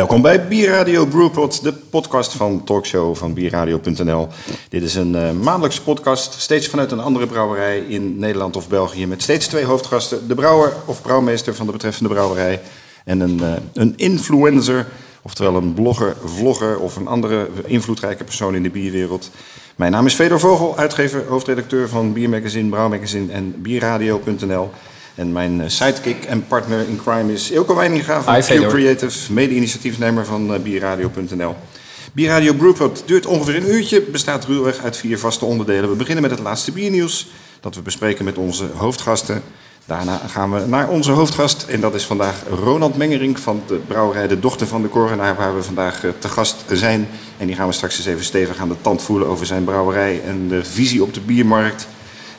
Welkom 0.00 0.22
bij 0.22 0.48
Bierradio 0.48 1.06
Brewpot, 1.06 1.62
de 1.62 1.72
podcast 1.72 2.32
van 2.32 2.64
talkshow 2.64 3.16
van 3.16 3.34
bierradio.nl. 3.34 4.28
Dit 4.68 4.82
is 4.82 4.94
een 4.94 5.14
uh, 5.14 5.30
maandelijkse 5.30 5.82
podcast, 5.82 6.40
steeds 6.40 6.68
vanuit 6.68 6.92
een 6.92 7.00
andere 7.00 7.26
brouwerij 7.26 7.78
in 7.78 8.18
Nederland 8.18 8.56
of 8.56 8.68
België, 8.68 9.06
met 9.06 9.22
steeds 9.22 9.46
twee 9.46 9.64
hoofdgasten. 9.64 10.28
De 10.28 10.34
brouwer 10.34 10.72
of 10.86 11.02
brouwmeester 11.02 11.54
van 11.54 11.66
de 11.66 11.72
betreffende 11.72 12.08
brouwerij 12.08 12.60
en 13.04 13.20
een, 13.20 13.38
uh, 13.42 13.52
een 13.72 13.92
influencer, 13.96 14.86
oftewel 15.22 15.56
een 15.56 15.74
blogger, 15.74 16.16
vlogger 16.24 16.78
of 16.78 16.96
een 16.96 17.06
andere 17.06 17.48
invloedrijke 17.64 18.24
persoon 18.24 18.54
in 18.54 18.62
de 18.62 18.70
bierwereld. 18.70 19.30
Mijn 19.76 19.92
naam 19.92 20.06
is 20.06 20.14
Fedor 20.14 20.40
Vogel, 20.40 20.76
uitgever, 20.76 21.24
hoofdredacteur 21.28 21.88
van 21.88 22.12
Biermagazine, 22.12 22.68
Brouwmagazine 22.68 23.32
en 23.32 23.62
Bierradio.nl. 23.62 24.70
En 25.20 25.32
mijn 25.32 25.70
sidekick 25.70 26.24
en 26.24 26.46
partner 26.46 26.88
in 26.88 27.00
crime 27.04 27.32
is 27.32 27.50
Ilko 27.50 27.74
Weininga 27.74 28.22
van 28.22 28.40
Q 28.40 28.68
Creative, 28.68 29.32
mede-initiatiefnemer 29.32 30.24
van 30.24 30.62
Bierradio.nl. 30.62 31.56
Bierradio 32.12 32.52
Brewpot 32.52 33.02
duurt 33.06 33.26
ongeveer 33.26 33.56
een 33.56 33.74
uurtje, 33.74 34.00
bestaat 34.00 34.44
ruwweg 34.44 34.78
uit 34.78 34.96
vier 34.96 35.18
vaste 35.18 35.44
onderdelen. 35.44 35.90
We 35.90 35.96
beginnen 35.96 36.22
met 36.22 36.30
het 36.30 36.40
laatste 36.40 36.72
biernieuws, 36.72 37.28
dat 37.60 37.74
we 37.74 37.82
bespreken 37.82 38.24
met 38.24 38.38
onze 38.38 38.66
hoofdgasten. 38.74 39.42
Daarna 39.86 40.20
gaan 40.28 40.52
we 40.52 40.66
naar 40.66 40.88
onze 40.88 41.10
hoofdgast 41.10 41.62
en 41.68 41.80
dat 41.80 41.94
is 41.94 42.04
vandaag 42.04 42.42
Ronald 42.64 42.96
Mengering 42.96 43.40
van 43.40 43.62
de 43.66 43.74
brouwerij 43.74 44.28
De 44.28 44.40
Dochter 44.40 44.66
van 44.66 44.82
de 44.82 44.88
Korenaar, 44.88 45.36
waar 45.36 45.56
we 45.56 45.62
vandaag 45.62 46.04
te 46.18 46.28
gast 46.28 46.64
zijn. 46.72 47.08
En 47.38 47.46
die 47.46 47.56
gaan 47.56 47.66
we 47.66 47.72
straks 47.72 47.96
eens 47.96 48.06
even 48.06 48.24
stevig 48.24 48.58
aan 48.58 48.68
de 48.68 48.80
tand 48.80 49.02
voelen 49.02 49.28
over 49.28 49.46
zijn 49.46 49.64
brouwerij 49.64 50.20
en 50.26 50.48
de 50.48 50.64
visie 50.64 51.02
op 51.02 51.14
de 51.14 51.20
biermarkt. 51.20 51.86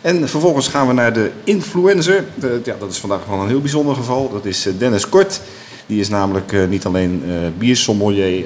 En 0.02 0.30
vervolgens 0.30 0.68
gaan 0.68 0.88
we 0.88 0.94
naar 0.94 1.14
de 1.14 1.32
influencer. 1.44 2.24
Ja, 2.64 2.76
dat 2.80 2.92
is 2.92 2.98
vandaag 2.98 3.26
wel 3.26 3.40
een 3.40 3.48
heel 3.48 3.62
bijzonder 3.62 3.96
geval. 3.96 4.32
Dat 4.32 4.46
is 4.46 4.68
Dennis 4.78 5.10
Kort. 5.10 5.42
Die 5.86 6.00
is 6.00 6.10
namelijk 6.10 6.52
uh, 6.52 6.68
niet 6.68 6.86
alleen 6.86 7.24
uh, 7.26 7.34
biersommelier, 7.58 8.46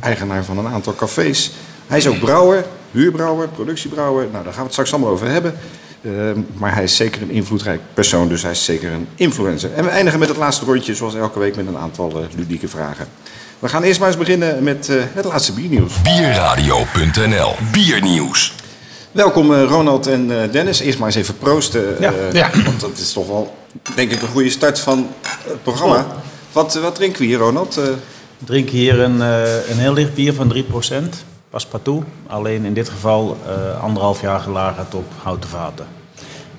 eigenaar 0.00 0.44
van 0.44 0.58
een 0.58 0.66
aantal 0.66 0.94
cafés. 0.94 1.52
Hij 1.86 1.98
is 1.98 2.06
ook 2.06 2.18
brouwer, 2.18 2.64
huurbrouwer, 2.90 3.48
productiebrouwer. 3.48 4.26
Nou, 4.32 4.44
daar 4.44 4.52
gaan 4.52 4.54
we 4.54 4.62
het 4.62 4.72
straks 4.72 4.92
allemaal 4.92 5.10
over 5.10 5.28
hebben. 5.28 5.54
maar 6.54 6.74
hij 6.74 6.82
is 6.82 6.96
zeker 6.96 7.22
een 7.22 7.30
invloedrijk 7.30 7.80
persoon, 7.94 8.28
dus 8.28 8.42
hij 8.42 8.50
is 8.50 8.64
zeker 8.64 8.92
een 8.92 9.08
influencer. 9.14 9.72
En 9.74 9.84
we 9.84 9.90
eindigen 9.90 10.18
met 10.18 10.28
het 10.28 10.38
laatste 10.38 10.64
rondje, 10.64 10.94
zoals 10.94 11.14
elke 11.14 11.38
week, 11.38 11.56
met 11.56 11.66
een 11.66 11.76
aantal 11.76 12.26
ludieke 12.36 12.68
vragen. 12.68 13.06
We 13.58 13.68
gaan 13.68 13.82
eerst 13.82 13.98
maar 13.98 14.08
eens 14.08 14.18
beginnen 14.18 14.62
met 14.62 14.88
het 15.14 15.24
laatste 15.24 15.52
biernieuws. 15.52 16.02
Bierradio.nl 16.02 17.54
Biernieuws. 17.72 18.54
Welkom 19.18 19.52
uh, 19.52 19.64
Ronald 19.64 20.06
en 20.06 20.30
uh, 20.30 20.36
Dennis. 20.50 20.80
Eerst 20.80 20.98
maar 20.98 21.06
eens 21.06 21.16
even 21.16 21.38
proosten. 21.38 21.94
Uh, 21.94 22.00
ja, 22.00 22.12
ja. 22.32 22.50
Want 22.64 22.80
dat 22.80 22.98
is 22.98 23.12
toch 23.12 23.26
wel, 23.26 23.56
denk 23.94 24.10
ik, 24.10 24.22
een 24.22 24.28
goede 24.28 24.50
start 24.50 24.80
van 24.80 25.08
het 25.22 25.62
programma. 25.62 25.96
Oh. 25.96 26.12
Wat, 26.52 26.74
wat 26.74 26.94
drinken 26.94 27.20
we 27.20 27.26
hier, 27.26 27.38
Ronald? 27.38 27.74
We 27.74 27.96
drinken 28.44 28.76
hier 28.76 29.00
een, 29.00 29.20
een 29.70 29.78
heel 29.78 29.92
licht 29.92 30.14
bier 30.14 30.34
van 30.34 30.54
3%. 30.54 30.58
Passepartout. 31.50 32.04
Alleen 32.26 32.64
in 32.64 32.74
dit 32.74 32.88
geval 32.88 33.36
anderhalf 33.80 34.20
jaar 34.20 34.40
gelagerd 34.40 34.94
op 34.94 35.12
houten 35.22 35.50
vaten. 35.50 35.86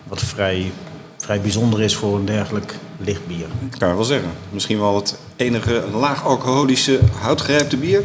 Wat 0.08 0.22
vrij, 0.22 0.72
vrij 1.18 1.42
bijzonder 1.42 1.82
is 1.82 1.96
voor 1.96 2.16
een 2.16 2.26
dergelijk 2.26 2.74
licht 2.98 3.28
bier. 3.28 3.48
Dat 3.70 3.80
kan 3.80 3.90
je 3.90 3.96
wel 3.96 4.04
zeggen. 4.04 4.30
Misschien 4.50 4.80
wel 4.80 4.96
het 4.96 5.18
enige 5.36 5.84
laag 5.94 6.26
alcoholische 6.26 7.00
houtgerijpte 7.20 7.78
bier. 7.78 8.04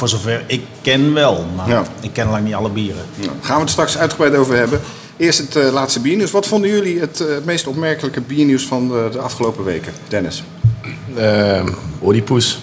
Voor 0.00 0.08
zover 0.08 0.44
ik 0.46 0.62
ken 0.80 1.14
wel, 1.14 1.44
maar 1.56 1.68
ja. 1.68 1.84
ik 2.00 2.12
ken 2.12 2.28
lang 2.28 2.44
niet 2.44 2.54
alle 2.54 2.70
bieren. 2.70 3.02
Nou, 3.16 3.30
gaan 3.40 3.54
we 3.54 3.60
het 3.60 3.70
straks 3.70 3.98
uitgebreid 3.98 4.34
over 4.34 4.56
hebben. 4.56 4.80
Eerst 5.16 5.38
het 5.38 5.56
uh, 5.56 5.72
laatste 5.72 6.00
biernieuws. 6.00 6.30
Wat 6.30 6.46
vonden 6.46 6.70
jullie 6.70 7.00
het 7.00 7.20
uh, 7.20 7.26
meest 7.44 7.66
opmerkelijke 7.66 8.20
biernieuws 8.20 8.66
van 8.66 8.88
de, 8.88 9.08
de 9.12 9.18
afgelopen 9.18 9.64
weken? 9.64 9.92
Dennis? 10.08 10.42
Uh, 11.16 11.64
Oedipus. 12.02 12.58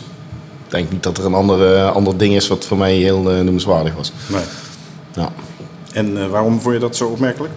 Ik 0.65 0.71
denk 0.71 0.91
niet 0.91 1.03
dat 1.03 1.17
er 1.17 1.25
een 1.25 1.33
ander, 1.33 1.85
ander 1.85 2.17
ding 2.17 2.35
is 2.35 2.47
wat 2.47 2.65
voor 2.65 2.77
mij 2.77 2.95
heel 2.95 3.21
noemenswaardig 3.21 3.95
was. 3.95 4.11
Nee. 4.27 4.43
Ja. 5.13 5.31
En 5.93 6.29
waarom 6.29 6.61
vond 6.61 6.73
je 6.73 6.79
dat 6.79 6.95
zo 6.95 7.07
opmerkelijk? 7.07 7.53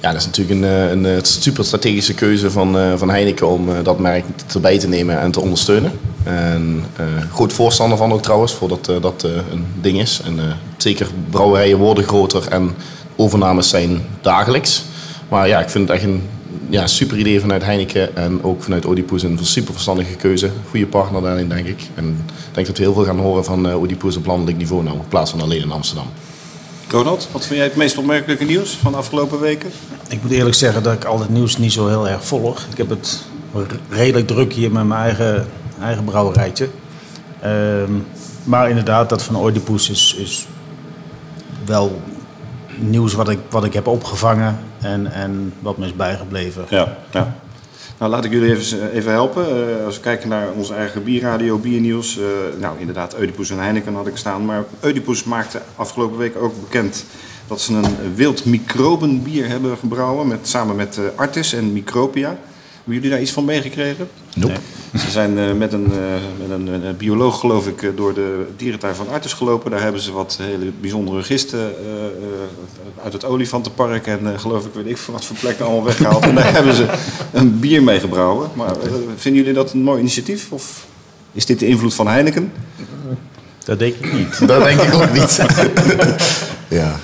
Ja, 0.00 0.12
dat 0.12 0.20
is 0.20 0.26
natuurlijk 0.26 0.60
een, 0.60 1.04
een, 1.04 1.24
super 1.24 1.64
strategische 1.64 2.14
keuze 2.14 2.50
van, 2.50 2.98
van 2.98 3.10
Heineken 3.10 3.48
om 3.48 3.68
dat 3.82 3.98
merk 3.98 4.24
erbij 4.54 4.78
te 4.78 4.88
nemen 4.88 5.20
en 5.20 5.30
te 5.30 5.40
ondersteunen. 5.40 5.92
En 6.26 6.84
uh, 7.00 7.06
goed 7.30 7.52
voorstander 7.52 7.98
van 7.98 8.12
ook 8.12 8.22
trouwens, 8.22 8.52
voordat 8.52 8.88
uh, 8.90 8.96
dat 9.00 9.24
uh, 9.26 9.32
een 9.32 9.66
ding 9.80 10.00
is. 10.00 10.20
En 10.24 10.38
zeker 10.76 11.06
brouwerijen 11.30 11.78
worden 11.78 12.04
groter 12.04 12.48
en 12.48 12.74
overnames 13.16 13.68
zijn 13.68 14.02
dagelijks. 14.20 14.84
Maar 15.28 15.48
ja, 15.48 15.60
ik 15.60 15.70
vind 15.70 15.88
het 15.88 15.96
echt 15.96 16.06
een 16.06 16.22
ja, 16.68 16.86
super 16.86 17.18
idee 17.18 17.40
vanuit 17.40 17.64
Heineken 17.64 18.16
en 18.16 18.42
ook 18.42 18.62
vanuit 18.62 18.86
Oedipus 18.86 19.22
een 19.22 19.38
super 19.42 19.72
verstandige 19.72 20.14
keuze. 20.14 20.50
Goede 20.70 20.86
partner 20.86 21.22
daarin, 21.22 21.48
denk 21.48 21.66
ik. 21.66 21.80
En 21.94 22.24
ik 22.48 22.54
denk 22.54 22.66
dat 22.66 22.76
we 22.76 22.82
heel 22.82 22.94
veel 22.94 23.04
gaan 23.04 23.18
horen 23.18 23.44
van 23.44 23.74
Oedipus 23.74 24.16
op 24.16 24.26
landelijk 24.26 24.56
niveau 24.56 24.82
nou, 24.82 24.96
in 24.96 25.08
plaats 25.08 25.30
van 25.30 25.40
alleen 25.40 25.62
in 25.62 25.72
Amsterdam. 25.72 26.06
Ronald, 26.88 27.28
wat 27.32 27.46
vind 27.46 27.58
jij 27.58 27.64
het 27.64 27.76
meest 27.76 27.98
opmerkelijke 27.98 28.44
nieuws 28.44 28.70
van 28.70 28.92
de 28.92 28.98
afgelopen 28.98 29.40
weken? 29.40 29.70
Ik 30.08 30.22
moet 30.22 30.30
eerlijk 30.30 30.54
zeggen 30.54 30.82
dat 30.82 30.92
ik 30.92 31.04
al 31.04 31.20
het 31.20 31.28
nieuws 31.28 31.58
niet 31.58 31.72
zo 31.72 31.88
heel 31.88 32.08
erg 32.08 32.24
volg. 32.24 32.66
Ik 32.70 32.76
heb 32.76 32.88
het 32.88 33.22
redelijk 33.88 34.26
druk 34.26 34.52
hier 34.52 34.72
met 34.72 34.86
mijn 34.86 35.00
eigen 35.00 35.46
eigen 35.80 36.04
brouwerijtje. 36.04 36.68
Ehm, 37.40 37.92
maar 38.44 38.68
inderdaad, 38.68 39.08
dat 39.08 39.22
van 39.22 39.36
Oedipus 39.36 39.90
is, 39.90 40.16
is 40.18 40.46
wel 41.64 42.00
nieuws 42.78 43.14
wat 43.14 43.28
ik, 43.28 43.38
wat 43.50 43.64
ik 43.64 43.72
heb 43.72 43.86
opgevangen 43.86 44.58
en, 44.80 45.12
en 45.12 45.52
wat 45.60 45.78
me 45.78 45.86
is 45.86 45.96
bijgebleven. 45.96 46.64
Ja, 46.68 46.96
ja. 47.10 47.36
Nou, 47.98 48.10
laat 48.10 48.24
ik 48.24 48.32
jullie 48.32 48.50
even, 48.50 48.90
even 48.90 49.12
helpen. 49.12 49.44
Uh, 49.48 49.84
als 49.84 49.94
we 49.94 50.00
kijken 50.00 50.28
naar 50.28 50.48
onze 50.56 50.74
eigen 50.74 51.04
bierradio, 51.04 51.58
biernieuws. 51.58 52.18
Uh, 52.18 52.24
nou, 52.60 52.78
inderdaad, 52.78 53.18
Oedipus 53.18 53.50
en 53.50 53.58
Heineken 53.58 53.94
had 53.94 54.06
ik 54.06 54.16
staan. 54.16 54.44
Maar 54.44 54.64
Oedipus 54.84 55.24
maakte 55.24 55.60
afgelopen 55.76 56.18
week 56.18 56.36
ook 56.36 56.60
bekend 56.60 57.04
dat 57.46 57.60
ze 57.60 57.72
een 57.72 58.14
wild 58.14 58.44
microbenbier 58.44 59.48
hebben 59.48 59.76
gebrouwen. 59.76 60.28
Met, 60.28 60.48
samen 60.48 60.76
met 60.76 60.96
uh, 60.96 61.04
Artis 61.16 61.52
en 61.52 61.72
Micropia. 61.72 62.36
Hebben 62.86 63.04
jullie 63.04 63.16
daar 63.16 63.26
iets 63.26 63.36
van 63.36 63.44
meegekregen? 63.44 64.08
Nope. 64.34 64.54
Ze 64.98 65.10
zijn 65.10 65.38
uh, 65.38 65.52
met, 65.52 65.72
een, 65.72 65.86
uh, 65.90 65.98
met 66.38 66.50
een, 66.50 66.84
een, 66.84 66.96
bioloog, 66.96 67.40
geloof 67.40 67.66
ik, 67.66 67.92
door 67.96 68.14
de 68.14 68.46
dierentuin 68.56 68.94
van 68.94 69.08
Artes 69.08 69.32
gelopen. 69.32 69.70
Daar 69.70 69.82
hebben 69.82 70.00
ze 70.00 70.12
wat 70.12 70.38
hele 70.42 70.72
bijzondere 70.80 71.22
gisten 71.22 71.58
uh, 71.58 73.04
uit 73.04 73.12
het 73.12 73.24
olifantenpark 73.24 74.06
en 74.06 74.40
geloof 74.40 74.66
ik, 74.66 74.74
weet 74.74 74.86
ik 74.86 74.96
wat 74.96 75.24
voor 75.24 75.36
plekken 75.36 75.64
allemaal 75.64 75.84
weggehaald. 75.84 76.22
en 76.22 76.34
daar 76.34 76.52
hebben 76.58 76.74
ze 76.74 76.86
een 77.32 77.60
bier 77.60 77.82
mee 77.82 78.00
gebrouwen. 78.00 78.50
Maar 78.54 78.76
vinden 79.16 79.40
jullie 79.40 79.56
dat 79.56 79.72
een 79.72 79.82
mooi 79.82 80.00
initiatief? 80.00 80.52
Of 80.52 80.86
is 81.32 81.46
dit 81.46 81.58
de 81.58 81.66
invloed 81.66 81.94
van 81.94 82.08
Heineken? 82.08 82.52
Dat 83.64 83.78
denk 83.78 83.94
ik 83.94 84.12
niet. 84.12 84.46
Dat 84.46 84.64
denk 84.64 84.80
ik 84.80 84.94
ook 84.94 85.12
niet. 85.12 85.40
ja. 86.80 86.96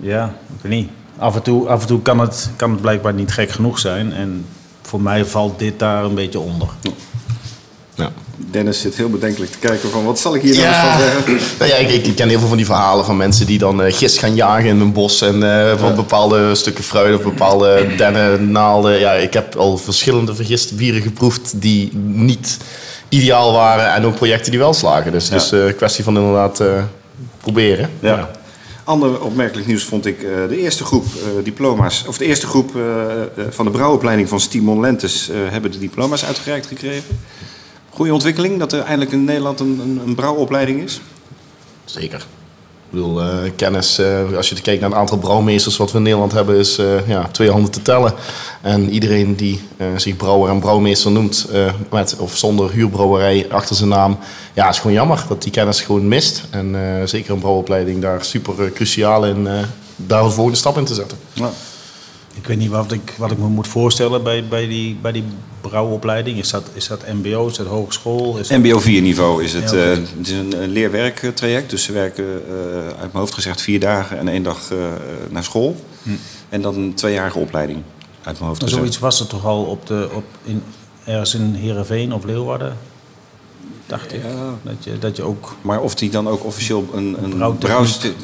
ja, 0.00 0.36
ik 0.56 0.62
weet 0.62 0.72
niet. 0.72 0.90
Af 1.18 1.34
en 1.34 1.42
toe, 1.42 1.68
af 1.68 1.80
en 1.80 1.86
toe 1.86 2.02
kan, 2.02 2.18
het, 2.18 2.50
kan 2.56 2.70
het 2.70 2.80
blijkbaar 2.80 3.14
niet 3.14 3.32
gek 3.32 3.50
genoeg 3.50 3.78
zijn. 3.78 4.12
En 4.12 4.44
voor 4.92 5.00
mij 5.00 5.24
valt 5.24 5.58
dit 5.58 5.78
daar 5.78 6.04
een 6.04 6.14
beetje 6.14 6.38
onder. 6.38 6.68
Ja. 7.94 8.12
Dennis 8.36 8.80
zit 8.80 8.94
heel 8.94 9.10
bedenkelijk 9.10 9.50
te 9.50 9.58
kijken 9.58 9.90
van 9.90 10.04
wat 10.04 10.18
zal 10.18 10.34
ik 10.34 10.42
hier 10.42 10.54
nou 10.54 10.66
eens 10.66 10.76
van 10.76 10.98
zeggen? 10.98 11.38
Nou 11.58 11.70
ja, 11.70 11.76
ik, 11.76 12.06
ik, 12.06 12.16
ken 12.16 12.28
heel 12.28 12.38
veel 12.38 12.48
van 12.48 12.56
die 12.56 12.66
verhalen 12.66 13.04
van 13.04 13.16
mensen 13.16 13.46
die 13.46 13.58
dan 13.58 13.86
uh, 13.86 13.92
gist 13.92 14.18
gaan 14.18 14.34
jagen 14.34 14.68
in 14.68 14.80
een 14.80 14.92
bos 14.92 15.20
en 15.20 15.42
uh, 15.42 15.78
van 15.78 15.94
bepaalde 15.94 16.54
stukken 16.54 16.84
fruit 16.84 17.16
of 17.16 17.22
bepaalde 17.22 17.86
dennennaalden. 17.96 18.98
Ja, 18.98 19.12
ik 19.12 19.32
heb 19.32 19.56
al 19.56 19.78
verschillende 19.78 20.34
vergiste 20.34 20.74
bieren 20.74 21.02
geproefd 21.02 21.60
die 21.60 21.96
niet 21.96 22.58
ideaal 23.08 23.52
waren 23.52 23.92
en 23.92 24.04
ook 24.04 24.14
projecten 24.14 24.50
die 24.50 24.60
wel 24.60 24.74
slagen. 24.74 25.12
Dus 25.12 25.28
het 25.28 25.42
is 25.42 25.50
een 25.50 25.76
kwestie 25.76 26.04
van 26.04 26.16
inderdaad 26.16 26.62
proberen. 27.40 27.90
ja. 28.00 28.30
Ander 28.84 29.20
opmerkelijk 29.20 29.66
nieuws 29.66 29.84
vond 29.84 30.06
ik 30.06 30.22
uh, 30.22 30.48
de 30.48 30.58
eerste 30.58 30.84
groep 30.84 31.04
uh, 31.04 31.44
diploma's, 31.44 32.04
of 32.06 32.18
de 32.18 32.24
eerste 32.24 32.46
groep 32.46 32.76
uh, 32.76 33.22
van 33.50 33.64
de 33.64 33.70
brouwopleiding 33.70 34.28
van 34.28 34.40
Stimon 34.40 34.80
Lentes 34.80 35.30
hebben 35.32 35.72
de 35.72 35.78
diploma's 35.78 36.24
uitgereikt 36.24 36.66
gekregen. 36.66 37.16
Goede 37.90 38.12
ontwikkeling 38.12 38.58
dat 38.58 38.72
er 38.72 38.80
eindelijk 38.80 39.12
in 39.12 39.24
Nederland 39.24 39.60
een, 39.60 39.80
een, 39.80 40.00
een 40.06 40.14
brouwopleiding 40.14 40.82
is? 40.82 41.00
Zeker. 41.84 42.26
Ik 42.92 42.98
bedoel, 42.98 43.22
uh, 43.22 43.50
kennis, 43.56 43.98
uh, 43.98 44.36
als 44.36 44.48
je 44.48 44.60
kijkt 44.60 44.80
naar 44.80 44.90
het 44.90 44.98
aantal 44.98 45.18
brouwmeesters 45.18 45.76
wat 45.76 45.90
we 45.90 45.96
in 45.96 46.02
Nederland 46.02 46.32
hebben, 46.32 46.56
is 46.56 46.78
uh, 46.78 47.08
ja, 47.08 47.28
twee 47.30 47.50
handen 47.50 47.70
te 47.70 47.82
tellen. 47.82 48.14
En 48.60 48.90
iedereen 48.90 49.34
die 49.36 49.60
zich 49.96 50.16
brouwer 50.16 50.50
en 50.50 50.60
brouwmeester 50.60 51.10
noemt, 51.10 51.48
met 51.90 52.16
of 52.18 52.36
zonder 52.36 52.70
huurbrouwerij 52.70 53.46
achter 53.50 53.76
zijn 53.76 53.88
naam, 53.88 54.18
ja, 54.52 54.68
is 54.68 54.78
gewoon 54.78 54.92
jammer 54.92 55.24
dat 55.28 55.42
die 55.42 55.52
kennis 55.52 55.80
gewoon 55.80 56.08
mist. 56.08 56.42
En 56.50 56.76
zeker 57.04 57.32
een 57.32 57.38
brouwopleiding 57.38 58.02
daar 58.02 58.24
super 58.24 58.72
cruciaal 58.72 59.26
in, 59.26 59.48
daar 59.96 60.22
de 60.22 60.30
volgende 60.30 60.58
stap 60.58 60.78
in 60.78 60.84
te 60.84 60.94
zetten. 60.94 61.18
Ja. 61.32 61.50
Ik 62.34 62.46
weet 62.46 62.58
niet 62.58 62.70
wat 62.70 62.92
ik, 62.92 63.14
wat 63.16 63.30
ik 63.30 63.38
me 63.38 63.46
moet 63.46 63.68
voorstellen 63.68 64.22
bij, 64.22 64.44
bij, 64.44 64.66
die, 64.66 64.98
bij 65.02 65.12
die 65.12 65.24
brouwopleiding. 65.60 66.38
Is 66.38 66.50
dat, 66.50 66.64
is 66.72 66.88
dat 66.88 67.12
mbo, 67.12 67.46
is 67.46 67.56
dat 67.56 67.66
hogeschool? 67.66 68.38
Is 68.38 68.50
mbo 68.50 68.80
4 68.80 69.02
niveau 69.02 69.44
is 69.44 69.52
het. 69.52 69.72
Uh, 69.72 69.88
het 69.90 70.10
is 70.22 70.30
een, 70.30 70.68
leerwerktraject. 70.68 71.70
Dus 71.70 71.84
ze 71.84 71.92
werken 71.92 72.24
uh, 72.24 72.86
uit 72.86 72.96
mijn 72.96 73.10
hoofd 73.12 73.34
gezegd 73.34 73.60
vier 73.60 73.80
dagen 73.80 74.18
en 74.18 74.28
één 74.28 74.42
dag 74.42 74.70
uh, 74.72 74.78
naar 75.30 75.44
school. 75.44 75.76
Hm. 76.02 76.10
En 76.48 76.62
dan 76.62 76.74
een 76.74 76.94
tweejarige 76.94 77.38
opleiding 77.38 77.82
uit 78.22 78.36
mijn 78.36 78.48
hoofd 78.48 78.62
gezegd. 78.62 78.80
Zoiets 78.80 78.98
was 78.98 79.20
er 79.20 79.26
toch 79.26 79.46
al 79.46 79.64
op 79.64 79.86
de, 79.86 80.08
op 80.12 80.24
in, 80.42 80.62
ergens 81.04 81.34
in 81.34 81.54
Heerenveen 81.54 82.12
of 82.14 82.24
Leeuwarden? 82.24 82.76
dacht 83.86 84.12
ik. 84.12 84.22
Dat, 84.62 84.84
je, 84.84 84.98
dat 84.98 85.16
je 85.16 85.22
ook... 85.22 85.54
Maar 85.60 85.80
of 85.80 85.94
die 85.94 86.10
dan 86.10 86.28
ook 86.28 86.44
officieel 86.44 86.88
een, 86.94 87.16
een 87.22 87.58
Brouwtechniek. 87.58 88.14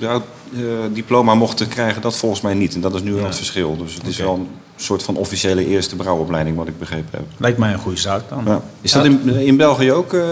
Brouwdiploma 0.50 1.34
mochten 1.34 1.68
krijgen, 1.68 2.02
dat 2.02 2.16
volgens 2.16 2.40
mij 2.40 2.54
niet. 2.54 2.74
En 2.74 2.80
dat 2.80 2.94
is 2.94 3.02
nu 3.02 3.12
wel 3.12 3.24
het 3.24 3.36
verschil. 3.36 3.76
Dus 3.76 3.94
het 3.94 4.06
is 4.06 4.16
wel 4.16 4.34
een 4.34 4.48
soort 4.76 5.02
van 5.02 5.16
officiële 5.16 5.66
eerste 5.66 5.96
brouwopleiding, 5.96 6.56
wat 6.56 6.68
ik 6.68 6.78
begrepen 6.78 7.08
heb. 7.10 7.24
Lijkt 7.36 7.58
mij 7.58 7.72
een 7.72 7.78
goede 7.78 8.00
zaak 8.00 8.22
dan. 8.28 8.42
Ja. 8.46 8.62
Is 8.80 8.92
dat 8.92 9.04
in, 9.04 9.28
in 9.28 9.56
België 9.56 9.92
ook, 9.92 10.12
eh, 10.12 10.22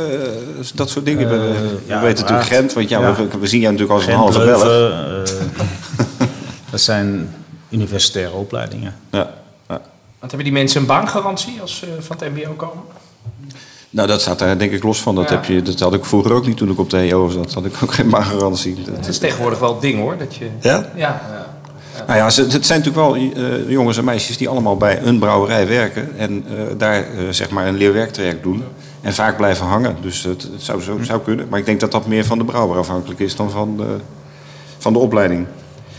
dat 0.74 0.90
soort 0.90 1.04
dingen? 1.04 1.28
we 1.28 1.34
Eh, 1.34 1.60
we 1.60 1.80
ja, 1.86 2.00
weten 2.00 2.20
natuurlijk. 2.22 2.48
Gent, 2.48 2.72
want 2.72 2.88
ja, 2.88 3.00
Ja. 3.00 3.14
We, 3.14 3.38
we 3.38 3.46
zien 3.46 3.60
jou 3.60 3.72
natuurlijk 3.72 4.00
als 4.00 4.08
een 4.08 4.18
halve 4.18 4.44
Belg. 4.44 4.64
Eh, 4.64 6.26
dat 6.70 6.80
zijn 6.80 7.34
universitaire 7.70 8.32
opleidingen. 8.34 8.94
Ja. 9.10 9.30
Ja. 9.68 9.80
Want 10.18 10.32
hebben 10.32 10.44
die 10.44 10.52
mensen 10.52 10.80
een 10.80 10.86
baangarantie 10.86 11.60
als 11.60 11.76
ze 11.76 11.86
van 11.98 12.16
het 12.18 12.34
mbo 12.34 12.52
komen? 12.52 12.82
Nou, 13.96 14.08
dat 14.08 14.20
staat 14.20 14.38
daar 14.38 14.58
denk 14.58 14.72
ik 14.72 14.82
los 14.82 15.00
van. 15.00 15.14
Dat, 15.14 15.28
Ja. 15.28 15.34
heb 15.34 15.44
je, 15.44 15.62
dat 15.62 15.80
had 15.80 15.94
ik 15.94 16.04
vroeger 16.04 16.32
ook 16.32 16.46
niet 16.46 16.56
toen 16.56 16.70
ik 16.70 16.78
op 16.78 16.90
de 16.90 16.98
EO 16.98 17.28
zat. 17.28 17.52
had 17.52 17.64
ik 17.64 17.72
ook 17.82 17.92
geen 17.94 18.10
baangarantie. 18.10 18.74
Dat- 18.84 18.96
Het 18.96 19.08
is 19.08 19.18
tegenwoordig 19.18 19.58
wel 19.58 19.72
het 19.72 19.80
ding 19.80 19.98
hoor. 19.98 20.16
Dat 20.18 20.34
je, 20.34 20.48
Ja? 20.60 20.90
ja, 20.94 21.20
Nou 22.06 22.18
ja, 22.18 22.30
ze- 22.30 22.46
het 22.48 22.66
zijn 22.66 22.82
natuurlijk 22.82 23.06
wel 23.06 23.14
eh, 23.14 23.68
jongens 23.70 23.96
en 23.98 24.04
meisjes 24.04 24.36
die 24.36 24.48
allemaal 24.48 24.76
bij 24.76 25.02
een 25.02 25.18
brouwerij 25.18 25.68
werken. 25.68 26.18
En 26.18 26.44
eh, 26.48 26.54
daar 26.78 26.94
eh, 27.02 27.08
zeg 27.30 27.50
maar 27.50 27.66
een 27.66 27.76
leerwerktraject 27.76 28.42
doen. 28.42 28.62
En 29.00 29.14
vaak 29.14 29.36
blijven 29.36 29.66
hangen. 29.66 29.96
Dus 30.00 30.22
het, 30.22 30.42
het 30.42 30.62
zou, 30.62 30.82
zo, 30.82 30.98
zou 31.02 31.20
kunnen. 31.20 31.46
Maar 31.48 31.58
ik 31.58 31.64
denk 31.66 31.80
dat 31.80 31.92
dat 31.92 32.06
meer 32.06 32.24
van 32.24 32.38
de 32.38 32.44
brouwer 32.44 32.78
afhankelijk 32.78 33.20
is 33.20 33.36
dan 33.36 33.50
van 33.50 33.76
de, 33.76 33.96
van 34.78 34.92
de 34.92 34.98
opleiding. 34.98 35.46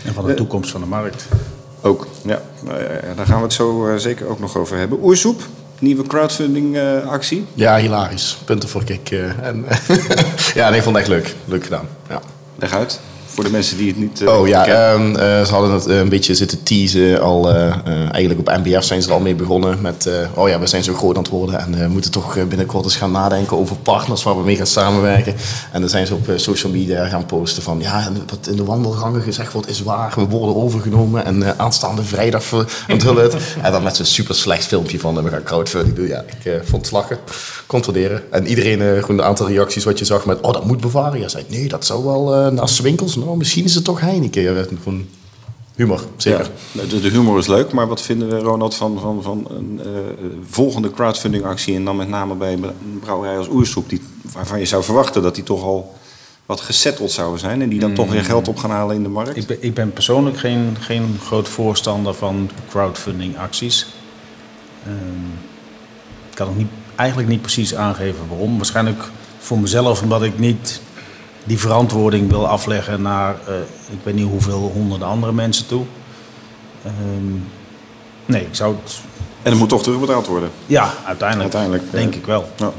En 0.06 0.14
van 0.14 0.26
de 0.26 0.34
toekomst 0.34 0.72
van 0.72 0.82
de 0.82 0.88
markt. 0.88 1.26
Ook, 1.82 2.08
ja. 2.26 2.42
Nou 2.64 2.78
daar 3.16 3.26
gaan 3.26 3.38
we 3.38 3.44
het 3.44 3.54
zo 3.54 3.88
eh, 3.88 3.96
zeker 3.96 4.28
ook 4.28 4.40
nog 4.40 4.58
over 4.58 4.78
hebben. 4.78 5.00
Oersoep, 5.04 5.42
nieuwe 5.82 6.08
crowdfunding 6.08 6.78
eh, 6.78 7.08
actie. 7.08 7.46
Ja, 7.54 7.78
hilarisch. 7.78 8.38
Punten 8.46 8.70
voor 8.70 8.84
Kik. 8.84 9.12
eh, 9.12 9.24
en, 9.48 9.66
ja, 10.54 10.70
nee, 10.70 10.78
ik 10.78 10.84
vond 10.84 10.96
het 10.96 11.08
echt 11.08 11.08
leuk. 11.08 11.36
Leuk 11.46 11.64
gedaan. 11.64 11.88
Ja. 12.10 12.22
Leg 12.56 12.74
uit. 12.74 13.00
Voor 13.38 13.46
de 13.46 13.52
mensen 13.52 13.78
die 13.78 13.88
het 13.88 13.98
niet 13.98 14.22
eh, 14.22 14.40
Oh 14.40 14.48
ja, 14.48 14.66
ehm, 14.66 15.16
eh, 15.16 15.46
ze 15.46 15.52
hadden 15.52 15.72
het 15.72 15.86
eh, 15.86 15.98
een 15.98 16.10
beetje 16.10 16.36
zitten 16.36 16.64
teasen. 16.64 17.22
Al, 17.22 17.50
eigenlijk 18.12 18.40
op 18.40 18.58
MBF 18.64 18.84
zijn 18.84 19.02
ze 19.02 19.08
er 19.08 19.14
al 19.14 19.20
mee 19.20 19.36
begonnen. 19.36 19.82
Met, 19.82 20.10
oh 20.34 20.50
ja, 20.50 20.60
we 20.60 20.68
zijn 20.68 20.84
zo 20.84 20.94
groot 20.94 21.16
aan 21.16 21.22
het 21.22 21.32
worden. 21.32 21.60
En 21.60 21.80
we 21.80 21.88
moeten 21.88 22.12
toch 22.12 22.48
binnenkort 22.48 22.84
eens 22.84 22.96
gaan 22.96 23.12
nadenken 23.12 23.58
over 23.58 23.76
partners 23.76 24.24
waar 24.24 24.38
we 24.38 24.44
mee 24.44 24.56
gaan 24.56 24.68
samenwerken. 24.68 25.36
En 25.72 25.82
dan 25.82 25.90
zijn 25.90 26.08
ze 26.08 26.14
op 26.14 26.30
social 26.36 26.72
media 26.72 27.08
gaan 27.08 27.26
posten 27.26 27.64
van... 27.64 27.80
Ja, 27.82 28.12
wat 28.28 28.48
in 28.48 28.56
de 28.56 28.64
wandelgangen 28.64 29.22
gezegd 29.22 29.54
wordt 29.54 29.70
is 29.70 29.84
waar. 29.84 30.14
We 30.16 30.28
worden 30.28 30.56
overgenomen. 30.56 31.26
En 31.26 31.60
aanstaande 31.60 32.04
vrijdag 32.04 32.44
onthullen 32.90 33.24
het. 33.24 33.36
en 33.62 33.72
dan 33.72 33.84
met 33.84 33.96
zo'n 33.96 34.06
super 34.06 34.36
slecht 34.36 34.66
filmpje 34.66 35.00
van... 35.00 35.24
we 35.24 35.30
gaan 35.30 35.44
crowdfunding 35.44 35.96
doen. 35.96 36.08
Ja, 36.08 36.24
ik 36.44 36.62
vond 36.64 36.82
het 36.82 36.92
lachen. 36.92 37.18
Waarderen. 37.68 38.22
En 38.32 38.48
iedereen, 38.48 39.02
gewoon 39.02 39.20
een 39.20 39.26
aantal 39.26 39.48
reacties 39.48 39.84
wat 39.84 40.00
je 40.00 40.06
zag 40.06 40.26
met... 40.26 40.42
Oh, 40.42 40.54
dat 40.54 40.66
moet 40.66 40.82
Bavaria 40.82 41.28
zijn. 41.28 41.46
Nee, 41.48 41.68
dat 41.68 41.86
zou 41.86 42.04
wel 42.04 42.36
eh 42.36 42.52
naast 42.52 42.82
Winkels. 42.82 43.16
Nou, 43.28 43.40
misschien 43.40 43.64
is 43.64 43.76
het 43.76 43.84
toch 43.84 44.00
Heineken. 44.00 44.42
Ja, 44.42 44.64
gewoon 44.84 45.06
humor, 45.76 46.02
zeker. 46.18 46.50
Ja, 46.72 46.84
de, 46.84 47.02
de 47.02 47.10
humor 47.10 47.40
is 47.40 47.48
leuk, 47.48 47.72
maar 47.72 47.88
wat 47.88 48.02
vinden 48.02 48.30
we, 48.30 48.38
Ronald, 48.40 48.76
van, 48.76 49.00
van, 49.00 49.24
van 49.24 49.48
een 49.50 49.80
eh, 49.84 49.90
volgende 50.50 50.92
crowdfunding 50.92 51.44
actie? 51.44 51.76
En 51.76 51.86
dan 51.86 51.96
met 51.96 52.08
name 52.08 52.36
bij 52.36 52.54
een 52.54 53.00
brouwerij 53.00 53.38
als 53.38 53.48
Oersoep, 53.48 53.90
die, 53.90 54.02
waarvan 54.34 54.60
je 54.60 54.66
zou 54.66 54.84
verwachten 54.84 55.22
dat 55.22 55.36
die 55.36 55.44
toch 55.44 55.64
al 55.64 55.96
wat 56.46 56.62
gesetteld 56.62 57.12
zouden 57.12 57.40
zijn. 57.40 57.62
En 57.62 57.70
die 57.70 57.80
dan 57.80 57.94
toch 57.94 58.12
weer 58.12 58.24
geld 58.24 58.48
op 58.48 58.58
gaan 58.58 58.72
halen 58.72 58.96
in 58.96 59.04
de 59.04 59.10
markt. 59.10 59.38
Ik 59.38 59.48
ben, 59.48 59.58
ik 59.60 59.74
ben 59.74 59.94
persoonlijk 59.94 60.38
geen, 60.38 60.78
geen 60.80 61.18
groot 61.26 61.48
voorstander 61.48 62.14
van 62.14 62.50
crowdfunding 62.70 63.38
acties. 63.38 63.88
Ehm, 64.86 64.96
ik 66.30 66.36
kan 66.36 66.48
ook 66.48 66.58
niet, 66.58 66.70
eigenlijk 66.96 67.30
niet 67.30 67.42
precies 67.42 67.76
aangeven 67.76 68.28
waarom. 68.30 68.56
Waarschijnlijk 68.56 69.04
voor 69.38 69.60
mezelf 69.60 70.02
omdat 70.02 70.24
ik 70.24 70.40
niet 70.40 70.82
die 71.48 71.60
verantwoording 71.60 72.30
wil 72.30 72.48
afleggen 72.48 73.02
naar 73.02 73.36
eh, 73.48 73.56
ik 73.92 74.00
weet 74.04 74.16
niet 74.16 74.28
hoeveel 74.28 74.72
honderden 74.74 75.08
andere 75.08 75.32
mensen 75.32 75.68
toe. 75.68 75.84
Ehm, 76.84 77.34
nee, 78.26 78.42
ik 78.42 78.56
zou 78.56 78.76
het... 78.84 79.00
En 79.42 79.52
het 79.52 79.60
moet 79.60 79.70
toch 79.70 79.84
terugbetaald 79.84 80.28
worden. 80.28 80.50
Ja, 80.66 80.94
uiteindelijk, 81.06 81.54
Uiteindelijk, 81.54 81.92
denk 81.92 82.16
ik 82.16 82.26
wel. 82.26 82.50
Ja. 82.56 82.72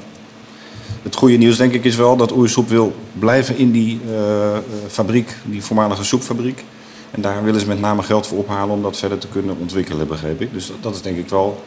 Het 1.02 1.16
goede 1.16 1.36
nieuws 1.36 1.56
denk 1.56 1.72
ik 1.72 1.84
is 1.84 1.96
wel 1.96 2.16
dat 2.16 2.32
Oersoep 2.32 2.68
wil 2.68 2.96
blijven 3.18 3.56
in 3.56 3.70
die 3.70 4.00
eh, 4.06 4.56
eh, 4.56 4.62
fabriek, 4.88 5.36
die 5.44 5.62
voormalige 5.62 6.04
soepfabriek. 6.04 6.64
En 7.10 7.20
daar 7.20 7.44
willen 7.44 7.60
ze 7.60 7.66
met 7.66 7.80
name 7.80 8.02
geld 8.02 8.26
voor 8.26 8.38
ophalen 8.38 8.74
om 8.74 8.82
dat 8.82 8.96
verder 8.96 9.18
te 9.18 9.28
kunnen 9.28 9.56
ontwikkelen, 9.60 10.08
begreep 10.08 10.40
ik. 10.40 10.52
Dus 10.52 10.66
dat, 10.66 10.76
dat 10.80 10.94
is 10.94 11.02
denk 11.02 11.18
ik 11.18 11.28
wel 11.28 11.64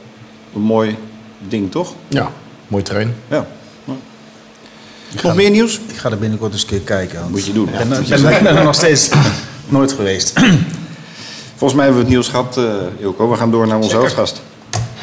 een 0.56 0.62
mooi 0.62 0.98
ding, 1.40 1.72
toch? 1.72 1.94
Ja, 2.08 2.32
mooi 2.68 2.84
terrein. 2.84 3.16
Ja. 3.28 3.48
Nog 5.24 5.36
meer 5.36 5.50
nieuws? 5.50 5.80
Ik 5.88 5.98
ga 5.98 6.10
er 6.12 6.18
binnenkort 6.18 6.54
eens 6.54 6.62
een 6.62 6.68
keer 6.68 6.80
kijken. 6.80 7.20
want 7.20 7.32
Moet 7.32 7.46
je 7.46 7.54
doen. 7.54 7.68
Ik 7.68 7.78
ben, 7.78 7.92
er- 7.92 8.22
ben, 8.22 8.44
ben 8.44 8.58
er 8.58 8.64
nog 8.64 8.76
steeds 8.76 9.10
nooit 9.68 9.92
geweest. 9.92 10.34
Volgens 11.56 11.74
mij 11.74 11.86
hebben 11.86 11.94
we 11.94 12.00
het 12.00 12.08
nieuws 12.10 12.28
gehad, 12.28 12.58
eh 12.58 12.64
Ilko. 13.00 13.30
We 13.30 13.38
gaan 13.38 13.52
door 13.52 13.68
naar 13.68 13.78
onze 13.78 13.96
hoofdgast. 13.96 14.42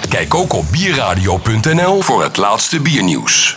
Kijk 0.09 0.35
ook 0.35 0.53
op 0.53 0.65
bierradio.nl 0.71 2.01
voor 2.03 2.23
het 2.23 2.37
laatste 2.37 2.81
biernieuws. 2.81 3.57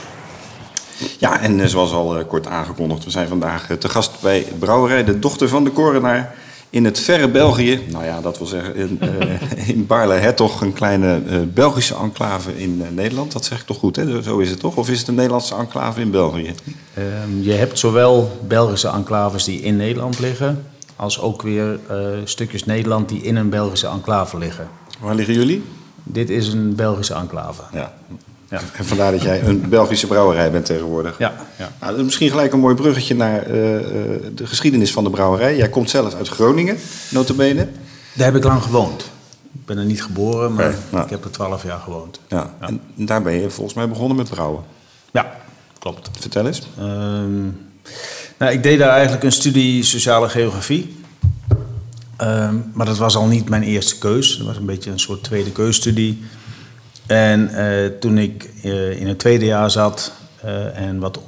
Ja, 1.17 1.39
en 1.39 1.59
eh, 1.59 1.67
zoals 1.67 1.91
al 1.91 2.17
eh, 2.17 2.23
kort 2.27 2.47
aangekondigd, 2.47 3.03
we 3.03 3.09
zijn 3.11 3.27
vandaag 3.27 3.67
te 3.79 3.89
gast 3.89 4.11
bij 4.21 4.47
Brouwerij 4.59 5.03
De 5.03 5.19
Dochter 5.19 5.49
van 5.49 5.63
de 5.63 5.69
Korenaar 5.69 6.33
in 6.71 6.85
het 6.85 6.99
verre 6.99 7.29
België. 7.29 7.79
Nou 7.89 8.05
ja, 8.05 8.21
dat 8.21 8.37
wil 8.37 8.47
zeggen 8.47 8.75
in, 8.75 8.97
eh 9.01 9.69
in 9.73 9.85
Baarle-Hertog, 9.85 10.61
een 10.61 10.73
kleine 10.73 11.21
eh, 11.27 11.39
Belgische 11.53 11.95
enclave 11.95 12.57
in 12.57 12.81
eh, 12.81 12.91
Nederland. 12.91 13.31
Dat 13.31 13.45
zeg 13.45 13.59
ik 13.59 13.65
toch 13.65 13.77
goed, 13.77 13.95
hè? 13.95 14.21
Zo 14.21 14.39
is 14.39 14.49
het 14.49 14.59
toch? 14.59 14.75
Of 14.75 14.89
is 14.89 14.99
het 14.99 15.07
een 15.07 15.15
Nederlandse 15.15 15.55
enclave 15.55 16.01
in 16.01 16.11
België? 16.11 16.53
Ehm, 16.93 17.41
je 17.41 17.51
hebt 17.51 17.79
zowel 17.79 18.39
Belgische 18.47 18.87
enclaves 18.87 19.43
die 19.43 19.61
in 19.61 19.75
Nederland 19.75 20.19
liggen, 20.19 20.65
als 20.95 21.19
ook 21.19 21.41
weer 21.41 21.79
stukjes 22.23 22.65
Nederland 22.65 23.09
die 23.09 23.21
in 23.21 23.35
een 23.35 23.49
Belgische 23.49 23.87
enclave 23.87 24.37
liggen. 24.37 24.69
Waar 24.99 25.15
liggen 25.15 25.33
jullie? 25.33 25.63
Dit 26.03 26.29
is 26.29 26.47
een 26.47 26.75
Belgische 26.75 27.13
enclave. 27.13 27.61
Ja. 27.73 27.93
Ja. 28.51 28.59
En 28.73 28.85
vandaar 28.85 29.11
dat 29.11 29.21
jij 29.21 29.43
een 29.43 29.69
Belgische 29.69 30.07
brouwerij 30.07 30.51
bent 30.51 30.65
tegenwoordig. 30.65 31.17
Ja, 31.17 31.33
ja. 31.57 31.71
Nou, 31.79 32.03
misschien 32.03 32.29
gelijk 32.29 32.53
een 32.53 32.59
mooi 32.59 32.75
bruggetje 32.75 33.15
naar 33.15 33.41
eh, 33.41 33.75
eh, 33.75 34.21
de 34.35 34.47
geschiedenis 34.47 34.91
van 34.91 35.03
de 35.03 35.09
brouwerij. 35.09 35.57
Jij 35.57 35.69
komt 35.69 35.89
zelf 35.89 36.13
uit 36.13 36.27
Groningen, 36.27 36.77
notabene. 37.09 37.67
Daar 38.13 38.25
heb 38.25 38.35
ik 38.35 38.43
lang 38.43 38.61
gewoond. 38.61 39.01
Ik 39.53 39.65
ben 39.65 39.77
er 39.77 39.85
niet 39.85 40.03
geboren, 40.03 40.53
maar 40.53 40.75
nou. 40.89 41.03
ik 41.03 41.09
heb 41.09 41.23
er 41.23 41.31
twaalf 41.31 41.63
jaar 41.63 41.79
gewoond. 41.79 42.19
Ja. 42.27 42.53
En 42.59 42.81
daar 42.95 43.21
ben 43.21 43.33
je 43.33 43.49
volgens 43.49 43.75
mij 43.75 43.89
begonnen 43.89 44.17
met 44.17 44.29
brouwen. 44.29 44.63
Ja, 45.11 45.35
klopt. 45.79 46.09
Vertel 46.19 46.45
eens. 46.45 46.61
Ehm, 46.77 47.41
nou, 48.37 48.51
ik 48.51 48.63
deed 48.63 48.79
daar 48.79 48.91
eigenlijk 48.91 49.23
een 49.23 49.31
studie 49.31 49.83
sociale 49.83 50.29
geografie. 50.29 50.95
Ehm, 52.17 52.55
maar 52.73 52.85
dat 52.85 52.97
was 52.97 53.15
al 53.15 53.27
niet 53.27 53.49
mijn 53.49 53.63
eerste 53.63 53.97
keus. 53.97 54.37
Dat 54.37 54.47
was 54.47 54.57
een 54.57 54.65
beetje 54.65 54.91
een 54.91 54.99
soort 54.99 55.23
tweede 55.23 55.51
keusstudie. 55.51 56.23
En 57.07 57.53
eh, 57.55 57.85
toen 57.99 58.17
ik 58.17 58.49
eh, 58.63 58.99
in 58.99 59.07
het 59.07 59.19
tweede 59.19 59.45
jaar 59.45 59.71
zat 59.71 60.13
eh, 60.41 60.77
en 60.77 60.99
wat 60.99 61.19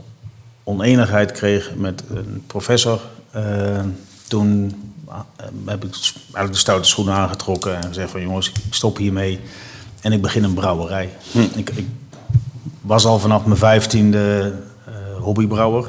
oneenigheid 0.64 1.32
kreeg 1.32 1.76
met 1.76 2.04
een 2.10 2.44
professor, 2.48 3.02
toen 4.28 4.82
heb 5.66 5.84
ik 5.84 5.94
eigenlijk 6.16 6.52
de 6.52 6.60
stoute 6.60 6.88
schoenen 6.88 7.14
aangetrokken 7.14 7.76
en 7.76 7.84
gezegd 7.84 8.12
van 8.12 8.22
jongens, 8.22 8.50
ik 8.50 8.74
stop 8.74 8.98
hiermee 8.98 9.40
en 10.02 10.12
ik 10.12 10.22
begin 10.22 10.44
een 10.44 10.54
brouwerij. 10.54 11.10
Ik, 11.56 11.70
ik 11.70 11.88
was 12.82 13.06
al 13.06 13.20
vanaf 13.20 13.46
mijn 13.46 13.58
vijftiende 13.58 14.54
eh 14.86 15.22
hobbybrouwer. 15.22 15.86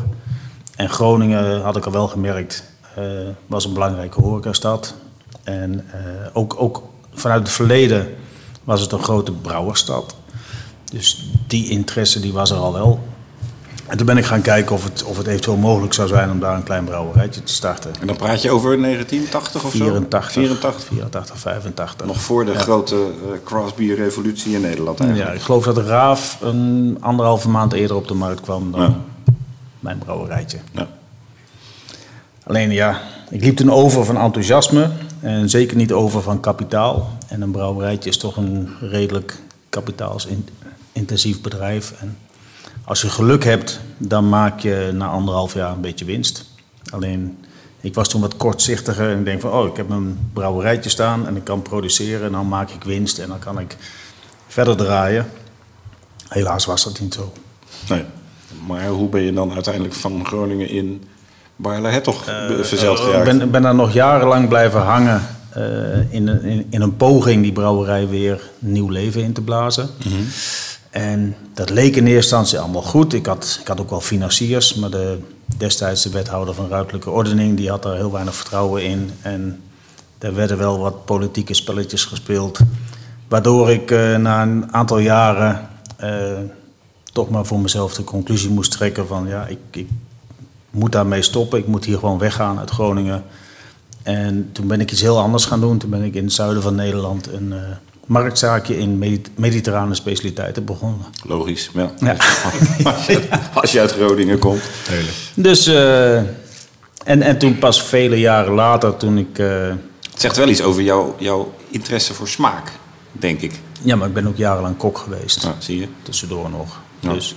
En 0.76 0.88
Groningen 0.88 1.60
had 1.60 1.76
ik 1.76 1.84
al 1.86 1.92
wel 1.92 2.08
gemerkt, 2.08 2.64
eh, 2.94 3.04
was 3.46 3.64
een 3.64 3.72
belangrijke 3.72 4.20
horecastad. 4.20 4.94
En 5.42 5.84
ook, 6.32 6.54
ook 6.58 6.82
vanuit 7.12 7.42
het 7.42 7.50
verleden 7.50 8.14
was 8.64 8.80
het 8.80 8.92
een 8.92 9.02
grote 9.02 9.32
brouwerstad. 9.32 10.14
Dus 10.84 11.30
die 11.46 11.68
interesse 11.68 12.20
die 12.20 12.32
was 12.32 12.50
er 12.50 12.56
al 12.56 12.72
wel. 12.72 13.00
En 13.86 13.96
toen 13.96 14.06
ben 14.06 14.16
ik 14.16 14.24
gaan 14.24 14.40
kijken 14.42 14.74
of 14.74 14.84
het, 14.84 15.04
of 15.04 15.16
het 15.16 15.26
eventueel 15.26 15.56
mogelijk 15.56 15.94
zou 15.94 16.08
zijn 16.08 16.30
om 16.30 16.40
daar 16.40 16.56
een 16.56 16.62
klein 16.62 16.84
brouwerijtje 16.84 17.42
te 17.42 17.52
starten. 17.52 17.90
En 18.00 18.06
dan 18.06 18.16
praat 18.16 18.42
je 18.42 18.50
over 18.50 18.80
1980 18.80 19.64
of 19.64 19.70
zo? 19.72 19.76
84, 19.84 20.32
84. 20.32 20.84
84, 20.84 21.38
85. 21.38 22.06
Nog 22.06 22.20
voor 22.20 22.44
de 22.44 22.54
grote 22.54 22.94
uh, 22.94 23.30
craftbeer-revolutie 23.44 24.54
in 24.54 24.60
Nederland 24.60 25.00
eigenlijk. 25.00 25.28
Ja, 25.30 25.34
ik 25.36 25.42
geloof 25.42 25.64
dat 25.64 25.74
de 25.74 25.82
Raaf 25.84 26.38
een 26.42 26.96
anderhalve 27.00 27.48
maand 27.48 27.72
eerder 27.72 27.96
op 27.96 28.08
de 28.08 28.14
markt 28.14 28.40
kwam 28.40 28.72
dan 28.72 28.80
Ja. 28.80 28.94
mijn 29.80 29.98
brouwerijtje. 29.98 30.58
Ja. 30.72 30.86
Alleen 32.46 32.70
ja, 32.70 33.00
ik 33.30 33.44
liep 33.44 33.56
toen 33.56 33.72
over 33.72 34.04
van 34.04 34.16
enthousiasme 34.18 34.90
en 35.20 35.50
zeker 35.50 35.76
niet 35.76 35.92
over 35.92 36.22
van 36.22 36.40
kapitaal. 36.40 37.16
En 37.34 37.42
een 37.42 37.50
brouwerijtje 37.50 38.10
is 38.10 38.16
toch 38.16 38.36
een 38.36 38.68
redelijk 38.80 39.38
kapitaalsintensief 39.68 41.40
bedrijf. 41.40 41.94
En 42.00 42.18
als 42.84 43.00
je 43.00 43.08
geluk 43.08 43.44
hebt, 43.44 43.80
dan 43.98 44.28
maak 44.28 44.60
je 44.60 44.90
na 44.92 45.06
anderhalf 45.06 45.54
jaar 45.54 45.72
een 45.72 45.80
beetje 45.80 46.04
winst. 46.04 46.44
Alleen, 46.90 47.38
ik 47.80 47.94
was 47.94 48.08
toen 48.08 48.20
wat 48.20 48.36
kortzichtiger 48.36 49.10
en 49.10 49.18
ik 49.18 49.24
denk 49.24 49.40
van, 49.40 49.52
oh, 49.52 49.66
ik 49.66 49.76
heb 49.76 49.90
een 49.90 50.18
brouwerijtje 50.32 50.90
staan 50.90 51.26
en 51.26 51.36
ik 51.36 51.44
kan 51.44 51.62
produceren 51.62 52.26
en 52.26 52.32
dan 52.32 52.48
maak 52.48 52.70
ik 52.70 52.84
winst 52.84 53.18
en 53.18 53.28
dan 53.28 53.38
kan 53.38 53.58
ik 53.58 53.76
verder 54.46 54.76
draaien. 54.76 55.26
Helaas 56.28 56.64
was 56.64 56.84
dat 56.84 57.00
niet 57.00 57.14
zo. 57.14 57.32
Nee. 57.88 58.04
Maar 58.66 58.86
hoe 58.86 59.08
ben 59.08 59.22
je 59.22 59.32
dan 59.32 59.52
uiteindelijk 59.52 59.94
van 59.94 60.26
Groningen 60.26 60.68
in 60.68 61.04
Baarle-Hertog 61.56 62.24
verzeld 62.60 62.98
Ik 62.98 63.04
geraakt? 63.04 63.24
ben, 63.24 63.50
ben 63.50 63.62
daar 63.62 63.74
nog 63.74 63.92
jarenlang 63.92 64.48
blijven 64.48 64.80
hangen 64.80 65.14
eh, 65.14 65.43
in, 66.10 66.26
een- 66.28 66.42
in, 66.42 66.66
in 66.70 66.80
een 66.80 66.96
poging 66.96 67.42
die 67.42 67.52
brouwerij 67.52 68.08
weer 68.08 68.40
nieuw 68.58 68.88
leven 68.88 69.22
in 69.22 69.32
te 69.32 69.40
blazen. 69.40 69.88
En 70.90 71.36
dat 71.54 71.70
leek 71.70 71.96
in 71.96 72.06
eerste 72.06 72.14
instantie 72.36 72.58
allemaal 72.58 72.82
goed. 72.82 73.12
Ik 73.12 73.26
had, 73.26 73.58
ik 73.60 73.68
had 73.68 73.80
ook 73.80 73.90
wel 73.90 74.00
financiers, 74.00 74.74
maar 74.74 74.90
de, 74.90 75.18
destijds 75.56 76.02
de 76.02 76.10
wethouder 76.10 76.54
van 76.54 76.68
ruimtelijke 76.68 77.10
ordening 77.10 77.56
die 77.56 77.68
had 77.70 77.82
daar 77.82 77.96
heel 77.96 78.12
weinig 78.12 78.34
vertrouwen 78.34 78.84
in. 78.84 79.10
En 79.22 79.60
er 80.18 80.34
werden 80.34 80.58
wel 80.58 80.78
wat 80.78 81.04
politieke 81.04 81.54
spelletjes 81.54 82.04
gespeeld. 82.04 82.58
Waardoor 83.28 83.70
ik 83.70 83.90
eh, 83.90 84.16
na 84.16 84.42
een 84.42 84.72
aantal 84.72 84.98
jaren 84.98 85.68
eh, 85.96 86.10
toch 87.12 87.30
maar 87.30 87.46
voor 87.46 87.60
mezelf 87.60 87.94
de 87.94 88.04
conclusie 88.04 88.50
moest 88.50 88.70
trekken 88.70 89.06
van 89.06 89.26
ja, 89.28 89.46
ik, 89.46 89.58
ik 89.70 89.88
moet 90.70 90.92
daarmee 90.92 91.22
stoppen. 91.22 91.58
Ik 91.58 91.66
moet 91.66 91.84
hier 91.84 91.98
gewoon 91.98 92.18
weggaan 92.18 92.58
uit 92.58 92.70
Groningen. 92.70 93.24
En 94.04 94.48
toen 94.52 94.66
ben 94.66 94.80
ik 94.80 94.92
iets 94.92 95.00
heel 95.00 95.18
anders 95.18 95.44
gaan 95.44 95.60
doen. 95.60 95.78
Toen 95.78 95.90
ben 95.90 96.02
ik 96.02 96.14
in 96.14 96.24
het 96.24 96.32
zuiden 96.32 96.62
van 96.62 96.74
Nederland 96.74 97.26
een 97.32 97.52
eh, 97.52 97.58
marktzaakje 98.06 98.78
in 98.78 98.98
medit- 98.98 99.30
mediterrane 99.38 99.94
specialiteiten 99.94 100.64
begonnen. 100.64 101.06
Logisch, 101.26 101.70
ja. 101.74 101.90
Ja. 102.00 102.16
als, 103.54 103.72
je, 103.72 103.80
uit 103.80 103.92
Groningen 103.92 104.38
komt. 104.38 104.62
Dus, 105.34 105.66
eh, 105.66 106.16
en, 106.16 107.22
en 107.22 107.38
toen 107.38 107.58
pas 107.58 107.82
vele 107.82 108.20
jaren 108.20 108.52
later, 108.54 108.96
toen 108.96 109.18
ik... 109.18 109.38
eh, 109.38 109.46
Het 110.10 110.20
zegt 110.20 110.36
wel 110.36 110.48
iets 110.48 110.62
over 110.62 110.82
jouw, 110.82 111.14
jouw 111.18 111.54
interesse 111.70 112.14
voor 112.14 112.28
smaak, 112.28 112.72
denk 113.12 113.40
ik. 113.40 113.52
ja, 113.82 113.96
maar 113.96 114.08
ik 114.08 114.14
ben 114.14 114.26
ook 114.26 114.36
jarenlang 114.36 114.76
kok 114.76 114.98
geweest. 114.98 115.42
Ja, 115.42 115.54
zie 115.58 115.78
je? 115.80 115.88
Tussendoor 116.02 116.50
nog. 116.50 116.80
Ja. 117.00 117.12
Dus 117.12 117.34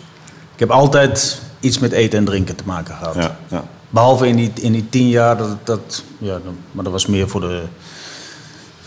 ik 0.53 0.59
heb 0.59 0.71
altijd 0.71 1.41
iets 1.59 1.79
met 1.79 1.91
eten 1.91 2.19
en 2.19 2.25
drinken 2.25 2.55
te 2.55 2.63
maken 2.65 2.95
gehad. 2.95 3.15
Ja, 3.15 3.37
ja. 3.47 3.63
Behalve 3.89 4.27
in 4.27 4.35
die, 4.35 4.51
in 4.61 4.71
die 4.71 4.89
tien 4.89 5.09
jaar, 5.09 5.37
dat, 5.37 5.57
dat, 5.63 6.03
ja, 6.17 6.39
maar 6.71 6.83
dat 6.83 6.93
was 6.93 7.05
meer 7.05 7.29
voor 7.29 7.41
de 7.41 7.63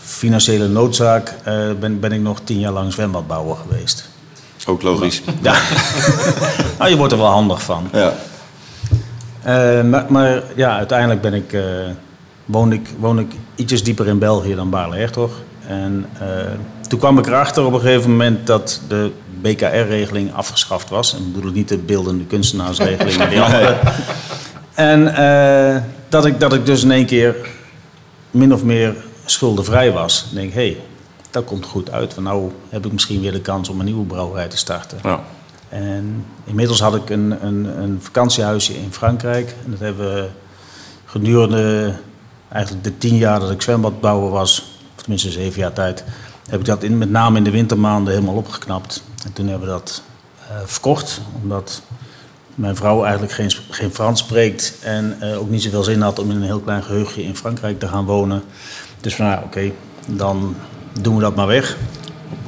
financiële 0.01 0.67
noodzaak, 0.67 1.35
eh, 1.43 1.53
ben, 1.79 1.99
ben 1.99 2.11
ik 2.11 2.21
nog 2.21 2.39
tien 2.43 2.59
jaar 2.59 2.71
lang 2.71 2.93
zwembadbouwer 2.93 3.55
geweest. 3.55 4.09
Ook 4.65 4.81
logisch. 4.81 5.21
Ja. 5.41 5.55
nou, 6.77 6.89
je 6.89 6.97
wordt 6.97 7.11
er 7.11 7.19
wel 7.19 7.27
handig 7.27 7.63
van. 7.63 7.89
Ja. 7.91 8.13
Eh, 9.43 9.83
maar, 9.83 10.05
maar 10.09 10.43
ja, 10.55 10.77
uiteindelijk 10.77 11.21
ben 11.21 11.33
ik, 11.33 11.53
eh, 11.53 11.63
woon 12.45 12.71
ik, 12.71 12.89
woon 12.99 13.19
ik 13.19 13.31
ietsjes 13.55 13.83
dieper 13.83 14.07
in 14.07 14.19
België 14.19 14.55
dan 14.55 14.69
Baarle-Hertog. 14.69 15.31
En 15.67 16.05
toen 16.87 16.99
kwam 16.99 17.17
ik 17.17 17.27
erachter 17.27 17.65
op 17.65 17.73
een 17.73 17.79
gegeven 17.79 18.09
moment 18.09 18.47
dat 18.47 18.81
de 18.87 19.11
BKR-regeling 19.41 20.33
afgeschaft 20.33 20.89
was. 20.89 21.13
En 21.13 21.19
ik 21.19 21.33
bedoel 21.33 21.51
niet 21.51 21.69
de 21.69 21.77
beeldende 21.77 22.23
kunstenaarsregeling, 22.23 23.17
maar 23.17 23.29
die 23.29 23.41
andere. 23.41 23.77
En 24.73 25.15
eh, 25.15 25.81
dat, 26.09 26.25
ik, 26.25 26.39
dat 26.39 26.53
ik 26.53 26.65
dus 26.65 26.83
in 26.83 26.91
één 26.91 27.05
keer 27.05 27.35
min 28.31 28.53
of 28.53 28.63
meer 28.63 28.95
schuldenvrij 29.25 29.91
was. 29.91 30.25
Ik 30.29 30.35
denk, 30.35 30.53
hé, 30.53 30.71
hey, 30.71 30.77
dat 31.31 31.43
komt 31.43 31.65
goed 31.65 31.91
uit. 31.91 32.15
Want 32.15 32.27
nou 32.27 32.51
heb 32.69 32.85
ik 32.85 32.91
misschien 32.91 33.21
weer 33.21 33.31
de 33.31 33.41
kans 33.41 33.69
om 33.69 33.79
een 33.79 33.85
nieuwe 33.85 34.05
brouwerij 34.05 34.47
te 34.47 34.57
starten. 34.57 34.97
Ja. 35.03 35.19
En 35.69 36.25
inmiddels 36.43 36.79
had 36.79 36.95
ik 36.95 37.09
een, 37.09 37.45
een, 37.45 37.81
een 37.81 37.99
vakantiehuisje 38.01 38.73
in 38.73 38.93
Frankrijk. 38.93 39.55
En 39.65 39.71
dat 39.71 39.79
hebben 39.79 40.13
we 40.13 40.29
gedurende 41.05 41.93
eigenlijk 42.49 42.83
de 42.83 42.97
tien 42.97 43.15
jaar 43.15 43.39
dat 43.39 43.51
ik 43.51 43.61
zwembadbouwer 43.61 44.31
was, 44.31 44.75
of 44.95 45.01
tenminste 45.01 45.31
zeven 45.31 45.59
jaar 45.59 45.73
tijd, 45.73 46.03
heb 46.49 46.59
ik 46.59 46.65
dat 46.65 46.83
in, 46.83 46.97
met 46.97 47.09
name 47.09 47.37
in 47.37 47.43
de 47.43 47.51
wintermaanden 47.51 48.13
helemaal 48.13 48.35
opgeknapt. 48.35 49.03
En 49.25 49.33
toen 49.33 49.47
hebben 49.47 49.67
we 49.67 49.73
dat 49.73 50.01
eh, 50.49 50.55
verkocht, 50.65 51.21
omdat 51.41 51.81
mijn 52.61 52.75
vrouw 52.75 53.03
eigenlijk 53.03 53.33
geen, 53.33 53.51
geen 53.69 53.93
Frans 53.93 54.19
spreekt 54.19 54.73
en 54.81 55.17
eh, 55.19 55.39
ook 55.39 55.49
niet 55.49 55.61
zoveel 55.61 55.83
zin 55.83 56.01
had 56.01 56.19
om 56.19 56.29
in 56.29 56.35
een 56.35 56.43
heel 56.43 56.59
klein 56.59 56.83
geheugje 56.83 57.23
in 57.23 57.35
Frankrijk 57.35 57.79
te 57.79 57.87
gaan 57.87 58.05
wonen. 58.05 58.43
Dus 59.01 59.15
van, 59.15 59.25
nou, 59.25 59.43
oké, 59.43 59.71
dan 60.07 60.55
doen 61.01 61.15
we 61.15 61.21
dat 61.21 61.35
maar 61.35 61.47
weg. 61.47 61.77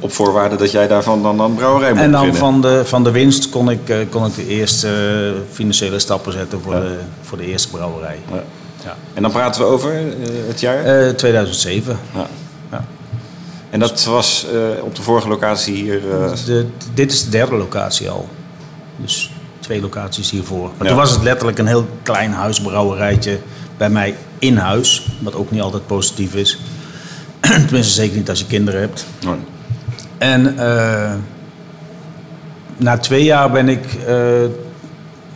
Op 0.00 0.12
voorwaarde 0.12 0.56
dat 0.56 0.70
jij 0.70 0.88
daarvan 0.88 1.22
dan 1.22 1.40
een 1.40 1.54
brouwerij 1.54 1.90
moet 1.90 2.02
En 2.02 2.10
dan 2.10 2.26
beginnen. 2.26 2.40
van 2.40 2.60
de, 2.60 2.84
van 2.84 3.04
de 3.04 3.10
winst 3.10 3.48
kon 3.48 3.70
ik, 3.70 3.88
eh, 3.88 3.96
kon 4.10 4.26
ik 4.26 4.34
de 4.34 4.46
eerste 4.46 4.88
eh, 4.88 5.54
financiële 5.54 5.98
stappen 5.98 6.32
zetten 6.32 6.60
voor, 6.60 6.74
de, 6.74 6.98
voor 7.22 7.38
de 7.38 7.46
eerste 7.46 7.68
brouwerij. 7.68 8.18
Ja. 8.30 8.42
Ja. 8.84 8.96
En 9.14 9.22
dan 9.22 9.30
praten 9.30 9.60
we 9.60 9.66
over 9.66 9.92
het 10.46 10.60
jaar? 10.60 10.84
Eh, 10.84 11.14
2007. 11.14 11.98
Ja. 12.14 12.26
Ja. 12.70 12.84
En 13.70 13.80
dat 13.80 14.04
was 14.04 14.46
op 14.82 14.94
de 14.94 15.02
vorige 15.02 15.28
locatie 15.28 15.74
hier... 15.74 16.00
De, 16.46 16.66
dit 16.94 17.12
is 17.12 17.24
de 17.24 17.30
derde 17.30 17.56
locatie 17.56 18.10
al. 18.10 18.28
Dus 18.96 19.33
twee 19.64 19.80
locaties 19.80 20.30
hiervoor. 20.30 20.66
Maar 20.66 20.82
Ja. 20.82 20.88
toen 20.88 20.96
was 20.96 21.10
het 21.10 21.22
letterlijk 21.22 21.58
een 21.58 21.66
heel 21.66 21.86
klein 22.02 22.32
huisbrouwerijtje 22.32 23.38
bij 23.76 23.90
mij 23.90 24.14
in 24.38 24.56
huis. 24.56 25.06
Wat 25.20 25.34
ook 25.34 25.50
niet 25.50 25.60
altijd 25.60 25.86
positief 25.86 26.34
is. 26.34 26.58
Tenminste, 27.66 27.92
zeker 27.92 28.16
niet 28.16 28.28
als 28.28 28.38
je 28.38 28.46
kinderen 28.46 28.80
hebt. 28.80 29.06
En 30.18 30.58
eh, 30.58 31.12
na 32.76 32.98
twee 32.98 33.24
jaar 33.24 33.50
ben 33.50 33.68
ik 33.68 33.84
eh, 34.06 34.16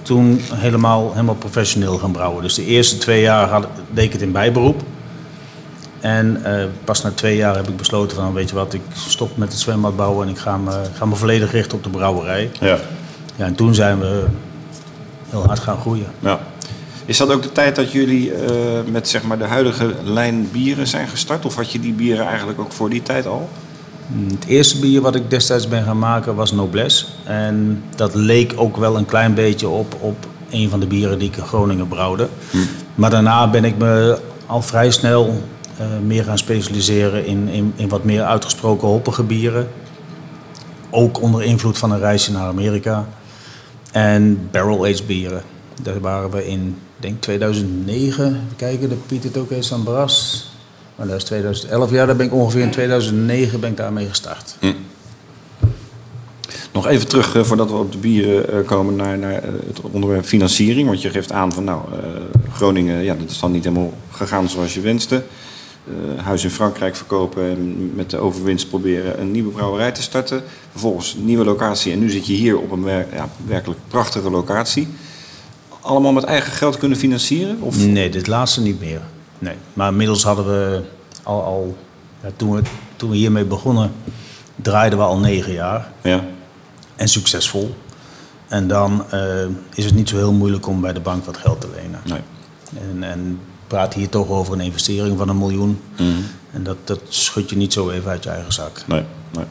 toen 0.03 0.41
helemaal, 0.55 1.11
helemaal 1.13 1.35
professioneel 1.35 1.99
gaan 1.99 2.13
brouwen. 2.13 2.43
Dus 2.43 2.55
de 2.55 2.65
eerste 2.65 2.99
twee 2.99 3.21
jaar 3.21 3.49
had, 3.49 3.67
deed 3.91 4.05
ik 4.05 4.13
het 4.13 4.23
in 4.23 4.33
bijberoep. 4.33 4.83
En 6.01 6.45
eh, 6.45 6.65
pas 6.85 7.03
na 7.03 7.11
twee 7.11 7.37
jaar 7.37 7.57
heb 7.57 7.69
ik 7.69 7.77
besloten 7.77 8.17
van, 8.17 8.33
weet 8.33 8.49
je 8.49 8.55
wat, 8.55 8.75
ik 8.75 8.81
stop 8.95 9.37
met 9.37 9.53
het 9.53 9.61
zwembad 9.61 9.97
bouwen 9.97 10.27
en 10.27 10.33
ik 10.33 10.39
ga 10.39 10.57
me, 10.57 10.83
ga 10.95 11.05
me 11.05 11.15
volledig 11.15 11.53
richten 11.53 11.77
op 11.77 11.85
de 11.85 11.91
brouwerij. 11.91 12.51
ja. 12.61 12.79
Ja, 13.39 13.45
en 13.45 13.55
toen 13.55 13.75
zijn 13.75 14.01
we 14.01 14.25
heel 15.29 15.47
hard 15.47 15.59
gaan 15.59 15.81
groeien. 15.81 16.07
ja. 16.21 16.41
Is 17.05 17.17
dat 17.17 17.31
ook 17.31 17.43
de 17.43 17.53
tijd 17.53 17.77
dat 17.77 17.93
jullie 17.93 18.35
eh, 18.35 18.51
met 18.91 19.09
zeg 19.09 19.23
maar, 19.23 19.39
de 19.39 19.45
huidige 19.45 19.95
lijn 20.05 20.49
bieren 20.53 20.87
zijn 20.87 21.09
gestart? 21.09 21.45
Of 21.45 21.55
had 21.55 21.73
je 21.73 21.81
die 21.81 21.93
bieren 21.93 22.27
eigenlijk 22.27 22.61
ook 22.61 22.73
voor 22.73 22.91
die 22.91 23.03
tijd 23.03 23.27
al? 23.27 23.49
Het 24.29 24.47
eerste 24.47 24.79
bier 24.79 25.01
wat 25.01 25.15
ik 25.15 25.31
destijds 25.31 25.69
ben 25.69 25.85
gaan 25.85 25.99
maken 25.99 26.35
was 26.35 26.53
Noblesse. 26.53 27.05
En 27.25 27.83
dat 27.97 28.15
leek 28.15 28.53
ook 28.57 28.77
wel 28.77 28.97
een 28.97 29.07
klein 29.07 29.35
beetje 29.35 29.69
op, 29.69 29.97
op 30.01 30.27
een 30.51 30.71
van 30.71 30.81
de 30.81 30.87
bieren 30.87 31.19
die 31.19 31.29
ik 31.29 31.37
in 31.37 31.47
Groningen 31.47 31.89
brouwde. 31.89 32.29
Maar 32.95 33.11
daarna 33.11 33.51
ben 33.51 33.65
ik 33.65 33.79
me 33.79 34.19
al 34.47 34.63
vrij 34.63 34.91
snel 34.91 35.43
eh, 35.77 35.87
meer 36.07 36.25
gaan 36.25 36.39
specialiseren 36.39 37.27
in, 37.27 37.49
in, 37.49 37.73
in 37.77 37.89
wat 37.89 38.05
meer 38.05 38.23
uitgesproken 38.23 38.89
hoppige 38.89 39.23
bieren. 39.23 39.69
Ook 40.91 41.21
onder 41.23 41.43
invloed 41.43 41.79
van 41.79 41.91
een 41.93 41.99
reisje 41.99 42.33
naar 42.33 42.47
Amerika. 42.47 43.07
En 43.93 44.49
barrel-aged 44.51 45.07
bieren. 45.07 45.43
Daar 45.83 46.01
waren 46.01 46.31
we 46.31 46.47
in, 46.47 46.77
denk 46.97 47.21
2009, 47.21 48.25
even 48.27 48.41
kijken, 48.57 48.89
de 48.89 48.95
Pieter 49.07 49.31
Toke 49.31 49.63
San 49.63 49.83
Bras. 49.83 50.47
Maar 50.97 51.07
dat 51.07 51.17
is 51.17 51.25
2011. 51.25 51.91
Ja, 51.91 52.07
daar 52.07 52.17
ben 52.17 52.27
ik 52.27 52.33
ongeveer 52.33 52.63
in 52.63 52.71
2009 52.71 53.61
ben 53.61 53.71
ik 53.71 53.77
daarmee 53.77 54.09
gestart. 54.09 54.57
Nog 56.73 56.87
even 56.87 57.09
terug, 57.09 57.35
eh, 57.35 57.43
voordat 57.43 57.71
we 57.71 57.77
op 57.77 57.93
de 57.93 57.99
bieren 57.99 58.51
eh, 58.51 58.67
komen, 58.67 58.97
naar, 58.97 59.19
naar 59.19 59.33
eh, 59.33 59.51
het 59.67 59.81
onderwerp 59.81 60.25
financiering. 60.25 60.89
Want 60.89 61.03
je 61.03 61.11
geeft 61.11 61.33
aan 61.33 61.53
van, 61.53 61.65
nou, 61.65 61.81
Groningen, 62.53 63.05
ja, 63.05 63.15
dat 63.15 63.31
is 63.31 63.39
dan 63.39 63.53
niet 63.53 63.65
helemaal 63.65 63.93
gegaan 64.11 64.49
zoals 64.49 64.75
je 64.75 64.81
wenste. 64.81 65.23
Eh, 65.89 66.25
huis 66.25 66.45
in 66.45 66.51
Frankrijk 66.51 66.97
verkopen 66.97 67.51
en 67.51 67.95
met 67.95 68.11
de 68.11 68.17
overwinst 68.17 68.69
proberen 68.69 69.21
een 69.21 69.31
nieuwe 69.31 69.51
brouwerij 69.51 69.93
te 69.93 70.03
starten. 70.03 70.43
Vervolgens 70.71 71.15
een 71.15 71.25
nieuwe 71.25 71.45
locatie 71.45 71.93
en 71.93 71.99
nu 71.99 72.11
zit 72.11 72.27
je 72.27 72.33
hier 72.33 72.59
op 72.59 72.71
een 72.71 72.85
ja, 73.13 73.29
werkelijk 73.47 73.81
prachtige 73.89 74.31
locatie. 74.31 74.89
Allemaal 75.81 76.13
met 76.13 76.25
eigen 76.25 76.53
geld 76.53 76.79
kunnen 76.79 76.99
financieren? 76.99 77.61
Of? 77.61 77.87
Nee, 77.87 78.11
dit 78.11 78.27
laatste 78.27 78.61
niet 78.61 78.81
meer. 78.81 79.01
Nee. 79.39 79.55
Maar 79.73 79.91
inmiddels 79.91 80.23
hadden 80.23 80.47
we 80.47 80.83
al, 81.23 81.43
al 81.43 81.77
ja, 82.23 82.29
toen, 82.37 82.55
we, 82.55 82.63
toen 82.97 83.11
we 83.11 83.17
hiermee 83.17 83.45
begonnen, 83.45 83.93
draaiden 84.57 84.99
we 84.99 85.05
al 85.05 85.19
negen 85.19 85.53
jaar. 85.53 85.93
Ja. 86.03 86.25
En 86.97 87.09
succesvol. 87.09 87.75
En 88.49 88.69
dan 88.69 89.05
eh, 89.11 89.47
is 89.75 89.85
het 89.85 89.95
niet 89.95 90.09
zo 90.09 90.17
heel 90.17 90.33
moeilijk 90.33 90.67
om 90.67 90.81
bij 90.81 90.93
de 90.93 91.01
bank 91.01 91.25
wat 91.25 91.37
geld 91.37 91.61
te 91.61 91.69
lenen. 91.75 92.01
Nee. 92.05 92.21
En, 92.91 93.03
en 93.03 93.41
praat 93.69 93.95
hier 93.95 94.09
toch 94.09 94.29
over 94.29 94.53
een 94.53 94.61
investering 94.61 95.19
van 95.19 95.29
een 95.29 95.39
miljoen. 95.39 95.81
En 96.53 96.63
dat, 96.63 96.77
dat 96.85 97.01
schud 97.09 97.51
je 97.51 97.57
niet 97.57 97.73
zo 97.73 97.91
even 97.91 98.11
uit 98.11 98.25
je 98.25 98.31
eigen 98.31 98.53
zak. 98.53 98.83
Nee. 98.87 99.03
Nee. 99.33 99.45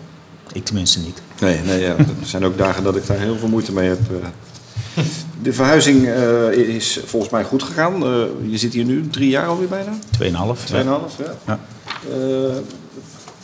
Ik 0.54 0.66
tenminste 0.66 1.00
niet. 1.00 1.22
Nee, 1.40 1.60
nee 1.60 1.80
ja. 1.80 1.96
er 1.98 2.06
zijn 2.26 2.46
ook 2.46 2.58
dagen 2.58 2.84
dat 2.84 2.96
ik 2.96 3.08
daar 3.08 3.20
heel 3.20 3.38
veel 3.38 3.48
moeite 3.48 3.74
mee 3.74 3.90
heb. 3.90 4.00
eh. 4.12 5.04
De 5.42 5.54
verhuizing 5.54 6.08
eh, 6.08 6.52
is 6.52 7.00
volgens 7.06 7.32
mij 7.32 7.44
goed 7.44 7.64
gegaan. 7.64 8.04
Eh, 8.04 8.22
je 8.50 8.58
zit 8.58 8.74
hier 8.74 8.86
nu 8.86 9.08
drie 9.10 9.30
jaar 9.30 9.48
alweer 9.48 9.68
bijna? 9.68 9.92
Tweeënhalf. 10.12 10.66
Tweeënhalf, 10.66 11.18
ja. 11.18 11.34
Ja. 11.46 11.60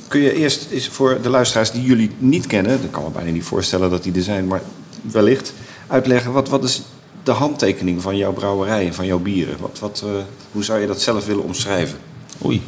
Kun 0.08 0.22
je 0.22 0.34
eerst 0.34 0.68
eens 0.72 0.88
voor 0.88 1.18
de 1.22 1.30
luisteraars 1.30 1.72
die 1.72 1.84
jullie 1.84 2.12
niet 2.18 2.48
kennen... 2.48 2.82
dat 2.82 2.92
kan 2.92 3.03
me 3.03 3.10
bijna 3.10 3.32
niet 3.32 3.44
voorstellen 3.44 3.89
dat 3.89 4.03
die 4.03 4.13
er 4.13 4.22
zijn, 4.22 4.48
maar 4.48 4.62
wellicht... 5.01 5.53
uitleggen 5.88 6.32
wat, 6.32 6.50
wat 6.50 6.63
is 6.63 6.82
de 7.24 7.32
handtekening 7.32 8.01
van 8.01 8.18
jouw 8.18 8.34
brouwerij 8.34 8.86
en 8.86 8.94
van 8.94 9.06
jouw 9.06 9.20
bieren? 9.20 9.58
Wat, 9.60 9.80
wat, 9.80 10.03
eh, 10.06 10.12
hoe 10.51 10.63
zou 10.63 10.80
je 10.80 10.88
dat 10.88 11.01
zelf 11.01 11.25
willen 11.25 11.44
omschrijven? 11.44 11.98
Oei. 12.46 12.62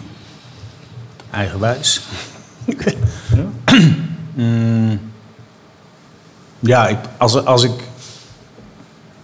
Eigenwijs. 1.32 2.02
Mm. 4.38 5.00
ja, 6.60 6.88
ik, 6.88 6.98
als, 7.18 7.46
als 7.46 7.64
ik 7.64 7.72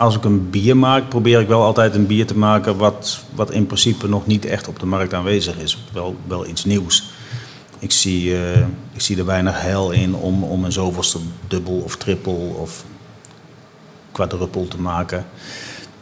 als 0.02 0.16
ik 0.16 0.24
een 0.24 0.50
bier 0.50 0.78
maak, 0.78 1.10
probeer 1.10 1.40
ik 1.40 1.48
wel 1.48 1.64
altijd 1.64 1.96
een 1.96 2.08
bier 2.08 2.26
te 2.26 2.38
maken 2.38 2.78
wat, 2.78 3.24
wat 3.36 3.52
in 3.52 3.66
principe 3.66 4.08
nog 4.08 4.28
niet 4.28 4.46
echt 4.46 4.68
op 4.68 4.80
de 4.80 4.86
markt 4.86 5.14
aanwezig 5.14 5.58
is. 5.58 5.84
Wel, 5.94 6.16
wel 6.28 6.48
iets 6.48 6.66
nieuws. 6.66 7.12
Ik 7.80 7.92
zie, 7.92 8.36
eh, 8.36 8.60
ik 8.94 9.02
zie 9.02 9.18
er 9.18 9.26
weinig 9.26 9.62
heil 9.62 9.92
in 9.92 10.16
om, 10.16 10.44
om 10.44 10.64
een 10.64 10.72
zoveelste 10.72 11.18
dubbel 11.48 11.74
of 11.74 11.96
triple 11.96 12.34
of 12.34 12.84
quadruppel 14.12 14.68
te 14.68 14.80
maken. 14.80 15.26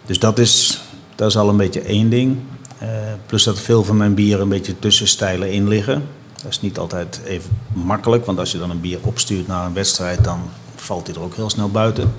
Dus 0.05 0.19
dat 0.19 0.39
is, 0.39 0.81
dat 1.15 1.29
is 1.29 1.37
al 1.37 1.49
een 1.49 1.57
beetje 1.57 1.81
één 1.81 2.09
ding. 2.09 2.37
Eh, 2.77 2.87
plus 3.25 3.43
dat 3.43 3.59
veel 3.59 3.83
van 3.83 3.97
mijn 3.97 4.13
bieren 4.13 4.41
een 4.41 4.49
beetje 4.49 4.79
tussenstijlen 4.79 5.51
in 5.51 5.67
liggen. 5.67 6.07
Dat 6.41 6.51
is 6.51 6.61
niet 6.61 6.77
altijd 6.77 7.21
even 7.25 7.49
makkelijk, 7.73 8.25
want 8.25 8.39
als 8.39 8.51
je 8.51 8.57
dan 8.57 8.69
een 8.69 8.81
bier 8.81 8.99
opstuurt 9.01 9.47
naar 9.47 9.65
een 9.65 9.73
wedstrijd, 9.73 10.23
dan 10.23 10.39
valt 10.75 11.07
hij 11.07 11.15
er 11.15 11.21
ook 11.21 11.35
heel 11.35 11.49
snel 11.49 11.69
buiten. 11.69 12.13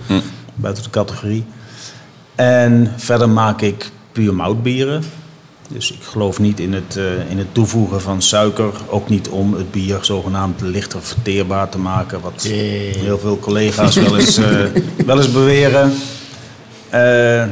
Buiten 0.55 0.83
de 0.83 0.91
categorie. 0.91 1.45
En 2.35 2.93
verder 2.97 3.29
maak 3.29 3.61
ik 3.61 3.91
puur 4.13 4.35
moutbieren. 4.35 5.03
Dus 5.73 5.93
ik 5.93 6.03
geloof 6.03 6.39
niet 6.39 6.61
in 6.61 6.73
het, 6.73 6.97
eh, 6.97 7.31
in 7.31 7.39
het 7.39 7.55
toevoegen 7.55 8.01
van 8.01 8.23
suiker. 8.23 8.73
Ook 8.89 9.09
niet 9.09 9.29
om 9.29 9.55
het 9.55 9.71
bier 9.71 9.99
zogenaamd 10.01 10.61
lichter 10.61 11.03
verteerbaar 11.03 11.69
te 11.69 11.79
maken. 11.79 12.21
Wat 12.21 12.43
heel 12.43 13.19
veel 13.19 13.39
collega's 13.39 13.95
wel 13.97 14.19
eens, 14.19 14.37
eh, 14.37 14.65
wel 15.07 15.17
eens 15.17 15.33
beweren. 15.33 15.93
Eh, 16.89 17.43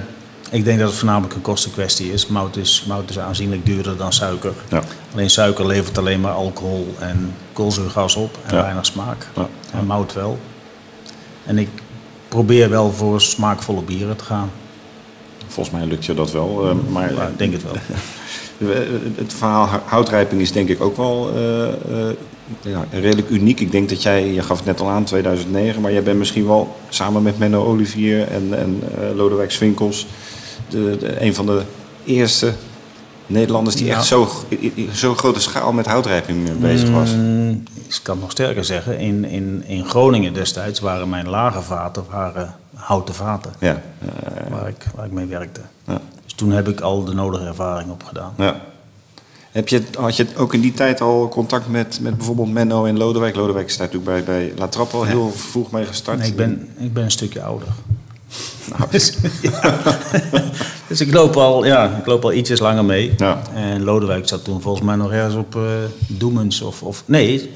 ik 0.51 0.65
denk 0.65 0.79
dat 0.79 0.89
het 0.89 0.97
voornamelijk 0.99 1.35
een 1.35 1.41
kostenkwestie 1.43 2.13
is. 2.13 2.27
Mout 2.27 2.57
is, 2.57 2.85
mout 2.89 3.11
is 3.11 3.19
aanzienlijk 3.19 3.67
duurder 3.67 3.97
dan 3.97 4.13
suiker. 4.13 4.53
Ja. 4.69 4.83
Alleen 5.13 5.31
suiker 5.31 5.67
levert 5.67 5.99
alleen 5.99 6.21
maar 6.21 6.33
alcohol 6.33 6.95
en 6.99 7.35
koolzuurgas 7.53 8.17
op 8.17 8.39
en 8.47 8.57
Ja. 8.57 8.63
weinig 8.63 8.87
smaak. 8.87 9.27
Ja. 9.37 9.49
En 9.73 9.87
mout 9.87 10.13
wel. 10.13 10.39
En 11.45 11.59
ik 11.59 11.69
probeer 12.29 12.71
wel 12.71 12.93
voor 12.93 13.21
smaakvolle 13.21 13.83
bieren 13.83 14.17
te 14.17 14.25
gaan. 14.25 14.51
Volgens 15.49 15.77
mij 15.77 15.87
lukt 15.87 16.05
je 16.05 16.15
dat 16.15 16.33
wel. 16.33 16.69
eh, 16.69 16.75
maar 16.93 17.15
Ja, 17.15 17.27
ik 17.27 17.39
denk 17.39 17.53
het 17.53 17.63
wel. 17.63 17.73
Eh, 18.59 18.69
Het 19.17 19.33
verhaal 19.35 19.67
hou- 19.67 19.83
houtrijping 19.85 20.41
is 20.41 20.53
denk 20.53 20.69
ik 20.69 20.81
ook 20.81 20.97
wel 20.97 21.31
eh, 21.35 22.09
ja, 22.63 22.85
redelijk 22.91 23.29
uniek. 23.29 23.61
Ik 23.61 23.71
denk 23.73 23.89
dat 23.89 24.03
jij, 24.03 24.33
je 24.33 24.43
gaf 24.43 24.57
het 24.57 24.67
net 24.67 24.81
al 24.81 24.89
aan, 24.89 25.05
2009, 25.05 25.81
maar 25.81 25.93
jij 25.93 26.03
bent 26.03 26.19
misschien 26.19 26.47
wel 26.47 26.77
samen 26.89 27.23
met 27.23 27.39
Menno 27.39 27.65
Olivier 27.65 28.29
en, 28.29 28.59
en 28.59 28.83
Lodewijk 29.17 29.51
Swinkels 29.51 30.07
de, 30.69 30.97
de, 31.01 31.23
een 31.23 31.35
van 31.35 31.47
de 31.47 31.63
eerste 32.05 32.53
Nederlanders 33.29 33.77
die 33.77 33.87
Ja. 33.87 33.95
echt 33.97 34.05
zo, 34.07 34.29
zo 34.93 35.15
grote 35.15 35.41
schaal 35.41 35.73
met 35.73 35.87
houtrijping 35.87 36.49
eh, 36.49 36.55
bezig 36.55 36.91
was. 36.91 37.11
Mm, 37.15 37.51
ik 37.89 38.01
kan 38.03 38.15
het 38.15 38.23
nog 38.23 38.31
sterker 38.31 38.65
zeggen. 38.65 38.99
In, 38.99 39.25
in, 39.25 39.65
in 39.67 39.85
Groningen 39.85 40.33
destijds 40.35 40.81
waren 40.81 41.09
mijn 41.09 41.29
lage 41.29 41.63
vaten 41.63 42.05
waren 42.11 42.55
houten 42.75 43.15
vaten. 43.15 43.51
Ja, 43.59 43.83
Waar, 44.51 44.69
ik, 44.69 44.87
waar 44.95 45.07
ik 45.07 45.13
mee 45.13 45.27
werkte. 45.27 45.61
ja, 45.87 46.01
Dus 46.25 46.33
toen 46.33 46.51
heb 46.51 46.69
ik 46.69 46.81
al 46.81 47.05
de 47.05 47.15
nodige 47.15 47.45
ervaring 47.45 47.91
opgedaan. 47.91 48.33
ja. 48.37 48.61
Heb 49.53 49.69
je, 49.69 49.83
had 49.99 50.17
je 50.17 50.27
ook 50.37 50.55
in 50.55 50.61
die 50.61 50.73
tijd 50.75 51.01
al 51.01 51.29
contact 51.29 51.69
met, 51.69 51.99
met 52.03 52.17
bijvoorbeeld 52.17 52.53
Menno 52.53 52.85
en 52.85 52.97
Lodewijk? 52.99 53.37
Lodewijk 53.37 53.67
is 53.67 53.77
daar 53.77 53.87
natuurlijk 53.93 54.25
bij, 54.27 54.37
bij 54.37 54.53
La 54.59 54.69
Trappe 54.69 54.97
al 54.97 55.05
heel 55.05 55.31
vroeg 55.31 55.71
mee 55.71 55.85
gestart. 55.85 56.19
Nee, 56.19 56.29
ik, 56.29 56.37
ben, 56.37 56.69
ik 56.79 56.93
ben 56.93 57.05
een 57.05 57.11
stukje 57.11 57.43
ouder. 57.43 57.69
Nou, 58.77 58.91
Dus, 58.91 59.17
ja. 59.43 59.75
dus 60.89 61.01
ik, 61.01 61.13
loop 61.13 61.37
al, 61.37 61.65
ja, 61.65 61.97
ik 61.97 62.07
loop 62.07 62.25
al 62.25 62.33
ietsjes 62.33 62.59
langer 62.59 62.85
mee. 62.85 63.15
Ja. 63.17 63.43
En 63.55 63.83
Lodewijk 63.83 64.29
zat 64.29 64.45
toen 64.45 64.61
volgens 64.61 64.85
mij 64.85 64.97
nog 64.97 65.13
ergens 65.13 65.35
op 65.35 65.57
eh 65.57 65.63
Doemens. 66.07 66.61
Of, 66.61 66.83
of, 66.83 67.03
nee, 67.07 67.51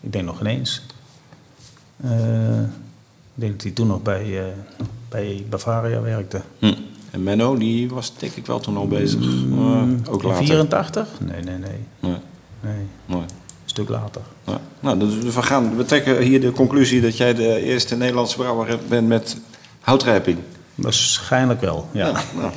ik 0.00 0.12
denk 0.12 0.24
nog 0.24 0.40
ineens. 0.40 0.82
Eh, 1.96 2.60
ik 3.34 3.40
denk 3.40 3.52
dat 3.52 3.62
hij 3.62 3.70
toen 3.70 3.86
nog 3.86 4.02
bij, 4.02 4.38
eh, 4.38 4.44
bij 5.08 5.44
Bavaria 5.48 6.00
werkte. 6.00 6.40
Hm. 6.58 6.74
En 7.10 7.22
Menno, 7.22 7.56
die 7.56 7.88
was 7.88 8.12
denk 8.16 8.32
ik 8.32 8.46
wel 8.46 8.60
toen 8.60 8.76
al 8.76 8.88
bezig. 8.88 9.20
Eh, 9.20 9.82
ook 10.10 10.22
In 10.22 10.28
later. 10.28 10.44
84? 10.44 11.08
Nee, 11.18 11.42
nee, 11.42 11.58
nee. 11.58 11.70
Nee, 12.00 12.16
nee. 12.60 12.72
nee. 13.06 13.18
Een 13.18 13.26
stuk 13.64 13.88
later. 13.88 14.22
Ja. 14.44 14.60
Nou, 14.80 14.98
dus 14.98 15.34
we, 15.34 15.42
gaan, 15.42 15.76
we 15.76 15.84
trekken 15.84 16.22
hier 16.22 16.40
de 16.40 16.52
conclusie 16.52 17.00
dat 17.00 17.16
jij 17.16 17.34
de 17.34 17.62
eerste 17.62 17.96
Nederlandse 17.96 18.36
brouwer 18.36 18.78
bent 18.88 19.08
met 19.08 19.36
houtrijping. 19.84 20.38
Waarschijnlijk 20.74 21.60
wel, 21.60 21.88
ja. 21.92 22.12
Nou, 22.36 22.52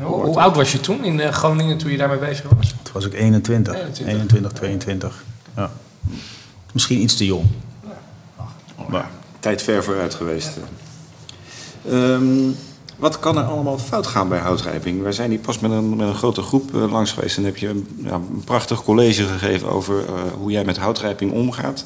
Hoe, 0.00 0.24
hoe 0.24 0.40
oud 0.40 0.56
was 0.56 0.72
je 0.72 0.80
toen 0.80 1.04
in 1.04 1.20
eh, 1.20 1.32
Groningen 1.32 1.78
toen 1.78 1.90
je 1.90 1.96
daarmee 1.96 2.18
bezig 2.18 2.44
was? 2.56 2.68
Toen 2.68 2.92
was 2.92 3.06
ik 3.06 3.12
21. 3.12 3.74
21. 3.74 4.14
21, 4.14 4.52
22. 4.52 5.24
Ja. 5.56 5.70
Misschien 6.72 7.00
iets 7.00 7.16
te 7.16 7.26
jong. 7.26 7.44
maar 8.88 9.10
tijd 9.40 9.62
ver 9.62 9.84
vooruit 9.84 10.14
geweest. 10.14 10.50
Ehm, 11.88 12.50
wat 12.96 13.18
kan 13.18 13.38
er 13.38 13.44
allemaal 13.44 13.78
fout 13.78 14.06
gaan 14.06 14.28
bij 14.28 14.38
houtrijping? 14.38 15.02
Wij 15.02 15.12
zijn 15.12 15.30
hier 15.30 15.38
pas 15.38 15.58
met 15.58 15.70
een, 15.70 15.96
met 15.96 16.08
een 16.08 16.14
grote 16.14 16.42
groep 16.42 16.74
eh, 16.74 16.92
langs 16.92 17.12
geweest 17.12 17.36
en 17.36 17.44
heb 17.44 17.56
je 17.56 17.68
een, 17.68 17.88
ja, 18.04 18.12
een 18.12 18.42
prachtig 18.44 18.82
college 18.82 19.24
gegeven 19.24 19.68
over 19.68 20.04
eh, 20.04 20.12
hoe 20.38 20.50
jij 20.50 20.64
met 20.64 20.76
houtrijping 20.76 21.32
omgaat. 21.32 21.84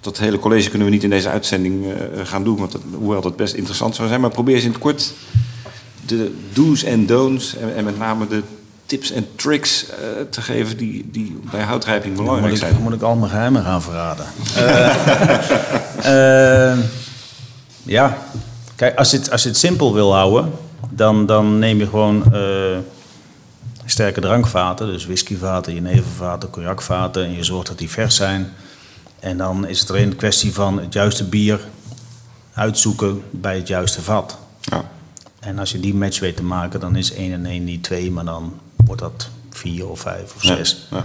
Dat 0.00 0.18
hele 0.18 0.38
college 0.38 0.68
kunnen 0.68 0.88
we 0.88 0.94
niet 0.94 1.02
in 1.02 1.10
deze 1.10 1.28
uitzending 1.28 1.84
eh, 1.86 1.92
gaan 2.24 2.44
doen, 2.44 2.56
want 2.56 2.72
dat, 2.72 2.80
hoewel 2.92 3.20
dat 3.20 3.36
best 3.36 3.54
interessant 3.54 3.94
zou 3.94 4.08
zijn. 4.08 4.20
Maar 4.20 4.30
probeer 4.30 4.54
eens 4.54 4.64
in 4.64 4.70
het 4.70 4.80
kort 4.80 5.12
de 6.06 6.36
do's 6.52 6.82
en 6.82 7.06
don'ts 7.06 7.56
en, 7.56 7.74
en 7.74 7.84
met 7.84 7.98
name 7.98 8.26
de 8.26 8.42
tips 8.86 9.10
en 9.10 9.26
tricks 9.36 9.86
eh, 9.86 9.96
te 10.30 10.40
geven 10.42 10.76
die, 10.76 11.08
die 11.12 11.40
bij 11.50 11.62
houtrijping 11.62 12.16
belangrijk 12.16 12.52
ik, 12.52 12.58
zijn. 12.58 12.76
moet 12.82 12.92
ik 12.92 13.02
al 13.02 13.16
mijn 13.16 13.30
geheimen 13.30 13.64
gaan 13.64 13.82
verraden? 13.82 14.26
Eh, 16.00 16.78
ja, 17.82 18.18
kijk, 18.76 18.98
als 18.98 19.10
je, 19.10 19.16
het, 19.16 19.30
als 19.30 19.42
je 19.42 19.48
het 19.48 19.58
simpel 19.58 19.94
wil 19.94 20.14
houden, 20.14 20.52
dan, 20.90 21.26
dan 21.26 21.58
neem 21.58 21.78
je 21.78 21.86
gewoon 21.86 22.24
sterke 23.84 24.20
drankvaten, 24.20 24.86
dus 24.86 25.06
whiskyvaten, 25.06 25.74
jenevervaten, 25.74 26.50
cognacvaten, 26.50 27.24
en 27.24 27.34
je 27.34 27.44
zorgt 27.44 27.66
dat 27.66 27.78
die 27.78 27.90
vers 27.90 28.16
zijn. 28.16 28.52
En 29.20 29.36
dan 29.36 29.66
is 29.66 29.80
het 29.80 29.90
alleen 29.90 30.10
een 30.10 30.16
kwestie 30.16 30.52
van 30.52 30.80
het 30.80 30.92
juiste 30.92 31.24
bier 31.24 31.60
uitzoeken 32.54 33.22
bij 33.30 33.56
het 33.56 33.68
juiste 33.68 34.02
vat. 34.02 34.38
Ja. 34.60 34.90
En 35.40 35.58
als 35.58 35.70
je 35.70 35.80
die 35.80 35.94
match 35.94 36.20
weet 36.20 36.36
te 36.36 36.42
maken, 36.42 36.80
dan 36.80 36.96
is 36.96 37.12
1 37.12 37.32
en 37.32 37.46
1 37.46 37.64
niet 37.64 37.82
2, 37.82 38.10
maar 38.10 38.24
dan 38.24 38.58
wordt 38.76 39.00
dat 39.00 39.28
4 39.50 39.88
of 39.88 40.00
5 40.00 40.34
of 40.34 40.42
6. 40.42 40.86
Ja. 40.90 41.04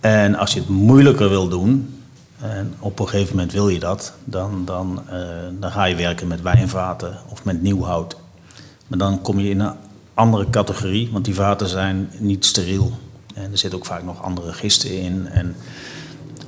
En 0.00 0.34
als 0.34 0.52
je 0.52 0.60
het 0.60 0.68
moeilijker 0.68 1.28
wil 1.28 1.48
doen, 1.48 1.98
en 2.38 2.74
op 2.78 2.98
een 2.98 3.08
gegeven 3.08 3.34
moment 3.36 3.52
wil 3.52 3.68
je 3.68 3.78
dat, 3.78 4.12
dan, 4.24 4.64
dan, 4.64 5.02
eh, 5.08 5.18
dan 5.60 5.70
ga 5.70 5.84
je 5.84 5.94
werken 5.94 6.26
met 6.26 6.42
wijnvaten 6.42 7.18
of 7.28 7.44
met 7.44 7.62
nieuw 7.62 7.82
hout. 7.82 8.16
Maar 8.86 8.98
dan 8.98 9.22
kom 9.22 9.40
je 9.40 9.50
in 9.50 9.60
een 9.60 9.74
andere 10.14 10.50
categorie, 10.50 11.08
want 11.12 11.24
die 11.24 11.34
vaten 11.34 11.68
zijn 11.68 12.10
niet 12.18 12.44
steriel. 12.44 12.92
En 13.34 13.50
er 13.50 13.58
zitten 13.58 13.78
ook 13.78 13.86
vaak 13.86 14.02
nog 14.02 14.22
andere 14.22 14.52
gisten 14.52 14.90
in. 15.00 15.26
En 15.28 15.56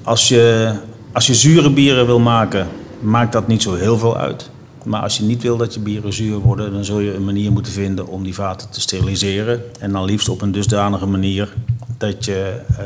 als 0.07 0.29
je, 0.29 0.75
als 1.13 1.27
je 1.27 1.35
zure 1.35 1.71
bieren 1.71 2.07
wil 2.07 2.19
maken, 2.19 2.69
maakt 3.01 3.33
dat 3.33 3.47
niet 3.47 3.63
zo 3.63 3.75
heel 3.75 3.99
veel 3.99 4.17
uit. 4.17 4.51
Maar 4.85 5.03
als 5.03 5.17
je 5.17 5.23
niet 5.23 5.43
wil 5.43 5.57
dat 5.57 5.75
je 5.75 5.81
bieren 5.81 6.13
zuur 6.13 6.39
worden, 6.39 6.73
dan 6.73 6.85
zul 6.85 6.99
je 6.99 7.15
een 7.15 7.25
manier 7.25 7.53
moeten 7.53 7.73
vinden 7.73 8.07
om 8.07 8.23
die 8.23 8.35
vaten 8.35 8.71
te 8.71 8.81
steriliseren. 8.81 9.63
En 9.81 9.93
dan 9.93 10.05
liefst 10.05 10.29
op 10.29 10.43
een 10.43 10.53
dusdanige 10.53 11.07
manier 11.07 11.55
dat 11.99 12.25
je 12.25 12.61
eh, 12.69 12.85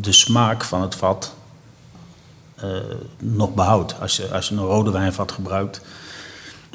de 0.00 0.12
smaak 0.12 0.64
van 0.64 0.82
het 0.82 0.94
vat 0.94 1.34
eh, 2.54 2.68
nog 3.18 3.54
behoudt. 3.54 4.00
Als 4.00 4.16
je, 4.16 4.28
als 4.32 4.48
je 4.48 4.54
een 4.54 4.60
rode 4.60 4.90
wijnvat 4.90 5.32
gebruikt, 5.32 5.80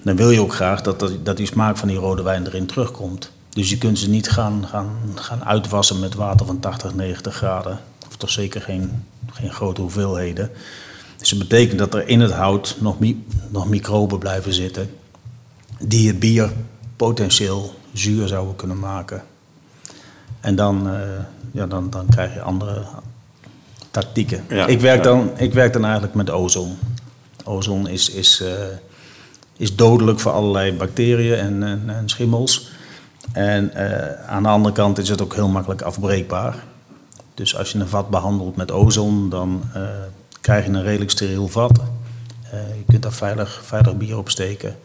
dan 0.04 0.16
wil 0.16 0.30
je 0.30 0.42
ook 0.42 0.54
graag 0.54 0.82
dat, 0.82 1.00
dat, 1.00 1.26
dat 1.26 1.38
die 1.38 1.48
smaak 1.48 1.78
van 1.78 1.88
die 1.88 1.98
rode 1.98 2.24
wijn 2.24 2.46
erin 2.46 2.66
terugkomt. 2.66 3.32
Dus 3.50 3.70
je 3.70 3.78
kunt 3.78 4.00
ze 4.00 4.10
niet 4.10 4.30
gaan, 4.30 4.68
gaan, 4.68 4.90
gaan 5.16 5.46
uitwassen 5.46 6.00
met 6.00 6.16
water 6.16 6.46
van 6.46 6.60
80, 6.60 6.94
90 6.94 7.36
graden. 7.36 7.80
Of 8.08 8.16
toch 8.16 8.30
zeker 8.30 8.62
geen, 8.62 9.04
geen 9.42 9.54
grote 9.54 9.82
hoeveelheden. 9.82 10.52
Dus 11.18 11.30
dat 11.30 11.40
betekent 11.40 11.80
dat 11.80 11.94
er 11.94 12.08
in 12.08 12.20
het 12.20 12.32
hout 12.32 12.78
nog, 12.80 13.00
mi- 13.00 13.26
nog 13.50 13.70
microben 13.70 14.20
blijven 14.20 14.54
zitten. 14.54 14.90
Die 15.80 16.08
het 16.08 16.20
bier 16.20 16.52
potentieel 16.96 17.74
zuur 17.94 18.28
zouden 18.28 18.56
kunnen 18.56 18.80
maken. 18.80 19.24
En 20.40 20.56
dan, 20.56 20.90
eh, 20.90 21.00
ja, 21.52 21.68
dan, 21.68 21.90
dan 21.90 22.06
krijg 22.10 22.34
je 22.34 22.42
andere 22.42 22.84
tactieken. 23.92 24.46
Ja, 24.50 24.68
ik, 24.68 24.80
werk 24.80 24.98
ja. 24.98 25.04
dan, 25.04 25.32
ik 25.38 25.54
werk 25.54 25.74
dan 25.74 25.84
eigenlijk 25.84 26.14
met 26.14 26.30
ozon. 26.30 26.78
Ozon 27.44 27.88
is, 27.88 28.10
is, 28.10 28.42
eh, 28.42 28.52
is 29.58 29.76
dodelijk 29.76 30.20
voor 30.20 30.32
allerlei 30.32 30.74
bacteriën 30.74 31.38
en, 31.38 31.64
en, 31.64 31.84
en 31.88 32.10
schimmels. 32.10 32.70
En 33.32 33.74
eh, 33.74 34.30
aan 34.30 34.44
de 34.44 34.50
andere 34.50 34.74
kant 34.74 34.98
is 34.98 35.10
het 35.10 35.22
ook 35.22 35.34
heel 35.34 35.48
makkelijk 35.48 35.82
afbreekbaar. 35.82 36.64
Dus 37.42 37.56
als 37.58 37.72
je 37.72 37.80
een 37.80 37.88
vat 37.88 38.10
behandelt 38.10 38.56
met 38.56 38.72
ozon, 38.72 39.30
dan 39.30 39.64
eh, 39.74 39.82
krijg 40.42 40.66
je 40.66 40.72
een 40.72 40.84
redelijk 40.84 41.12
steriel 41.12 41.48
vat. 41.48 41.80
Eh, 42.52 42.60
je 42.78 42.84
kunt 42.88 43.04
daar 43.04 43.12
veilig, 43.14 43.62
veilig 43.66 43.98
bier 43.98 44.18
op 44.18 44.30
steken. 44.30 44.76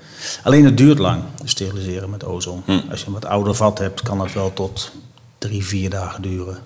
Alleen 0.42 0.64
het 0.64 0.76
duurt 0.76 0.98
lang, 0.98 1.22
steriliseren 1.44 2.10
met 2.10 2.24
ozon. 2.24 2.62
Als 2.90 3.00
je 3.00 3.06
een 3.06 3.12
wat 3.12 3.24
ouder 3.26 3.54
vat 3.54 3.78
hebt, 3.78 4.02
kan 4.02 4.18
dat 4.18 4.32
wel 4.32 4.52
tot 4.52 4.90
drie, 5.38 5.64
vier 5.64 5.90
dagen 5.90 6.22
duren. 6.22 6.58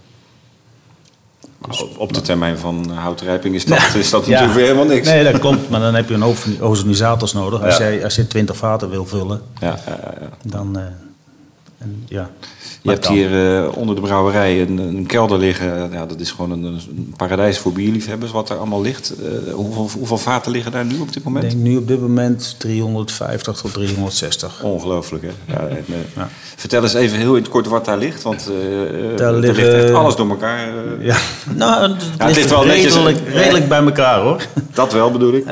Maar 1.58 1.78
op- 1.80 1.98
op 1.98 2.12
de 2.12 2.20
termijn 2.20 2.58
van 2.58 2.90
houtrijping 2.90 3.54
is 3.54 3.64
dat, 3.64 3.94
is 3.94 4.10
dat 4.10 4.26
natuurlijk 4.26 4.52
weer 4.54 4.64
helemaal 4.64 4.84
niks. 4.86 5.08
Nee, 5.08 5.24
dat 5.32 5.40
klopt. 5.40 5.68
Maar 5.70 5.80
dan 5.80 5.94
heb 5.94 6.08
je 6.08 6.14
een 6.14 6.20
hoop 6.22 6.36
ozonizators 6.60 7.32
nodig. 7.32 7.62
Als, 7.62 7.76
Ja. 7.76 7.82
jij, 7.84 8.04
als 8.04 8.14
je 8.14 8.26
20 8.26 8.56
vaten 8.56 8.90
wil 8.90 9.06
vullen, 9.06 9.42
Ja, 9.60 9.78
ja, 9.86 9.98
ja, 10.04 10.14
ja. 10.20 10.28
dan... 10.50 10.78
eh, 10.78 10.84
en, 11.78 12.04
ja. 12.08 12.30
Je 12.82 12.90
hebt 12.90 13.08
hier 13.08 13.56
eh, 13.64 13.76
onder 13.76 13.94
de 13.94 14.00
brouwerij 14.00 14.60
een, 14.62 14.78
een 14.78 15.06
kelder 15.06 15.38
liggen. 15.38 15.88
Ja, 15.92 16.06
dat 16.06 16.20
is 16.20 16.30
gewoon 16.30 16.50
een, 16.50 16.64
een 16.64 17.14
paradijs 17.16 17.58
voor 17.58 17.72
bierliefhebbers 17.72 18.32
wat 18.32 18.50
er 18.50 18.56
allemaal 18.56 18.80
ligt. 18.80 19.12
Eh, 19.46 19.54
hoeveel, 19.54 19.90
hoeveel 19.98 20.18
vaten 20.18 20.52
liggen 20.52 20.72
daar 20.72 20.84
nu 20.84 20.98
op 21.00 21.06
dit 21.06 21.16
Ik 21.16 21.24
moment? 21.24 21.50
denk 21.50 21.62
nu 21.62 21.76
op 21.76 21.88
dit 21.88 22.00
moment 22.00 22.54
350 22.58 23.56
tot 23.56 23.72
360. 23.72 24.62
Ongelooflijk, 24.62 25.24
hè? 25.24 25.52
Ja, 25.52 25.58
en, 25.66 25.76
eh, 25.88 25.94
Ja. 26.16 26.28
Vertel 26.56 26.82
eens 26.82 26.94
even 26.94 27.18
heel 27.18 27.34
in 27.36 27.42
het 27.42 27.50
kort 27.50 27.66
wat 27.66 27.84
daar 27.84 27.98
ligt. 27.98 28.22
Want 28.22 28.50
Daar 29.16 29.34
er 29.34 29.40
ligt 29.40 29.58
echt 29.58 29.92
alles 29.92 30.16
door 30.16 30.28
elkaar. 30.30 30.68
Ja, 31.00 31.16
nou, 31.54 31.82
het, 31.92 32.02
het 32.18 32.36
ligt 32.36 32.50
wel 32.50 32.64
netjes- 32.64 32.94
redelijk, 32.94 33.28
redelijk 33.28 33.68
bij 33.68 33.82
elkaar 33.82 34.20
hoor. 34.20 34.42
Dat 34.74 34.92
wel 34.92 35.10
bedoel 35.10 35.32
ik. 35.34 35.46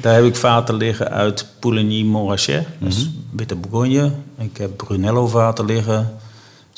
daar 0.00 0.14
heb 0.14 0.24
ik 0.24 0.36
vaten 0.36 0.74
liggen 0.76 1.10
uit 1.10 1.46
Pouligny 1.58 2.02
Montrachet, 2.02 2.66
dat 2.78 2.92
is 2.92 3.08
witte 3.30 3.54
Bourgogne. 3.54 4.10
Ik 4.38 4.56
heb 4.56 4.76
Brunello 4.76 5.26
vaten 5.26 5.64
liggen, 5.64 6.14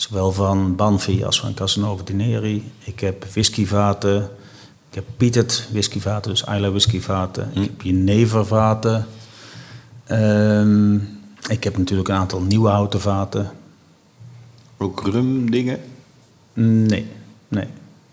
zowel 0.01 0.33
van 0.33 0.77
Banfi 0.77 1.25
als 1.25 1.41
van 1.41 1.55
Casanova 1.55 2.03
di 2.05 2.13
Neri. 2.13 2.73
Ik 2.85 3.01
heb 3.01 3.25
whiskyvaten, 3.25 4.23
ik 4.89 4.95
heb 4.95 5.05
Pietet 5.17 5.69
whiskyvaten, 5.73 6.31
dus 6.31 6.41
Isla 6.41 6.71
whiskyvaten. 6.71 7.51
Ik 7.55 7.63
heb 7.63 7.83
Jenever 7.83 8.47
vaten. 8.47 9.07
Ehm, 10.05 10.95
ik 11.49 11.65
heb 11.65 11.77
natuurlijk 11.79 12.09
een 12.09 12.15
aantal 12.15 12.41
nieuwe 12.41 12.69
houten 12.69 13.01
vaten. 13.01 13.51
Ook 14.77 15.07
rum 15.07 15.51
dingen. 15.51 15.81
Nee, 16.53 17.07
nee. 17.49 17.67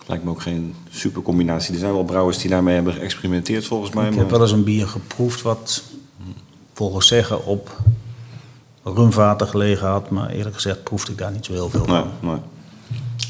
Lijkt 0.06 0.24
me 0.24 0.30
ook 0.30 0.42
geen 0.42 0.76
super 0.90 1.22
combinatie. 1.22 1.74
Er 1.74 1.80
zijn 1.80 1.94
wel 1.94 2.04
brouwers 2.04 2.38
die 2.38 2.50
daarmee 2.50 2.76
hebben 2.76 2.94
geëxperimenteerd 2.94 3.66
volgens 3.66 3.92
mij. 3.94 4.04
Ik 4.06 4.10
maar- 4.10 4.20
heb 4.20 4.30
wel 4.30 4.42
eens 4.42 4.52
een 4.52 4.64
bier 4.64 4.88
geproefd 4.88 5.42
wat 5.42 5.84
volgens 6.74 7.08
zeggen 7.08 7.46
op 7.46 7.78
rumvaten 8.94 9.48
gelegen 9.48 9.88
had. 9.88 10.10
Maar 10.10 10.30
eerlijk 10.30 10.56
gezegd 10.56 10.84
proefde 10.84 11.12
ik 11.12 11.18
daar 11.18 11.32
niet 11.32 11.46
zo 11.46 11.54
heel 11.54 11.70
veel 11.70 11.86
van. 11.86 12.08
nee. 12.20 12.38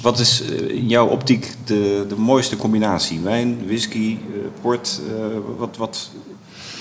Wat 0.02 0.20
is 0.20 0.42
eh, 0.42 0.70
in 0.70 0.88
jouw 0.88 1.08
optiek 1.08 1.56
de, 1.66 2.06
de 2.08 2.16
mooiste 2.16 2.58
combinatie? 2.58 3.20
Wijn, 3.20 3.66
whisky, 3.66 4.18
eh, 4.34 4.62
port? 4.62 5.02
eh, 5.10 5.38
wat, 5.58 5.78
wat, 5.78 6.10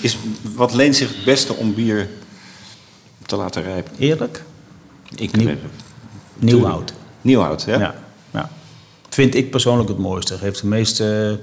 is, 0.01 0.17
wat 0.55 0.73
leent 0.73 0.95
zich 0.95 1.15
het 1.15 1.25
beste 1.25 1.53
om 1.53 1.73
bier 1.73 2.09
te 3.25 3.35
laten 3.35 3.63
rijpen? 3.63 3.93
Eerlijk? 3.97 4.43
Ik 5.15 5.35
Nieuw. 5.35 5.55
Nieuw 6.39 6.67
oud. 6.67 6.93
Nieuwhout, 7.21 7.63
ja? 7.67 7.79
Ja. 7.79 7.95
ja. 8.31 8.49
Vind 9.09 9.35
ik 9.35 9.51
persoonlijk 9.51 9.89
het 9.89 9.97
mooiste. 9.97 10.33
Het 10.33 10.41
heeft 10.41 10.61
de 10.61 10.67
meeste 10.67 11.39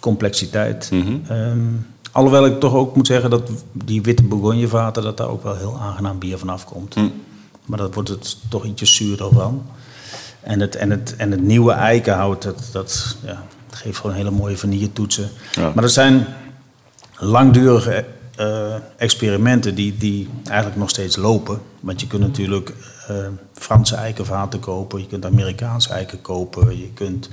complexiteit. 0.00 0.90
Mhm. 0.90 1.16
Ehm, 1.28 1.72
alhoewel 2.14 2.46
ik 2.46 2.60
toch 2.60 2.74
ook 2.74 2.96
moet 2.96 3.06
zeggen 3.06 3.30
dat 3.30 3.50
die 3.72 4.02
witte 4.02 4.22
Bourgognevaten... 4.22 5.02
dat 5.02 5.16
daar 5.16 5.28
ook 5.28 5.42
wel 5.42 5.56
heel 5.56 5.78
aangenaam 5.80 6.18
bier 6.18 6.38
van 6.38 6.48
afkomt. 6.48 6.94
Hm. 6.94 7.08
Maar 7.64 7.78
dat 7.78 7.94
wordt 7.94 8.08
het 8.08 8.36
toch 8.48 8.64
ietsje 8.64 8.86
zuurder 8.86 9.32
van. 9.32 9.62
En 10.40 10.60
het, 10.60 10.76
en 10.76 10.90
het, 10.90 11.16
en 11.16 11.30
het 11.30 11.42
nieuwe 11.42 11.72
eikenhout, 11.72 12.42
dat, 12.42 12.68
dat, 12.72 13.16
ja, 13.24 13.42
dat 13.68 13.78
geeft 13.78 13.98
gewoon 13.98 14.16
hele 14.16 14.30
mooie 14.30 14.56
vanilletoetsen. 14.56 15.28
Ja. 15.52 15.70
Maar 15.74 15.82
dat 15.82 15.92
zijn 15.92 16.26
langdurige 17.18 18.04
eh, 18.36 18.74
experimenten 18.96 19.74
die, 19.74 19.96
die 19.96 20.28
eigenlijk 20.44 20.76
nog 20.76 20.90
steeds 20.90 21.16
lopen. 21.16 21.60
Want 21.80 22.00
je 22.00 22.06
kunt 22.06 22.22
natuurlijk 22.22 22.72
eh, 23.08 23.16
Franse 23.52 23.94
eikenvaten 23.94 24.60
kopen, 24.60 25.00
je 25.00 25.06
kunt 25.06 25.24
Amerikaanse 25.24 25.92
eiken 25.92 26.20
kopen, 26.20 26.78
je 26.78 26.90
kunt 26.94 27.28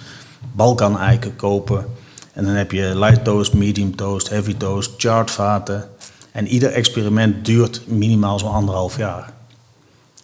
Balkan 0.52 1.00
eiken 1.00 1.36
kopen. 1.36 1.86
En 2.34 2.46
dan 2.46 2.54
heb 2.54 2.72
je 2.72 3.00
light 3.00 3.24
toast, 3.24 3.54
medium 3.54 3.96
toast, 3.96 4.30
heavy 4.30 4.56
toast, 4.58 4.92
charred 4.98 5.32
vaten. 5.32 5.90
En 6.32 6.48
ieder 6.48 6.72
experiment 6.72 7.46
duurt 7.46 7.82
minimaal 7.88 8.40
zo'n 8.40 8.52
anderhalf 8.52 8.98
jaar. 8.98 9.34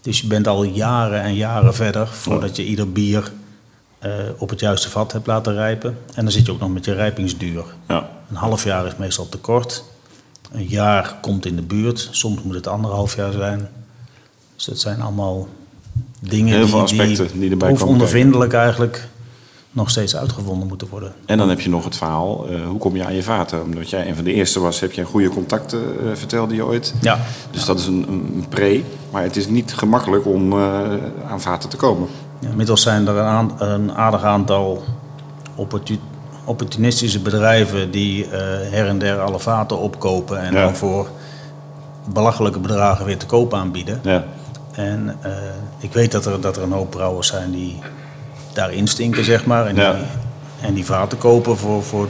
Dus 0.01 0.21
je 0.21 0.27
bent 0.27 0.47
al 0.47 0.63
jaren 0.63 1.21
en 1.21 1.35
jaren 1.35 1.73
verder 1.73 2.07
voordat 2.07 2.55
je 2.55 2.65
ieder 2.65 2.91
bier 2.91 3.31
eh, 3.99 4.11
op 4.37 4.49
het 4.49 4.59
juiste 4.59 4.89
vat 4.89 5.11
hebt 5.11 5.27
laten 5.27 5.53
rijpen. 5.53 5.97
En 6.13 6.23
dan 6.23 6.31
zit 6.31 6.45
je 6.45 6.51
ook 6.51 6.59
nog 6.59 6.73
met 6.73 6.85
je 6.85 6.93
rijpingsduur. 6.93 7.65
Ja. 7.87 8.09
Een 8.29 8.35
half 8.35 8.63
jaar 8.63 8.85
is 8.85 8.95
meestal 8.95 9.29
te 9.29 9.37
kort. 9.37 9.83
Een 10.51 10.67
jaar 10.67 11.17
komt 11.21 11.45
in 11.45 11.55
de 11.55 11.61
buurt. 11.61 12.07
Soms 12.11 12.41
moet 12.41 12.55
het 12.55 12.67
anderhalf 12.67 13.15
jaar 13.15 13.31
zijn. 13.31 13.69
Dus 14.55 14.65
dat 14.65 14.79
zijn 14.79 15.01
allemaal 15.01 15.47
dingen 16.19 16.53
Heel 16.53 16.61
die, 16.61 16.69
veel 16.69 16.81
aspecten 16.81 17.39
die 17.39 17.51
erbij 17.51 17.73
komen 17.73 17.87
onvervindelijk 17.87 18.53
eigenlijk 18.53 19.07
nog 19.77 19.89
steeds 19.89 20.15
uitgevonden 20.15 20.67
moeten 20.67 20.87
worden. 20.89 21.13
En 21.25 21.37
dan 21.37 21.49
heb 21.49 21.59
je 21.61 21.69
nog 21.69 21.83
het 21.83 21.95
verhaal, 21.95 22.47
eh, 22.47 22.65
hoe 22.67 22.77
kom 22.79 22.95
je 22.95 23.05
aan 23.05 23.13
je 23.15 23.23
vaten? 23.23 23.63
Omdat 23.63 23.89
jij 23.89 24.07
een 24.07 24.15
van 24.15 24.23
de 24.23 24.33
eerste 24.33 24.59
was, 24.59 24.79
heb 24.79 24.91
je 24.91 25.03
goede 25.05 25.29
contacten, 25.29 25.79
eh, 25.79 26.05
vertelde 26.13 26.55
je 26.55 26.65
ooit. 26.65 26.93
Ja, 27.01 27.19
Dus 27.51 27.65
dat 27.65 27.79
is 27.79 27.85
een, 27.87 28.05
een 28.07 28.45
pre, 28.49 28.83
maar 29.11 29.23
het 29.23 29.35
is 29.35 29.47
niet 29.47 29.73
gemakkelijk 29.73 30.25
om 30.25 30.51
eh, 30.53 30.81
aan 31.29 31.41
vaten 31.41 31.69
te 31.69 31.75
komen. 31.77 32.07
Ja, 32.39 32.49
inmiddels 32.49 32.81
zijn 32.81 33.07
er 33.07 33.17
een, 33.17 33.51
een 33.57 33.93
aardig 33.93 34.23
aantal 34.23 34.83
opportu- 35.55 35.99
opportunistische 36.45 37.19
bedrijven 37.19 37.91
die 37.91 38.25
her 38.71 38.87
en 38.87 38.99
der 38.99 39.19
alle 39.19 39.39
vaten 39.39 39.77
opkopen 39.79 40.39
en 40.41 40.53
Ja. 40.53 40.61
dan 40.63 40.75
voor 40.75 41.07
belachelijke 42.13 42.59
bedragen 42.59 43.05
weer 43.05 43.17
te 43.17 43.25
koop 43.25 43.53
aanbieden. 43.53 43.99
Ja. 44.03 44.23
En 44.71 45.17
ik 45.79 45.93
weet 45.93 46.11
dat 46.11 46.25
er, 46.25 46.41
dat 46.41 46.57
er 46.57 46.63
een 46.63 46.71
hoop 46.71 46.89
brouwers 46.89 47.27
zijn 47.27 47.51
die 47.51 47.79
daarin 48.57 48.87
stinken, 48.87 49.23
zeg 49.23 49.45
maar. 49.45 49.65
En, 49.65 49.75
Ja. 49.75 49.91
die, 49.93 50.01
en 50.61 50.73
die 50.73 50.85
vaten 50.85 51.17
kopen 51.17 51.57
voor, 51.57 51.83
voor 51.83 52.07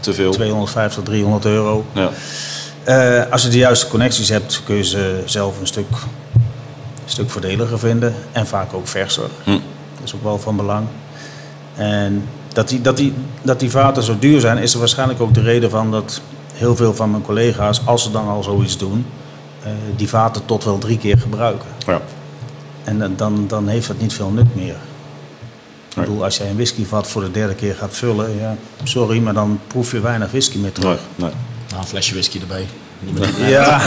Te 0.00 0.14
veel. 0.14 0.30
250, 0.32 1.02
300 1.04 1.44
euro. 1.44 1.84
Ja. 1.92 2.08
Eh, 2.84 3.32
als 3.32 3.42
je 3.42 3.48
de 3.48 3.58
juiste 3.58 3.88
connecties 3.88 4.28
hebt, 4.28 4.62
kun 4.64 4.74
je 4.74 4.84
ze 4.84 5.22
zelf 5.24 5.60
een 5.60 5.66
stuk, 5.66 5.86
een 6.34 6.40
stuk 7.04 7.30
voordeliger 7.30 7.78
vinden. 7.78 8.14
En 8.32 8.46
vaak 8.46 8.72
ook 8.72 8.88
verser. 8.88 9.28
Hm. 9.44 9.50
Dat 9.50 10.04
is 10.04 10.14
ook 10.14 10.22
wel 10.22 10.38
van 10.38 10.56
belang. 10.56 10.86
En 11.76 12.24
dat 12.52 12.68
die, 12.68 12.80
dat, 12.80 12.96
die, 12.96 13.14
dat 13.42 13.60
die 13.60 13.70
vaten 13.70 14.02
zo 14.02 14.16
duur 14.18 14.40
zijn, 14.40 14.58
is 14.58 14.72
er 14.72 14.78
waarschijnlijk 14.78 15.20
ook 15.20 15.34
de 15.34 15.40
reden 15.42 15.70
van 15.70 15.90
dat 15.90 16.20
heel 16.54 16.76
veel 16.76 16.94
van 16.94 17.10
mijn 17.10 17.22
collega's, 17.22 17.80
als 17.84 18.02
ze 18.02 18.10
dan 18.10 18.28
al 18.28 18.42
zoiets 18.42 18.78
doen, 18.78 19.06
eh, 19.62 19.70
die 19.96 20.08
vaten 20.08 20.44
tot 20.44 20.64
wel 20.64 20.78
drie 20.78 20.98
keer 20.98 21.18
gebruiken. 21.18 21.68
Ja. 21.86 22.00
En 22.84 22.98
dan- 22.98 23.12
dan, 23.16 23.44
dan 23.48 23.68
heeft 23.68 23.86
dat 23.86 24.00
niet 24.00 24.12
veel 24.12 24.30
nut 24.30 24.54
meer. 24.56 24.76
Ik 25.90 25.96
bedoel, 25.96 26.24
als 26.24 26.36
jij 26.36 26.48
een 26.48 26.54
whiskyvat 26.54 27.08
voor 27.08 27.22
de 27.22 27.30
derde 27.30 27.54
keer 27.54 27.74
gaat 27.74 27.96
vullen, 27.96 28.38
ja, 28.38 28.56
sorry, 28.84 29.18
maar 29.18 29.34
dan 29.34 29.60
proef 29.66 29.92
je 29.92 30.00
weinig 30.00 30.30
whisky 30.30 30.58
meer 30.58 30.72
terug. 30.72 30.98
nee. 31.16 31.30
Nou, 31.68 31.82
een 31.82 31.88
flesje 31.88 32.12
whisky 32.12 32.40
erbij. 32.40 32.66
Ja, 33.48 33.80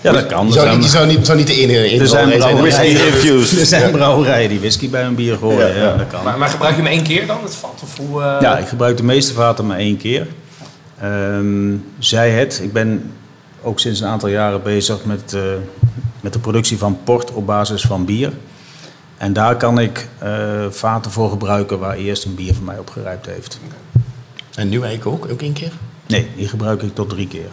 ja 0.00 0.12
dat 0.12 0.26
kan. 0.26 0.46
Je 0.46 0.52
zou, 0.52 0.66
zijn, 0.66 0.78
niet, 0.78 0.84
je 0.84 0.90
zou, 0.90 1.06
niet, 1.06 1.26
zou 1.26 1.38
niet 1.38 1.46
de 1.46 1.54
enige 1.54 1.98
er 2.00 2.08
zijn 2.08 2.28
brouwerij 2.28 2.70
zijn. 2.70 2.94
brouwerijen, 2.94 3.10
Whisky 3.10 3.28
infused. 3.28 3.60
er 3.60 3.66
zijn 3.66 3.90
brouwerijen 3.90 4.48
die 4.48 4.58
whisky 4.58 4.90
bij 4.90 5.02
hun 5.02 5.14
bier 5.14 5.36
gooien. 5.36 5.76
Ja, 5.76 5.96
dat 5.96 6.06
kan. 6.06 6.24
Maar, 6.24 6.38
maar 6.38 6.48
gebruik 6.48 6.76
je 6.76 6.82
hem 6.82 6.90
één 6.90 7.02
keer 7.02 7.26
dan, 7.26 7.38
het 7.42 7.54
vat? 7.54 7.80
Of 7.82 7.96
hoe, 7.96 8.22
eh, 8.22 8.36
Ja, 8.40 8.58
ik 8.58 8.66
gebruik 8.68 8.96
de 8.96 9.02
meeste 9.02 9.32
vaten 9.32 9.66
maar 9.66 9.78
één 9.78 9.96
keer. 9.96 10.26
Ehm, 11.00 11.74
zij 11.98 12.30
het, 12.30 12.60
ik 12.62 12.72
ben 12.72 13.12
ook 13.62 13.80
sinds 13.80 14.00
een 14.00 14.06
aantal 14.08 14.28
jaren 14.28 14.62
bezig 14.62 15.04
met, 15.04 15.34
eh, 15.34 15.40
met 16.20 16.32
de 16.32 16.38
productie 16.38 16.78
van 16.78 16.98
port 17.04 17.32
op 17.32 17.46
basis 17.46 17.82
van 17.82 18.04
bier. 18.04 18.32
En 19.22 19.32
daar 19.32 19.56
kan 19.56 19.78
ik 19.78 20.08
eh, 20.18 20.30
vaten 20.70 21.10
voor 21.10 21.30
gebruiken 21.30 21.78
waar 21.78 21.94
eerst 21.96 22.24
een 22.24 22.34
bier 22.34 22.54
van 22.54 22.64
mij 22.64 22.78
op 22.78 22.90
gerijpt 22.90 23.26
heeft. 23.26 23.58
En 24.54 24.68
nu 24.68 24.82
eigenlijk 24.82 25.06
ook? 25.16 25.30
Ook 25.32 25.42
één 25.42 25.52
keer? 25.52 25.72
Nee, 26.06 26.28
die 26.36 26.48
gebruik 26.48 26.82
ik 26.82 26.94
tot 26.94 27.08
drie 27.08 27.28
keer. 27.28 27.46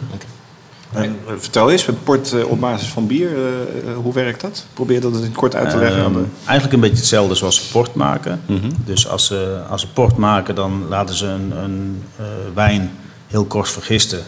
En, 0.92 1.16
vertel 1.38 1.70
eens, 1.70 1.86
met 1.86 2.04
port 2.04 2.32
eh, 2.32 2.44
op 2.50 2.60
basis 2.60 2.88
van 2.88 3.06
bier, 3.06 3.30
eh, 3.36 3.94
hoe 3.96 4.12
werkt 4.12 4.40
dat? 4.40 4.66
Probeer 4.74 5.00
dat 5.00 5.10
eens 5.10 5.20
in 5.20 5.26
het 5.26 5.36
kort 5.36 5.54
uit 5.54 5.70
te 5.70 5.76
leggen. 5.76 5.98
aan 6.04 6.12
Ehm, 6.12 6.22
de- 6.22 6.28
eigenlijk 6.44 6.72
een 6.72 6.80
beetje 6.80 6.96
hetzelfde 6.96 7.34
zoals 7.34 7.56
ze 7.56 7.70
port 7.72 7.94
maken. 7.94 8.40
Dus 8.84 9.08
als 9.08 9.26
ze, 9.26 9.60
als 9.68 9.80
ze 9.80 9.88
port 9.92 10.16
maken, 10.16 10.54
dan 10.54 10.86
laten 10.88 11.14
ze 11.14 11.26
een, 11.26 11.50
een 11.62 12.02
eh, 12.16 12.24
wijn 12.54 12.90
heel 13.26 13.44
kort 13.44 13.68
vergisten. 13.68 14.22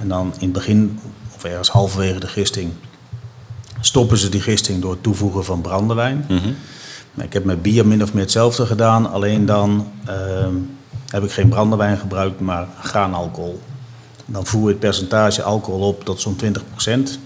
En 0.00 0.08
dan 0.08 0.26
in 0.38 0.44
het 0.44 0.52
begin, 0.52 0.98
of 1.36 1.44
ergens 1.44 1.68
halverwege 1.70 2.20
de 2.20 2.26
gisting, 2.28 2.70
stoppen 3.80 4.18
ze 4.18 4.28
die 4.28 4.40
gisting 4.40 4.80
door 4.82 4.90
het 4.90 5.02
toevoegen 5.02 5.44
van 5.44 5.60
brandewijn. 5.60 6.24
Maar 6.28 6.38
Ik 7.22 7.32
heb 7.32 7.44
met 7.44 7.62
bier 7.62 7.86
min 7.86 8.02
of 8.02 8.12
meer 8.12 8.22
hetzelfde 8.22 8.66
gedaan, 8.66 9.10
alleen 9.10 9.46
dan 9.46 9.92
ehm, 10.04 10.54
heb 11.06 11.24
ik 11.24 11.30
geen 11.30 11.48
brandewijn 11.48 11.98
gebruikt, 11.98 12.40
maar 12.40 12.68
graanalcohol. 12.80 13.60
Dan 14.26 14.46
voer 14.46 14.62
je 14.62 14.68
het 14.68 14.78
percentage 14.78 15.42
alcohol 15.42 15.88
op 15.88 16.04
tot 16.04 16.20
zo'n 16.20 16.36
20% 16.36 17.18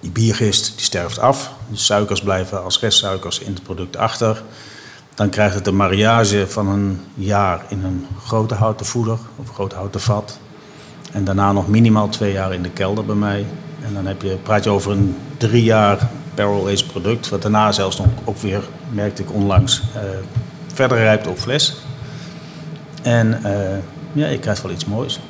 Die 0.00 0.10
biergist 0.10 0.72
die 0.76 0.84
sterft 0.84 1.18
af. 1.18 1.52
De 1.70 1.76
suikers 1.76 2.20
blijven 2.20 2.64
als 2.64 2.80
restsuikers 2.80 3.38
in 3.38 3.52
het 3.52 3.62
product 3.62 3.96
achter. 3.96 4.42
Dan 5.14 5.28
krijgt 5.28 5.54
het 5.54 5.66
een 5.66 5.76
mariage 5.76 6.44
van 6.48 6.68
een 6.68 7.00
jaar 7.14 7.64
in 7.68 7.84
een 7.84 8.06
grote 8.24 8.54
houten 8.54 8.86
voeder 8.86 9.18
of 9.36 9.48
een 9.48 9.54
grote 9.54 9.74
houten 9.74 10.00
vat. 10.00 10.38
En 11.12 11.24
daarna 11.24 11.52
nog 11.52 11.68
minimaal 11.68 12.08
twee 12.08 12.32
jaar 12.32 12.54
in 12.54 12.62
de 12.62 12.70
kelder 12.70 13.04
bij 13.04 13.14
mij. 13.14 13.46
En 13.84 13.94
dan 13.94 14.06
heb 14.06 14.22
je, 14.22 14.38
praat 14.42 14.64
je 14.64 14.70
over 14.70 14.92
een 14.92 15.16
drie 15.36 15.64
jaar 15.64 16.10
barrel 16.34 16.66
aged 16.66 16.86
product. 16.86 17.28
Wat 17.28 17.42
daarna 17.42 17.72
zelfs 17.72 17.98
nog 17.98 18.06
ook 18.24 18.38
weer, 18.38 18.60
merkte 18.90 19.22
ik 19.22 19.32
onlangs, 19.32 19.82
eh, 19.94 20.00
verder 20.74 20.98
rijpt 20.98 21.26
op 21.26 21.38
fles. 21.38 21.74
En 23.02 23.44
eh, 23.44 23.76
ja, 24.12 24.26
je 24.26 24.38
krijgt 24.38 24.62
wel 24.62 24.72
iets 24.72 24.84
moois. 24.84 25.20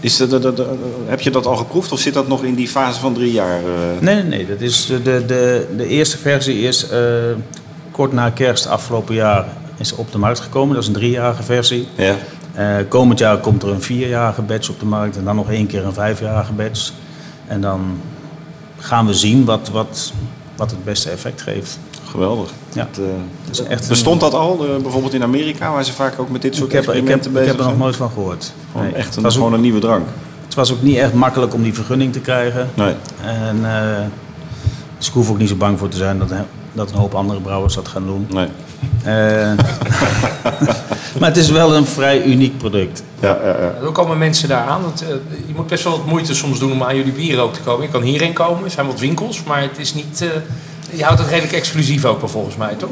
Is 0.00 0.16
de, 0.16 0.26
de, 0.26 0.38
de- 0.38 0.52
de- 0.54 0.78
heb 1.06 1.20
je 1.20 1.30
dat 1.30 1.46
al 1.46 1.56
geproefd 1.56 1.92
of 1.92 1.98
zit 2.00 2.14
dat 2.14 2.28
nog 2.28 2.42
in 2.44 2.54
die 2.54 2.68
fase 2.68 3.00
van 3.00 3.14
drie 3.14 3.32
jaar? 3.32 3.58
eh? 3.58 4.00
Nee, 4.00 4.14
nee, 4.14 4.24
nee. 4.24 4.46
Dat 4.46 4.60
is 4.60 4.86
de, 4.86 5.02
de, 5.02 5.66
de, 5.76 5.86
eerste 5.86 6.18
versie 6.18 6.60
is 6.60 6.86
kort 7.90 8.12
na 8.12 8.30
kerst 8.30 8.66
afgelopen 8.66 9.14
jaar 9.14 9.44
is 9.76 9.94
op 9.94 10.12
de 10.12 10.18
markt 10.18 10.40
gekomen. 10.40 10.74
Dat 10.74 10.82
is 10.82 10.88
een 10.88 10.94
driejarige 10.94 11.42
versie. 11.42 11.88
Ja. 11.94 12.14
Komend 12.88 13.18
jaar 13.18 13.38
komt 13.38 13.62
er 13.62 13.68
een 13.68 13.82
vierjarige 13.82 14.42
badge 14.42 14.70
op 14.72 14.80
de 14.80 14.86
markt 14.86 15.16
en 15.16 15.24
dan 15.24 15.36
nog 15.36 15.50
één 15.50 15.66
keer 15.66 15.84
een 15.84 15.92
vijfjarige 15.92 16.52
badge. 16.52 16.92
En 17.46 17.60
dan 17.60 18.00
gaan 18.78 19.06
we 19.06 19.14
zien 19.14 19.44
wat, 19.44 19.68
wat, 19.72 20.12
wat 20.60 20.70
het 20.70 20.84
beste 20.84 21.10
effect 21.10 21.42
geeft. 21.42 21.78
Geweldig. 22.10 22.50
Ja. 22.72 22.88
Dat, 22.92 23.04
eh, 23.04 23.10
is 23.50 23.62
echt 23.62 23.82
een- 23.82 23.88
bestond 23.88 24.20
dat 24.20 24.34
al, 24.34 24.64
eh, 24.66 24.82
bijvoorbeeld 24.82 25.14
in 25.14 25.22
Amerika, 25.22 25.72
waar 25.72 25.84
ze 25.84 25.92
vaak 25.92 26.18
ook 26.18 26.30
met 26.30 26.42
dit 26.42 26.54
soort 26.56 26.66
Ik 26.68 26.72
heb, 26.72 26.82
ik, 26.82 26.86
heb, 26.88 26.96
experimenten 26.96 27.30
ik 27.30 27.46
heb 27.46 27.48
er 27.48 27.56
nog 27.56 27.66
zijn? 27.66 27.78
nooit 27.78 27.96
van 27.96 28.10
gehoord. 28.14 28.52
Gewoon 28.72 28.86
Nee. 28.86 28.94
echt 28.96 29.06
het, 29.06 29.16
een, 29.16 29.22
was 29.22 29.34
gewoon 29.34 29.48
ook, 29.48 29.54
een 29.54 29.60
nieuwe 29.60 29.80
drank. 29.80 30.06
het 30.44 30.54
was 30.54 30.72
ook 30.72 30.82
niet 30.82 30.96
echt 30.96 31.12
makkelijk 31.14 31.54
om 31.54 31.62
die 31.62 31.74
vergunning 31.74 32.12
te 32.12 32.20
krijgen. 32.20 32.68
Nee. 32.74 32.94
En, 33.24 33.58
eh, 33.64 33.98
dus 34.98 35.06
ik 35.08 35.12
hoef 35.12 35.30
ook 35.30 35.38
niet 35.38 35.48
zo 35.48 35.54
bang 35.54 35.78
voor 35.78 35.88
te 35.88 35.96
zijn 35.96 36.18
dat, 36.18 36.32
dat 36.72 36.90
een 36.90 36.96
hoop 36.98 37.14
andere 37.14 37.40
brouwers 37.40 37.74
dat 37.74 37.88
gaan 37.88 38.06
doen. 38.06 38.26
nee. 38.30 38.48
Maar 41.18 41.28
het 41.28 41.38
is 41.38 41.50
wel 41.50 41.76
een 41.76 41.86
vrij 41.86 42.22
uniek 42.24 42.58
product. 42.58 43.02
Ja, 43.20 43.38
ja, 43.42 43.48
ja. 43.60 43.74
Hoe 43.82 43.92
komen 43.92 44.18
mensen 44.18 44.48
daar 44.48 44.66
aan? 44.66 44.82
Want, 44.82 45.02
eh, 45.02 45.08
je 45.46 45.52
moet 45.56 45.66
best 45.66 45.84
wel 45.84 45.92
wat 45.96 46.06
moeite 46.06 46.34
soms 46.34 46.58
doen 46.58 46.72
om 46.72 46.82
aan 46.82 46.96
jullie 46.96 47.12
bieren 47.12 47.42
ook 47.42 47.54
te 47.54 47.60
komen. 47.60 47.82
Je 47.86 47.92
kan 47.92 48.02
hierheen 48.02 48.32
komen, 48.32 48.64
er 48.64 48.70
zijn 48.70 48.86
wat 48.86 49.00
winkels, 49.00 49.42
maar 49.42 49.62
het 49.62 49.78
is 49.78 49.94
niet... 49.94 50.22
eh, 50.22 50.28
je 50.98 51.04
houdt 51.04 51.20
het 51.20 51.28
redelijk 51.28 51.52
exclusief 51.52 52.04
ook 52.04 52.20
wel 52.20 52.28
volgens 52.28 52.56
mij, 52.56 52.74
toch? 52.74 52.90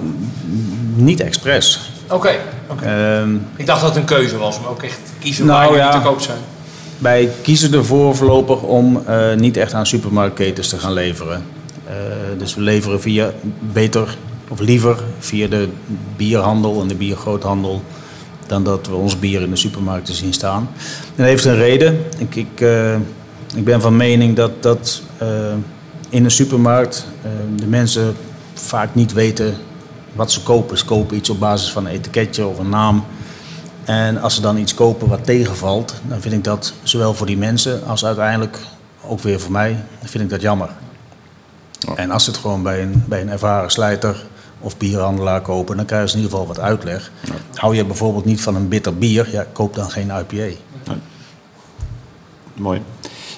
Niet 0.95 1.21
expres. 1.21 1.91
Oké. 2.11 2.31
oké. 2.69 2.85
Ehm, 2.85 3.35
Ik 3.57 3.67
dacht 3.67 3.81
dat 3.81 3.89
het 3.89 3.99
een 3.99 4.05
keuze 4.05 4.39
was 4.39 4.59
om 4.59 4.65
ook 4.67 4.83
echt 4.83 4.99
te 5.05 5.11
kiezen 5.19 5.47
Nou, 5.47 5.59
waar 5.59 5.69
jullie 5.69 5.85
ja. 5.85 5.91
te 6.01 6.07
koop 6.09 6.21
zijn. 6.21 6.39
Wij 6.99 7.31
kiezen 7.43 7.73
ervoor 7.75 8.17
voorlopig 8.17 8.63
om 8.63 9.03
eh, 9.07 9.35
niet 9.35 9.57
echt 9.57 9.73
aan 9.75 9.87
supermarktketens 9.87 10.69
te 10.69 10.79
gaan 10.79 10.93
leveren. 10.93 11.45
Eh, 11.87 11.95
dus 12.39 12.55
we 12.55 12.61
leveren 12.61 13.01
via 13.01 13.31
beter 13.73 14.17
of 14.49 14.59
liever 14.61 14.97
via 15.19 15.47
de 15.49 15.69
bierhandel 16.17 16.81
en 16.81 16.89
de 16.89 16.95
biergroothandel 16.95 17.83
dan 18.49 18.65
dat 18.65 18.87
we 18.87 18.95
ons 18.95 19.19
bier 19.19 19.43
in 19.43 19.51
de 19.51 19.57
supermarkten 19.57 20.15
zien 20.15 20.33
staan. 20.33 20.69
En 20.79 21.15
dat 21.17 21.27
heeft 21.27 21.45
een 21.45 21.57
reden. 21.57 22.05
Ik, 22.19 22.35
ik, 22.35 22.61
eh, 22.61 22.95
ik 23.55 23.65
ben 23.65 23.81
van 23.81 23.97
mening 23.97 24.37
dat, 24.37 24.63
dat 24.63 25.03
eh, 25.19 25.29
in 26.09 26.25
een 26.25 26.31
supermarkt 26.31 27.07
eh, 27.23 27.31
de 27.57 27.67
mensen 27.67 28.17
vaak 28.55 28.95
niet 28.95 29.13
weten 29.13 29.57
wat 30.13 30.33
ze 30.33 30.43
kopen. 30.43 30.79
Ze 30.79 30.85
kopen 30.85 31.17
iets 31.17 31.31
op 31.31 31.39
basis 31.39 31.73
van 31.73 31.87
een 31.87 31.93
etiketje 31.93 32.47
of 32.47 32.59
een 32.59 32.69
naam. 32.69 33.05
En 33.85 34.21
als 34.21 34.35
ze 34.35 34.41
dan 34.41 34.59
iets 34.59 34.75
kopen 34.75 35.09
wat 35.09 35.25
tegenvalt, 35.25 35.95
dan 36.09 36.21
vind 36.21 36.35
ik 36.35 36.45
dat 36.45 36.73
zowel 36.83 37.15
voor 37.15 37.27
die 37.27 37.39
mensen 37.39 37.87
als 37.87 38.05
uiteindelijk 38.05 38.59
ook 39.07 39.21
weer 39.21 39.41
voor 39.41 39.53
mij, 39.53 39.85
vind 40.05 40.25
ik 40.25 40.31
dat 40.31 40.41
jammer. 40.41 40.69
En 41.95 42.11
als 42.11 42.27
het 42.27 42.37
gewoon 42.37 42.63
bij 42.63 42.83
een, 42.83 43.05
bij 43.07 43.21
een 43.21 43.31
ervaren 43.31 43.71
slijter 43.71 44.27
of 44.61 44.77
bierhandelaar 44.77 45.41
kopen, 45.41 45.77
dan 45.77 45.85
krijgen 45.87 46.09
ze 46.09 46.17
in 46.17 46.23
ieder 46.23 46.39
geval 46.39 46.55
wat 46.55 46.65
uitleg. 46.65 47.11
Hou 47.55 47.77
je 47.77 47.85
bijvoorbeeld 47.85 48.25
niet 48.25 48.41
van 48.41 48.55
een 48.55 48.69
bitter 48.69 48.97
bier, 48.97 49.29
ja, 49.31 49.47
koop 49.53 49.75
dan 49.75 49.91
geen 49.91 50.11
IPA. 50.21 50.57
Mooi. 52.55 52.83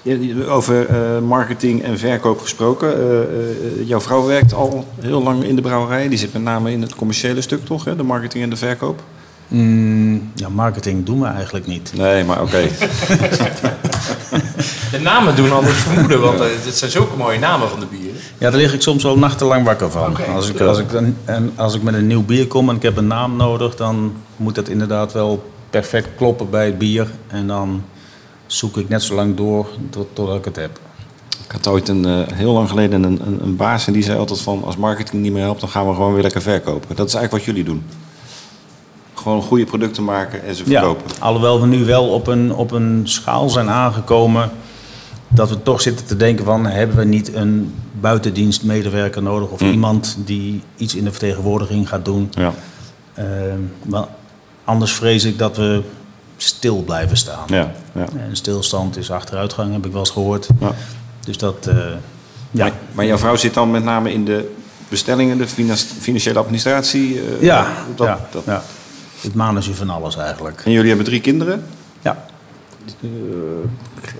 Ja, 0.02 0.44
Over 0.46 0.86
eh, 0.86 1.18
marketing 1.22 1.82
en 1.82 1.98
verkoop 1.98 2.40
gesproken. 2.40 2.94
eh, 2.98 3.20
eh, 3.20 3.88
jouw 3.88 4.00
vrouw 4.00 4.26
werkt 4.26 4.54
al 4.54 4.84
heel 5.00 5.22
lang 5.22 5.44
in 5.44 5.56
de 5.56 5.62
brouwerij. 5.62 6.08
Die 6.08 6.18
zit 6.18 6.32
met 6.32 6.42
name 6.42 6.72
in 6.72 6.82
het 6.82 6.94
commerciële 6.94 7.40
stuk, 7.40 7.64
toch? 7.64 7.84
Hè? 7.84 7.96
De 7.96 8.02
marketing 8.02 8.44
en 8.44 8.50
de 8.50 8.56
verkoop. 8.56 9.02
Mm, 9.48 10.30
ja, 10.34 10.48
marketing 10.48 11.06
doen 11.06 11.20
we 11.20 11.26
eigenlijk 11.26 11.66
niet. 11.66 11.92
Nee, 11.96 12.24
maar 12.24 12.42
oké. 12.42 12.60
De 14.90 15.00
namen 15.00 15.36
doen 15.36 15.52
anders 15.52 15.76
vermoeden, 15.78 16.20
want 16.20 16.40
eh, 16.40 16.46
het 16.64 16.76
zijn 16.76 16.90
zulke 16.90 17.16
mooie 17.16 17.38
namen 17.38 17.68
van 17.68 17.80
de 17.80 17.86
bieren. 17.86 18.20
Ja, 18.38 18.50
daar 18.50 18.60
lig 18.60 18.74
ik 18.74 18.82
soms 18.82 19.02
wel 19.02 19.18
nachtenlang 19.18 19.64
wakker 19.64 19.90
van. 19.90 20.16
Als, 20.34 20.48
ik, 20.48 20.60
als, 20.60 20.78
ik, 20.78 20.92
een- 20.92 21.16
en 21.24 21.52
als 21.56 21.74
ik 21.74 21.82
met 21.82 21.94
een 21.94 22.06
nieuw 22.06 22.24
bier 22.24 22.46
kom 22.46 22.68
en 22.68 22.76
ik 22.76 22.82
heb 22.82 22.96
een 22.96 23.06
naam 23.06 23.36
nodig, 23.36 23.76
dan 23.76 24.12
moet 24.36 24.54
dat 24.54 24.68
inderdaad 24.68 25.12
wel 25.12 25.50
perfect 25.70 26.08
kloppen 26.16 26.50
bij 26.50 26.66
het 26.66 26.78
bier. 26.78 27.10
En 27.28 27.46
dan 27.46 27.82
zoek 28.46 28.76
ik 28.76 28.88
net 28.88 29.02
zo 29.02 29.14
lang 29.14 29.36
door 29.36 29.66
tot, 29.90 30.06
totdat 30.12 30.36
ik 30.36 30.44
het 30.44 30.56
heb. 30.56 30.78
Ik 31.44 31.52
had 31.52 31.66
ooit 31.68 31.88
een, 31.88 32.04
eh, 32.04 32.18
heel 32.36 32.52
lang 32.52 32.68
geleden 32.68 33.02
een, 33.02 33.20
een, 33.26 33.38
een 33.42 33.56
baas 33.56 33.86
en 33.86 33.92
die 33.92 34.02
zei 34.02 34.18
altijd 34.18 34.40
van... 34.40 34.62
als 34.64 34.76
marketing 34.76 35.22
niet 35.22 35.32
meer 35.32 35.42
helpt, 35.42 35.60
dan 35.60 35.68
gaan 35.68 35.88
we 35.88 35.94
gewoon 35.94 36.12
weer 36.12 36.22
lekker 36.22 36.42
verkopen. 36.42 36.96
Dat 36.96 37.06
is 37.08 37.14
eigenlijk 37.14 37.32
wat 37.32 37.54
jullie 37.54 37.70
doen. 37.70 37.84
Gewoon 39.14 39.42
goede 39.42 39.64
producten 39.64 40.04
maken 40.04 40.44
en 40.44 40.54
ze 40.54 40.64
verkopen. 40.64 41.10
alhoewel 41.18 41.60
we 41.60 41.66
nu 41.66 41.84
wel 41.84 42.08
op 42.08 42.26
een, 42.26 42.54
op 42.54 42.70
een 42.70 43.00
schaal 43.04 43.48
zijn 43.48 43.70
aangekomen 43.70 44.50
dat 45.32 45.48
we 45.48 45.62
toch 45.62 45.80
zitten 45.80 46.06
te 46.06 46.16
denken 46.16 46.44
van 46.44 46.66
hebben 46.66 46.96
we 46.96 47.04
niet 47.04 47.34
een 47.34 47.74
buitendienstmedewerker 48.00 49.22
nodig 49.22 49.48
of 49.48 49.60
iemand 49.60 50.16
die 50.24 50.62
iets 50.76 50.94
in 50.94 51.04
de 51.04 51.10
vertegenwoordiging 51.10 51.88
gaat 51.88 52.04
doen. 52.04 52.28
Ja. 52.30 52.52
Eh, 53.14 53.24
maar 53.86 54.04
anders 54.64 54.92
vrees 54.92 55.24
ik 55.24 55.38
dat 55.38 55.56
we 55.56 55.82
stil 56.36 56.82
blijven 56.82 57.16
staan. 57.16 57.44
Ja, 57.46 57.72
ja. 57.94 58.04
En 58.28 58.36
stilstand 58.36 58.96
is 58.96 59.10
achteruitgang, 59.10 59.72
heb 59.72 59.86
ik 59.86 59.90
wel 59.92 60.00
eens 60.00 60.10
gehoord. 60.10 60.48
Ja. 60.60 60.74
Dus 61.24 61.38
dat, 61.38 61.66
eh, 61.66 61.76
ja. 62.50 62.64
Maar, 62.64 62.72
maar 62.92 63.06
jouw 63.06 63.18
vrouw 63.18 63.36
zit 63.36 63.54
dan 63.54 63.70
met 63.70 63.84
name 63.84 64.12
in 64.12 64.24
de 64.24 64.54
bestellingen, 64.88 65.38
de 65.38 65.48
finan- 65.48 65.76
financiële 65.76 66.38
administratie. 66.38 67.20
eh, 67.20 67.42
Ja, 67.42 67.72
dat, 67.96 68.06
ja, 68.06 68.26
dat. 68.30 68.42
ja. 68.46 68.62
Het 69.20 69.34
manage 69.34 69.74
van 69.74 69.90
alles 69.90 70.16
eigenlijk. 70.16 70.62
En 70.64 70.70
jullie 70.72 70.88
hebben 70.88 71.06
drie 71.06 71.20
kinderen. 71.20 71.64
Ja. 72.02 72.24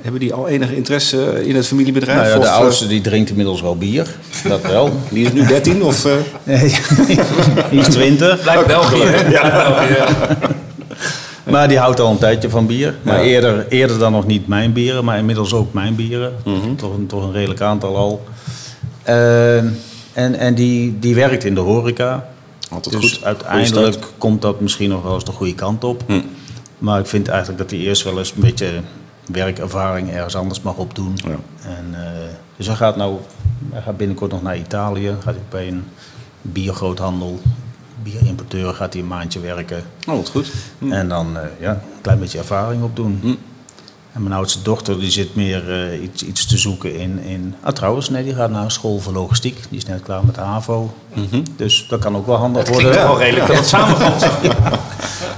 Hebben 0.02 0.20
die 0.20 0.34
al 0.34 0.48
enige 0.48 0.76
interesse 0.76 1.46
in 1.46 1.56
het 1.56 1.66
familiebedrijf? 1.66 2.18
Nou 2.18 2.28
ja, 2.28 2.34
de 2.34 2.40
Of, 2.40 2.46
eh, 2.46 2.52
oudste 2.54 2.86
die 2.86 3.00
drinkt 3.00 3.30
inmiddels 3.30 3.60
wel 3.60 3.76
bier. 3.76 4.06
Dat 4.48 4.62
wel. 4.62 4.90
Die 5.10 5.24
is 5.26 5.32
nu 5.32 5.46
13 5.46 5.82
of... 5.82 6.04
eh, 6.04 6.12
Nee, 6.42 6.58
die 7.70 7.80
is 7.80 7.86
20. 7.88 8.40
Blijft 8.42 8.66
België, 8.66 9.02
hè? 9.02 9.28
Ja. 9.28 10.18
Maar 11.44 11.68
die 11.68 11.78
houdt 11.78 12.00
al 12.00 12.10
een 12.10 12.18
tijdje 12.18 12.50
van 12.50 12.66
bier. 12.66 12.94
Maar 13.02 13.16
Ja. 13.18 13.22
eerder, 13.24 13.66
eerder 13.68 13.98
dan 13.98 14.12
nog 14.12 14.26
niet 14.26 14.46
mijn 14.46 14.72
bieren, 14.72 15.04
maar 15.04 15.18
inmiddels 15.18 15.52
ook 15.52 15.72
mijn 15.72 15.94
bieren. 15.94 16.32
Mhm. 16.44 16.74
toch, 16.76 16.94
een, 16.96 17.06
toch 17.06 17.22
een 17.24 17.32
redelijk 17.32 17.60
aantal 17.60 17.96
al. 17.96 18.24
Eh, 19.02 19.56
en 20.12 20.34
en 20.38 20.54
die, 20.54 20.96
die 20.98 21.14
werkt 21.14 21.44
in 21.44 21.54
de 21.54 21.60
horeca. 21.60 22.28
Altijd 22.70 23.00
dus 23.00 23.12
goed. 23.12 23.24
uiteindelijk 23.24 24.06
komt 24.18 24.42
dat 24.42 24.60
misschien 24.60 24.90
nog 24.90 25.02
wel 25.02 25.14
eens 25.14 25.24
de 25.24 25.32
goede 25.32 25.54
kant 25.54 25.84
op. 25.84 26.02
Hm. 26.06 26.20
Maar 26.78 27.00
ik 27.00 27.06
vind 27.06 27.28
eigenlijk 27.28 27.58
dat 27.58 27.70
hij 27.70 27.78
eerst 27.80 28.02
wel 28.04 28.18
eens 28.18 28.32
een 28.36 28.40
beetje 28.40 28.66
werkervaring 29.32 30.10
ergens 30.10 30.36
anders 30.36 30.62
mag 30.62 30.76
opdoen. 30.76 31.12
Ja. 31.14 31.36
En, 31.68 31.86
eh, 31.92 32.28
dus 32.56 32.66
hij 32.66 32.76
gaat, 32.76 32.96
nou, 32.96 33.18
hij 33.70 33.82
gaat 33.82 33.96
binnenkort 33.96 34.30
nog 34.30 34.42
naar 34.42 34.58
Italië. 34.58 35.14
Gaat 35.22 35.34
hij 35.34 35.42
bij 35.48 35.68
een 35.68 35.84
biergroothandel, 36.42 37.40
bierimporteur, 38.02 38.74
gaat 38.74 38.92
hij 38.92 39.02
een 39.02 39.08
maandje 39.08 39.40
werken. 39.40 39.82
Oh, 40.06 40.16
wat 40.16 40.28
goed. 40.28 40.52
En 40.90 41.08
dan 41.08 41.38
eh, 41.38 41.46
ja, 41.60 41.70
een 41.70 42.00
klein 42.00 42.18
beetje 42.18 42.38
ervaring 42.38 42.82
opdoen. 42.82 43.18
Hm. 43.22 43.34
En 44.12 44.22
mijn 44.22 44.34
oudste 44.34 44.62
dochter 44.62 45.00
die 45.00 45.10
zit 45.10 45.34
meer 45.34 45.72
eh, 45.72 46.02
iets, 46.02 46.22
iets 46.22 46.46
te 46.46 46.58
zoeken 46.58 46.98
in, 46.98 47.18
in... 47.22 47.54
Ah, 47.60 47.72
trouwens, 47.72 48.08
nee, 48.10 48.24
die 48.24 48.34
gaat 48.34 48.50
naar 48.50 48.70
school 48.70 48.98
voor 48.98 49.12
logistiek. 49.12 49.62
Die 49.68 49.78
is 49.78 49.86
net 49.86 50.02
klaar 50.02 50.24
met 50.24 50.34
de 50.34 50.40
HAVO. 50.40 50.92
Dus 51.56 51.86
dat 51.88 52.00
kan 52.00 52.16
ook 52.16 52.26
wel 52.26 52.36
handig 52.36 52.68
worden. 52.68 52.92
toch 52.92 53.02
wel 53.02 53.18
redelijk 53.18 53.54
dat 53.54 53.66
samenvalt. 53.66 54.26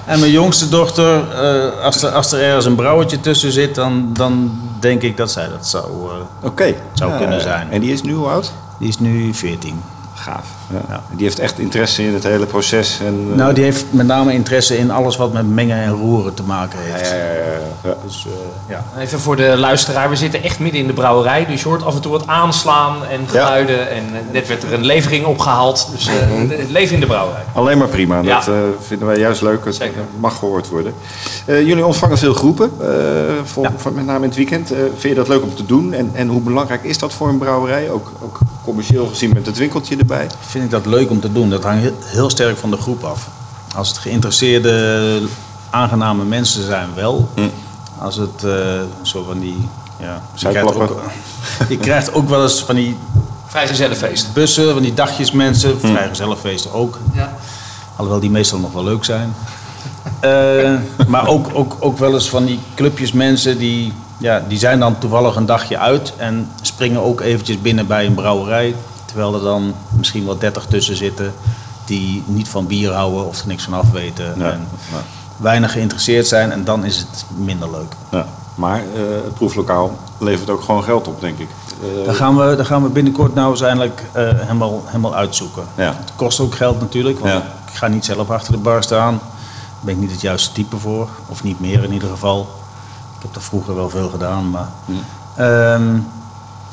En 0.06 0.20
mijn 0.20 0.32
jongste 0.32 0.68
dochter, 0.68 1.30
eh, 1.30 1.84
als, 1.84 2.02
er, 2.02 2.10
als 2.10 2.32
er 2.32 2.42
ergens 2.42 2.64
een 2.64 2.74
brouwertje 2.74 3.20
tussen 3.20 3.52
zit... 3.52 3.74
dan, 3.74 4.10
dan 4.12 4.60
denk 4.80 5.02
ik 5.02 5.16
dat 5.16 5.30
zij 5.30 5.48
dat 5.48 5.66
zou... 5.68 6.10
eh. 6.44 6.74
Zou 6.92 7.16
kunnen 7.16 7.40
zijn. 7.40 7.70
En 7.70 7.80
die 7.80 7.92
is 7.92 8.02
nu 8.02 8.12
hoe 8.14 8.26
oud? 8.28 8.52
die 8.78 8.88
is 8.88 8.98
nu 8.98 9.34
14. 9.34 9.82
Gaaf. 10.22 10.46
Ja. 10.88 11.02
Die 11.10 11.24
heeft 11.24 11.38
echt 11.38 11.58
interesse 11.58 12.02
in 12.02 12.14
het 12.14 12.22
hele 12.22 12.46
proces. 12.46 12.98
En, 13.00 13.26
eh, 13.30 13.36
Nou, 13.36 13.52
die 13.52 13.64
heeft 13.64 13.84
met 13.90 14.06
name 14.06 14.32
interesse 14.32 14.78
in 14.78 14.90
alles 14.90 15.16
wat 15.16 15.32
met 15.32 15.48
mengen 15.50 15.76
en 15.76 15.90
roeren 15.90 16.34
te 16.34 16.42
maken 16.42 16.78
heeft. 16.82 17.08
ja, 17.10 17.16
ja, 17.16 17.22
ja, 17.22 17.90
ja. 17.90 17.94
Dus 18.04 18.26
eh, 18.26 18.32
ja. 18.68 18.84
Even 19.00 19.20
voor 19.20 19.36
de 19.36 19.56
luisteraar, 19.56 20.08
we 20.10 20.16
zitten 20.16 20.42
echt 20.42 20.58
midden 20.58 20.80
in 20.80 20.86
de 20.86 20.92
brouwerij. 20.92 21.46
Dus 21.46 21.62
je 21.62 21.68
hoort 21.68 21.84
af 21.84 21.94
en 21.94 22.00
toe 22.00 22.12
wat 22.12 22.26
aanslaan 22.26 22.96
en 23.10 23.28
geluiden. 23.28 23.90
En 23.90 24.02
eh, 24.12 24.20
net 24.32 24.48
werd 24.48 24.62
er 24.62 24.72
een 24.72 24.84
levering 24.84 25.24
opgehaald. 25.26 25.88
Dus 25.92 26.06
eh, 26.06 26.14
het 26.58 26.70
leven 26.70 26.94
in 26.94 27.00
de 27.00 27.06
brouwerij. 27.06 27.42
Alleen 27.52 27.78
maar 27.78 27.88
prima. 27.88 28.20
Ja. 28.20 28.34
Dat 28.38 28.48
eh, 28.48 28.54
vinden 28.80 29.06
wij 29.06 29.18
juist 29.18 29.42
leuk. 29.42 29.64
Het 29.64 29.74
Zeker. 29.74 30.02
mag 30.18 30.38
gehoord 30.38 30.68
worden. 30.68 30.94
Eh, 31.46 31.66
jullie 31.66 31.86
ontvangen 31.86 32.18
veel 32.18 32.34
groepen, 32.34 32.70
eh, 32.80 32.88
voor, 33.44 33.70
voor- 33.76 33.92
met 33.92 34.06
name 34.06 34.18
in 34.18 34.24
het 34.28 34.36
weekend. 34.36 34.70
Eh, 34.70 34.78
vind 34.78 35.02
je 35.02 35.14
dat 35.14 35.28
leuk 35.28 35.42
om 35.42 35.54
te 35.54 35.66
doen? 35.66 35.92
En, 35.92 36.10
en 36.14 36.28
hoe 36.28 36.40
belangrijk 36.40 36.84
is 36.84 36.98
dat 36.98 37.12
voor 37.12 37.28
een 37.28 37.38
brouwerij? 37.38 37.90
Ook, 37.90 38.12
ook 38.22 38.38
commercieel 38.64 39.06
gezien 39.06 39.32
met 39.32 39.46
het 39.46 39.58
winkeltje 39.58 39.96
erbij. 39.96 40.26
Vind 40.40 40.64
ik 40.64 40.70
dat 40.70 40.86
leuk 40.86 41.10
om 41.10 41.20
te 41.20 41.32
doen. 41.32 41.50
Dat 41.50 41.62
hangt 41.62 41.92
heel, 42.04 42.30
sterk 42.30 42.56
van 42.56 42.70
de 42.70 42.76
groep 42.76 43.04
af. 43.04 43.28
Als 43.76 43.88
het 43.88 43.98
geïnteresseerde, 43.98 45.22
aangename 45.70 46.24
mensen 46.24 46.64
zijn, 46.64 46.88
wel. 46.94 47.28
Als 47.98 48.16
het 48.16 48.44
eh, 48.44 48.52
zo 49.02 49.24
van 49.24 49.38
die... 49.38 49.68
Ja, 49.98 50.22
je, 50.34 50.48
krijgt 50.48 50.74
ook, 50.74 51.02
je 51.68 51.76
krijgt 51.76 52.14
ook 52.14 52.28
wel 52.28 52.42
eens 52.42 52.62
van 52.62 52.74
die 52.74 52.96
Vrijgezellenfeest. 53.46 54.32
bussen, 54.32 54.72
van 54.72 54.82
die 54.82 54.94
dagjesmensen. 54.94 55.80
Vrijgezellenfeesten 55.80 56.72
ook. 56.72 56.98
Ja. 57.12 57.36
Alhoewel 57.96 58.20
die 58.20 58.30
meestal 58.30 58.58
nog 58.58 58.72
wel 58.72 58.84
leuk 58.84 59.04
zijn. 59.04 59.34
Eh, 60.20 60.74
maar 61.06 61.26
ook, 61.26 61.46
ook, 61.52 61.76
ook 61.78 61.98
wel 61.98 62.14
eens 62.14 62.28
van 62.28 62.44
die 62.44 62.58
clubjes 62.74 63.12
mensen 63.12 63.58
die, 63.58 63.92
ja, 64.22 64.42
die 64.48 64.58
zijn 64.58 64.78
dan 64.80 64.98
toevallig 64.98 65.36
een 65.36 65.46
dagje 65.46 65.78
uit 65.78 66.12
en 66.16 66.50
springen 66.62 67.00
ook 67.02 67.20
eventjes 67.20 67.60
binnen 67.60 67.86
bij 67.86 68.06
een 68.06 68.14
brouwerij. 68.14 68.74
Terwijl 69.04 69.34
er 69.34 69.40
dan 69.42 69.74
misschien 69.96 70.24
wel 70.24 70.38
30 70.38 70.66
tussen 70.66 70.96
zitten 70.96 71.32
die 71.84 72.22
niet 72.26 72.48
van 72.48 72.66
bier 72.66 72.92
houden 72.92 73.26
of 73.26 73.40
er 73.40 73.46
niks 73.46 73.64
van 73.64 73.72
af 73.74 73.90
weten. 73.90 74.34
Ja, 74.38 74.50
En 74.50 74.66
ja. 74.90 74.98
weinig 75.36 75.72
geïnteresseerd 75.72 76.26
zijn 76.26 76.52
en 76.52 76.64
dan 76.64 76.84
is 76.84 76.98
het 76.98 77.24
minder 77.36 77.70
leuk. 77.70 77.94
Ja. 78.10 78.26
Maar 78.54 78.78
eh, 78.78 79.00
het 79.24 79.34
proeflokaal 79.34 79.96
levert 80.18 80.50
ook 80.50 80.62
gewoon 80.62 80.84
geld 80.84 81.08
op, 81.08 81.20
denk 81.20 81.38
ik. 81.38 81.48
Eh, 81.82 82.04
Daar 82.06 82.14
gaan 82.14 82.36
we, 82.36 82.56
daar 82.56 82.66
gaan 82.66 82.82
we 82.82 82.88
binnenkort 82.88 83.34
nou 83.34 83.50
eens 83.50 83.60
eindelijk 83.60 84.02
eh, 84.12 84.28
helemaal, 84.34 84.82
helemaal 84.86 85.14
uitzoeken. 85.14 85.62
Ja. 85.74 85.94
Het 85.98 86.12
kost 86.16 86.40
ook 86.40 86.54
geld 86.54 86.80
natuurlijk, 86.80 87.18
want 87.18 87.32
ik 87.70 87.74
ga 87.74 87.86
niet 87.88 88.04
zelf 88.04 88.30
achter 88.30 88.52
de 88.52 88.58
bar 88.58 88.82
staan. 88.82 89.18
Daar 89.18 89.80
ben 89.80 89.94
ik 89.94 90.00
niet 90.00 90.10
het 90.10 90.20
juiste 90.20 90.52
type 90.52 90.76
voor, 90.78 91.08
of 91.26 91.42
niet 91.42 91.60
meer 91.60 91.84
in 91.84 91.92
ieder 91.92 92.08
geval. 92.08 92.48
Ik 93.22 93.28
heb 93.28 93.36
dat 93.36 93.42
vroeger 93.48 93.74
wel 93.74 93.90
veel 93.90 94.08
gedaan, 94.08 94.50
maar... 94.50 94.68
Ehm, 95.36 95.98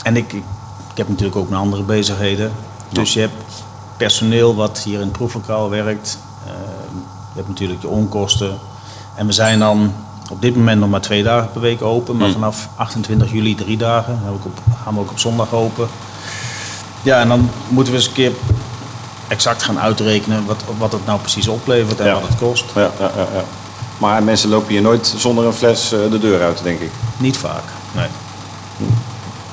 en 0.04 0.18
ik, 0.18 0.34
ik, 0.34 0.44
ik 0.92 0.98
heb 0.98 1.10
natuurlijk 1.10 1.36
ook 1.38 1.50
mijn 1.50 1.62
andere 1.62 1.84
bezigheden. 1.84 2.52
Dus 2.90 3.14
je 3.14 3.20
hebt 3.20 3.64
personeel 3.98 4.56
wat 4.56 4.80
hier 4.80 4.94
in 5.00 5.08
het 5.08 5.12
proeflokaal 5.12 5.70
werkt. 5.70 6.20
Ehm, 6.46 6.96
je 7.32 7.36
hebt 7.36 7.48
natuurlijk 7.48 7.82
je 7.82 7.88
onkosten. 7.88 8.58
En 9.16 9.26
we 9.26 9.32
zijn 9.32 9.60
dan 9.60 9.94
op 10.32 10.42
dit 10.42 10.56
moment 10.56 10.80
nog 10.80 10.90
maar 10.90 11.02
twee 11.02 11.24
dagen 11.24 11.52
per 11.52 11.62
week 11.62 11.82
open. 11.82 12.18
Maar 12.18 12.32
vanaf 12.32 12.70
28 12.76 13.32
juli 13.32 13.56
drie 13.56 13.78
dagen. 13.78 14.20
Dan 14.24 14.52
gaan 14.84 14.94
we 14.94 15.00
ook 15.00 15.12
op 15.12 15.20
zondag 15.20 15.54
open. 15.54 15.88
Ja, 17.02 17.20
en 17.20 17.28
dan 17.28 17.50
moeten 17.68 17.94
we 17.94 18.00
eens 18.00 18.08
een 18.08 18.14
keer 18.14 18.32
exact 19.28 19.64
gaan 19.64 19.80
uitrekenen 19.80 20.46
wat, 20.46 20.64
wat 20.78 20.92
het 20.92 21.06
nou 21.06 21.20
precies 21.20 21.48
oplevert 21.48 22.00
en 22.00 22.06
Ja. 22.06 22.14
wat 22.14 22.28
het 22.28 22.38
kost. 22.38 22.66
ja, 22.76 22.82
ja, 22.82 23.12
ja, 23.16 23.28
ja. 23.34 23.44
Maar 24.00 24.24
mensen 24.24 24.50
lopen 24.50 24.70
hier 24.72 24.82
nooit 24.82 25.14
zonder 25.18 25.46
een 25.46 25.54
fles 25.54 25.92
eh, 25.92 26.00
de 26.12 26.20
deur 26.20 26.42
uit, 26.42 26.60
denk 26.64 26.80
ik. 26.80 26.90
Niet 27.18 27.38
vaak. 27.38 27.64
Nee. 27.92 28.06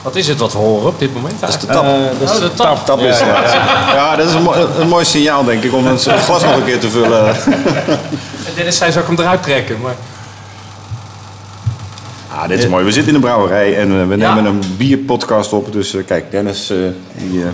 Wat 0.03 0.17
is 0.17 0.29
het 0.29 0.39
wat 0.39 0.53
we 0.53 0.59
horen 0.59 0.87
op 0.89 0.99
dit 0.99 1.15
moment? 1.15 1.41
Dat 1.41 1.49
is 1.49 1.59
de 1.59 1.67
tap. 1.67 1.85
Eh, 1.85 1.91
dat 2.21 2.31
is 2.31 2.37
Oh, 2.37 2.43
de 2.43 2.55
tap. 2.55 2.85
Tap 2.87 3.01
is, 3.01 3.19
ja, 3.19 3.27
ja. 3.27 3.95
ja, 3.95 4.17
dat 4.17 4.27
is 4.29 4.35
een, 4.35 4.43
mooi- 4.43 4.67
een 4.79 4.89
mooi 4.89 5.05
signaal, 5.05 5.45
denk 5.45 5.63
ik, 5.63 5.73
om 5.75 5.87
het 5.87 6.03
glas 6.03 6.43
nog 6.43 6.57
een 6.57 6.65
keer 6.65 6.81
te 6.81 6.91
vullen. 6.91 7.29
En 7.29 7.35
Dennis 8.57 8.77
zei, 8.77 8.93
zou 8.93 9.05
ik 9.05 9.11
hem 9.11 9.21
eruit 9.27 9.43
trekken? 9.43 9.81
Maar 9.81 9.95
Ah, 12.31 12.49
dit 12.49 12.59
is 12.59 12.69
mooi. 12.69 12.85
We 12.85 12.93
zitten 12.93 13.15
in 13.15 13.21
de 13.21 13.27
brouwerij 13.27 13.77
en 13.79 14.01
eh, 14.01 14.07
we 14.09 14.17
Ja. 14.17 14.35
nemen 14.35 14.45
een 14.53 14.63
bierpodcast 14.77 15.53
op. 15.53 15.73
Dus 15.73 15.95
kijk, 16.07 16.31
Dennis, 16.31 16.73
die, 17.13 17.45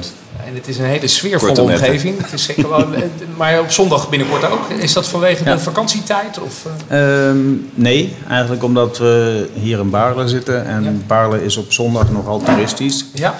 En 0.53 0.59
het 0.59 0.69
is 0.69 0.79
een 0.79 0.85
hele 0.85 1.07
sfeervolle 1.07 1.61
omgeving. 1.61 2.23
Het 2.23 2.33
is 2.33 2.45
zeker 2.45 2.69
wel, 2.69 2.87
maar 3.39 3.61
op 3.61 3.71
zondag 3.71 4.09
binnenkort 4.11 4.51
ook. 4.51 4.69
Is 4.71 4.93
dat 4.93 5.09
vanwege 5.09 5.45
Ja. 5.45 5.55
de 5.55 5.61
vakantietijd? 5.61 6.39
Of, 6.41 6.67
eh? 6.89 7.29
Ehm, 7.29 7.39
nee, 7.75 8.15
eigenlijk 8.29 8.63
omdat 8.63 8.99
we 8.99 9.49
hier 9.55 9.79
in 9.79 9.91
Baarle 9.91 10.29
zitten. 10.29 10.67
En 10.67 10.83
Ja. 10.85 10.91
Baarle 11.07 11.45
is 11.45 11.57
op 11.57 11.73
zondag 11.73 12.11
nogal 12.11 12.39
toeristisch. 12.43 13.05
ja? 13.15 13.35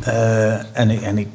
Eh, 0.00 0.52
en, 0.80 0.90
ik, 0.90 1.02
en 1.02 1.18
ik 1.18 1.28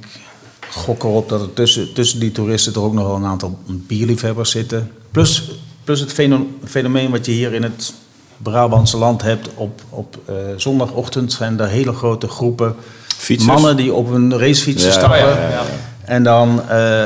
gok 0.69 1.04
erop 1.04 1.30
dat 1.30 1.41
er 1.41 1.54
tussen, 1.54 1.93
tussen 1.93 2.19
die 2.19 2.32
toeristen 2.32 2.74
er 2.74 2.82
ook 2.82 2.93
nog 2.93 3.06
wel 3.08 3.15
een 3.15 3.26
aantal 3.26 3.60
bierliefhebbers 3.67 4.52
zitten. 4.52 4.91
Plus, 5.12 5.52
plus 5.84 6.00
het 6.00 6.13
feno- 6.13 6.48
fenomeen 6.65 7.12
wat 7.12 7.26
je 7.26 7.32
hier 7.32 7.54
in 7.54 7.63
het 7.63 7.93
Brabantse 8.38 8.98
land 8.98 9.22
hebt. 9.22 9.50
Op, 9.56 9.82
op 9.89 10.17
eh, 10.26 10.36
zondagochtend 10.56 11.32
zijn 11.34 11.60
er 11.60 11.67
hele 11.67 11.93
grote 11.93 12.28
groepen 12.28 12.76
Fietsers. 13.19 13.51
mannen 13.53 13.75
die 13.77 13.93
op 13.93 14.12
een 14.12 14.39
racefiets 14.39 14.84
Ja, 14.84 14.91
stappen. 14.91 15.19
ja. 15.19 15.62
En 16.05 16.23
dan 16.23 16.62
eh, 16.69 17.01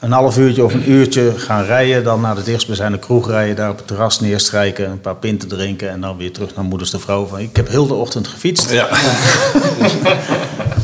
een 0.00 0.12
half 0.12 0.38
uurtje 0.38 0.64
of 0.64 0.74
een 0.74 0.90
uurtje 0.90 1.32
gaan 1.36 1.64
rijden. 1.64 2.04
Dan 2.04 2.20
naar 2.20 2.34
de 2.34 2.42
dichtstbijzijnde 2.42 2.98
kroeg 2.98 3.28
rijden. 3.28 3.56
Daar 3.56 3.70
op 3.70 3.76
het 3.76 3.86
terras 3.86 4.20
neerstrijken. 4.20 4.90
Een 4.90 5.00
paar 5.00 5.16
pinten 5.16 5.48
drinken. 5.48 5.90
En 5.90 6.00
dan 6.00 6.16
weer 6.16 6.32
terug 6.32 6.54
naar 6.54 6.64
moeders 6.64 6.90
de 6.90 6.98
vrouw. 6.98 7.26
Van, 7.26 7.38
ik 7.38 7.56
heb 7.56 7.68
heel 7.68 7.86
de 7.86 7.94
ochtend 7.94 8.28
gefietst. 8.28 8.70
ja. 8.70 8.88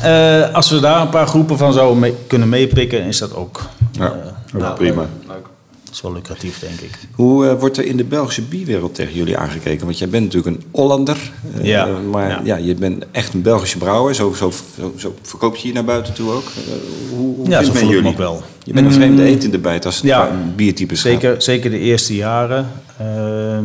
Eh, 0.02 0.54
als 0.54 0.70
we 0.70 0.80
daar 0.80 1.00
een 1.00 1.08
paar 1.08 1.26
groepen 1.26 1.58
van 1.58 1.72
zouden 1.72 1.98
mee- 1.98 2.14
kunnen 2.26 2.48
meepikken, 2.48 3.02
is 3.02 3.18
dat 3.18 3.34
ook, 3.34 3.60
Ja, 3.92 4.04
eh, 4.04 4.10
ook 4.54 4.60
nou, 4.62 4.74
prima. 4.74 5.02
Dat 5.90 5.98
is 5.98 6.05
wel 6.05 6.12
lucratief, 6.12 6.59
denk 6.59 6.81
ik. 6.81 6.90
Hoe 7.14 7.46
eh, 7.46 7.59
wordt 7.59 7.76
er 7.79 7.85
in 7.85 7.96
de 7.96 8.05
Belgische 8.05 8.42
bierwereld 8.42 8.94
tegen 8.94 9.14
jullie 9.14 9.37
aangekeken? 9.37 9.85
Want 9.87 9.98
jij 9.98 10.09
bent 10.09 10.24
natuurlijk 10.24 10.57
een 10.57 10.64
Hollander. 10.70 11.33
eh, 11.59 11.64
Ja. 11.64 11.87
Maar 11.87 12.29
ja. 12.29 12.40
Ja. 12.44 12.57
je 12.57 12.74
bent 12.74 13.05
echt 13.12 13.35
een 13.35 13.42
Belgische 13.42 13.79
brouwer. 13.79 14.14
Zo, 14.14 14.33
zo, 14.33 14.53
zo, 14.79 14.92
zo 14.96 15.14
verkoop 15.22 15.57
je 15.57 15.68
je 15.68 15.74
naar 15.74 15.85
buiten 15.85 16.14
toe 16.14 16.31
ook. 16.33 16.44
Eh, 16.44 16.72
hoe 17.16 17.37
hoe 17.37 17.48
Ja, 17.48 17.59
vindt 17.62 17.66
zo 17.66 17.72
men 17.72 17.83
voel 17.83 17.83
ik 17.83 17.87
me 17.88 17.94
jullie? 17.94 18.11
ook 18.11 18.18
wel. 18.18 18.42
Je 18.64 18.72
bent 18.72 18.87
een 18.87 18.92
vreemde 18.92 19.22
eend 19.24 19.44
in 19.44 19.50
de 19.50 19.59
bijt 19.59 19.87
als 19.87 19.94
het 19.96 20.05
Ja. 20.05 20.24
gaat. 20.24 20.98
Zeker, 20.98 21.42
zeker 21.42 21.70
de 21.70 21.79
eerste 21.79 22.14
jaren 22.14 22.68
ehm, 22.98 23.64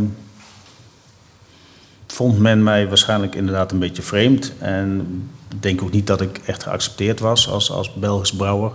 vond 2.08 2.40
men 2.40 2.64
mij 2.64 2.88
waarschijnlijk 2.88 3.36
inderdaad 3.36 3.72
een 3.72 3.80
beetje 3.80 4.02
vreemd. 4.02 4.54
En 4.60 5.08
ik 5.52 5.64
denk 5.64 5.82
ook 5.82 5.92
niet 5.92 6.08
dat 6.08 6.22
ik 6.22 6.40
echt 6.46 6.64
geaccepteerd 6.64 7.20
was 7.20 7.50
als, 7.50 7.72
als 7.72 7.94
Belgisch 7.94 8.34
brouwer. 8.34 8.72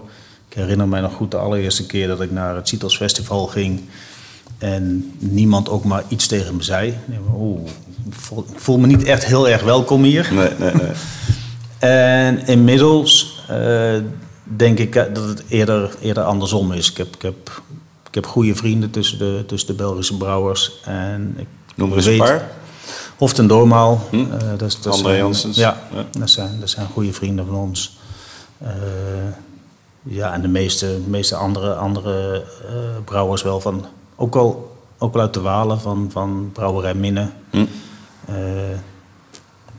Ik 0.50 0.56
herinner 0.56 0.88
mij 0.88 1.00
nog 1.00 1.12
goed 1.12 1.30
de 1.30 1.36
allereerste 1.36 1.86
keer 1.86 2.08
dat 2.08 2.20
ik 2.20 2.30
naar 2.30 2.54
het 2.54 2.68
Citos 2.68 2.96
Festival 2.96 3.46
ging. 3.46 3.80
En 4.58 5.12
niemand 5.18 5.68
ook 5.68 5.84
maar 5.84 6.04
iets 6.08 6.26
tegen 6.26 6.56
me 6.56 6.62
zei. 6.62 6.94
Oeh, 7.36 7.60
ik 8.52 8.60
voel, 8.60 8.78
me 8.78 8.86
niet 8.86 9.04
echt 9.04 9.24
heel 9.24 9.48
erg 9.48 9.62
welkom 9.62 10.02
hier. 10.02 10.28
Nee, 10.32 10.48
nee, 10.58 10.72
nee. 10.74 10.90
En 11.78 12.46
inmiddels 12.46 13.42
eh, 13.48 13.94
denk 14.42 14.78
ik 14.78 14.94
eh, 14.96 15.14
dat 15.14 15.28
het 15.28 15.42
eerder, 15.48 15.94
eerder 16.00 16.22
andersom 16.22 16.72
is. 16.72 16.90
Ik 16.90 16.96
heb, 16.96 17.14
ik 17.14 17.22
heb, 17.22 17.62
ik 18.08 18.14
heb 18.14 18.26
goede 18.26 18.54
vrienden 18.54 18.90
tussen 18.90 19.18
de, 19.18 19.44
tussen 19.46 19.68
de 19.68 19.74
Belgische 19.74 20.16
brouwers. 20.16 20.80
En 20.84 21.34
ik 21.38 21.46
Noem 21.76 21.90
er 21.90 21.96
eens 21.96 22.06
een 22.06 22.18
paar. 22.18 22.50
Hoft 23.16 23.38
en 23.38 23.46
Doormaal. 23.46 24.08
eh, 24.10 24.18
dat, 24.56 24.78
André 24.84 25.02
zijn- 25.02 25.16
Janssens. 25.16 25.56
Ja, 25.56 25.80
Ja. 25.94 26.04
Dat, 26.18 26.30
zijn, 26.30 26.56
dat 26.60 26.70
zijn 26.70 26.86
goede 26.86 27.12
vrienden 27.12 27.46
van 27.46 27.54
ons. 27.54 27.98
Ja, 30.02 30.32
en 30.32 30.42
de 30.42 30.48
meeste, 30.48 30.98
meeste 31.06 31.36
andere, 31.36 31.74
andere 31.74 32.44
eh, 32.68 32.74
brouwers 33.04 33.42
wel 33.42 33.60
van... 33.60 33.86
Ook 34.16 34.34
wel, 34.34 34.76
ook 34.98 35.12
wel 35.12 35.22
uit 35.22 35.34
de 35.34 35.40
Walen 35.40 35.80
van, 35.80 36.08
van 36.12 36.50
Brouwerij 36.52 36.94
Minne. 36.94 37.30
Hm. 37.50 37.64
Eh, 38.26 38.34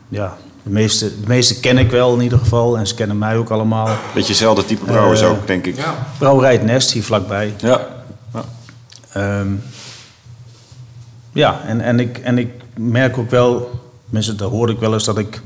ja, 0.07 0.37
de 0.63 0.69
meeste, 0.69 1.21
de 1.21 1.27
meeste 1.27 1.59
ken 1.59 1.77
ik 1.77 1.91
wel 1.91 2.13
in 2.13 2.21
ieder 2.21 2.39
geval. 2.39 2.77
En 2.77 2.87
ze 2.87 2.95
kennen 2.95 3.17
mij 3.17 3.37
ook 3.37 3.49
allemaal. 3.49 3.87
Beetje 4.13 4.29
hetzelfde 4.29 4.65
type 4.65 4.85
brouwers 4.85 5.21
Eh, 5.21 5.29
ook, 5.29 5.47
denk 5.47 5.65
ik. 5.65 5.75
Ja. 5.75 6.07
Brouwerij 6.17 6.51
Het 6.51 6.63
Nest, 6.63 6.91
hier 6.91 7.03
vlakbij. 7.03 7.53
Ja. 7.57 7.87
ja. 8.33 8.43
Ehm, 9.13 9.53
ja, 11.33 11.61
en, 11.65 11.81
en, 11.81 11.99
ik, 11.99 12.17
en 12.17 12.37
ik 12.37 12.49
merk 12.75 13.17
ook 13.17 13.29
wel, 13.29 13.69
mensen, 14.05 14.37
daar 14.37 14.47
hoor 14.47 14.69
ik 14.69 14.79
wel 14.79 14.93
eens, 14.93 15.03
dat 15.03 15.17
ik 15.17 15.41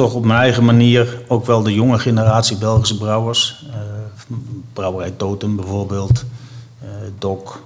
toch 0.00 0.14
op 0.14 0.24
mijn 0.24 0.40
eigen 0.40 0.64
manier 0.64 1.22
ook 1.28 1.46
wel 1.46 1.62
de 1.62 1.74
jonge 1.74 1.98
generatie 1.98 2.56
Belgische 2.56 2.96
brouwers, 2.96 3.64
eh, 3.70 3.76
Brouwerij 4.72 5.10
Totem 5.16 5.56
bijvoorbeeld, 5.56 6.24
eh 6.82 6.88
Doc, 7.18 7.56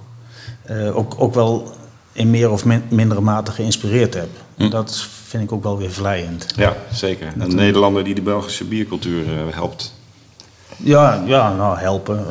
eh, 0.62 0.97
ook, 0.97 1.14
ook 1.18 1.35
wel 1.35 1.73
in 2.12 2.31
meer 2.31 2.51
of 2.51 2.64
min- 2.64 2.83
mindere 2.88 3.20
mate 3.20 3.51
geïnspireerd 3.53 4.14
heb. 4.14 4.29
Dat 4.70 5.07
vind 5.27 5.42
ik 5.42 5.53
ook 5.53 5.62
wel 5.62 5.79
weer 5.79 5.90
vlijend. 5.90 6.47
Ja, 6.57 6.77
zeker. 6.92 7.33
Een 7.38 7.55
Nederlander 7.55 8.05
die 8.05 8.14
de 8.14 8.23
Belgische 8.23 8.64
biercultuur 8.64 9.25
helpt. 9.55 9.94
Ja, 10.77 11.23
ja 11.27 11.55
nou 11.55 11.79
helpen. 11.79 12.25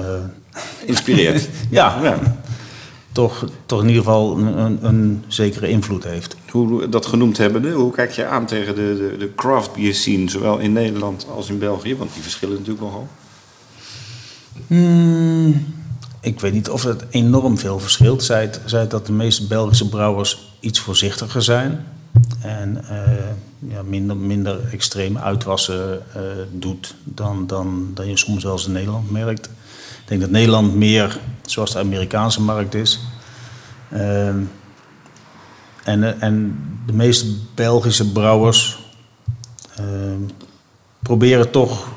Inspireert. 0.85 1.49
ja, 1.69 1.97
ja. 2.01 2.19
Toch, 3.13 3.45
toch 3.65 3.81
in 3.81 3.87
ieder 3.87 4.03
geval 4.03 4.37
een, 4.37 4.57
een, 4.57 4.77
een 4.81 5.23
zekere 5.27 5.69
invloed 5.69 6.03
heeft. 6.03 6.35
Hoe 6.49 6.89
dat 6.89 7.05
genoemd 7.05 7.37
hebbende, 7.37 7.71
hoe 7.71 7.91
kijk 7.91 8.11
je 8.11 8.25
aan 8.25 8.45
tegen 8.45 8.75
de, 8.75 8.95
de, 8.97 9.17
de 9.17 9.35
craft 9.35 9.73
beer 9.73 9.93
scene, 9.93 10.29
zowel 10.29 10.57
in 10.57 10.73
Nederland 10.73 11.27
als 11.35 11.49
in 11.49 11.59
België? 11.59 11.95
Want 11.95 12.13
die 12.13 12.21
verschillen 12.21 12.55
natuurlijk 12.55 12.83
nogal. 12.83 13.07
Hmm, 14.67 15.65
ik 16.21 16.39
weet 16.39 16.53
niet 16.53 16.69
of 16.69 16.83
het 16.83 17.05
enorm 17.09 17.57
veel 17.57 17.79
verschilt. 17.79 18.23
Zij 18.23 18.87
dat 18.87 19.05
de 19.05 19.11
meeste 19.11 19.47
Belgische 19.47 19.89
brouwers 19.89 20.55
iets 20.59 20.79
voorzichtiger 20.79 21.41
zijn. 21.41 21.85
En 22.41 22.83
eh, 22.89 23.71
ja, 23.71 23.81
minder, 23.81 24.17
minder 24.17 24.59
extreem 24.71 25.17
uitwassen 25.17 26.01
eh, 26.13 26.21
doet 26.51 26.95
dan, 27.03 27.47
dan, 27.47 27.91
dan 27.93 28.07
je 28.07 28.17
soms 28.17 28.43
wel 28.43 28.53
eens 28.53 28.65
in 28.65 28.71
Nederland 28.71 29.11
merkt. 29.11 29.45
Ik 29.45 30.09
denk 30.09 30.21
dat 30.21 30.29
Nederland 30.29 30.75
meer 30.75 31.19
zoals 31.45 31.71
de 31.71 31.79
Amerikaanse 31.79 32.41
markt 32.41 32.73
is. 32.73 32.99
Ehm, 33.91 34.41
en, 35.83 36.03
eh, 36.03 36.23
en 36.23 36.65
de 36.85 36.93
meeste 36.93 37.25
Belgische 37.55 38.11
brouwers 38.11 38.81
ehm, 39.75 40.21
proberen 40.99 41.51
toch, 41.51 41.87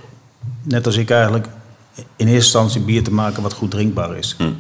net 0.63 0.87
als 0.87 0.97
ik 0.97 1.11
eigenlijk, 1.11 1.49
in 1.95 2.27
eerste 2.27 2.35
instantie 2.35 2.81
bier 2.81 3.05
te 3.05 3.13
maken 3.13 3.43
wat 3.43 3.53
goed 3.53 3.71
drinkbaar 3.71 4.17
is. 4.17 4.35
Hm. 4.39 4.53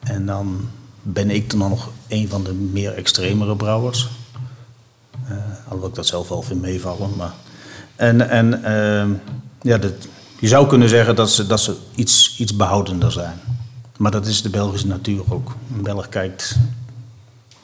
En 0.00 0.26
dan 0.26 0.68
ben 1.02 1.30
ik 1.30 1.50
dan 1.50 1.58
nog 1.58 1.90
een 2.08 2.28
van 2.28 2.44
de 2.44 2.52
meer 2.52 2.94
extremere 2.94 3.56
brouwers. 3.56 4.08
Eh 5.28 5.36
alhoewel 5.64 5.88
ik 5.88 5.94
dat 5.94 6.06
zelf 6.06 6.28
wel 6.28 6.42
vind 6.42 6.60
meevallen. 6.60 7.10
Maar... 7.16 7.32
En, 7.96 8.30
en 8.30 8.64
ehm, 8.64 9.10
ja, 9.62 9.78
dat, 9.78 9.92
je 10.38 10.48
zou 10.48 10.66
kunnen 10.66 10.88
zeggen 10.88 11.16
dat 11.16 11.30
ze, 11.30 11.46
dat 11.46 11.60
ze 11.60 11.76
iets, 11.94 12.38
iets 12.38 12.56
behoudender 12.56 13.12
zijn. 13.12 13.40
Maar 13.98 14.10
dat 14.10 14.26
is 14.26 14.42
de 14.42 14.50
Belgische 14.50 14.86
natuur 14.86 15.22
ook. 15.28 15.54
Een 15.76 15.82
Belg 15.82 16.08
kijkt, 16.08 16.56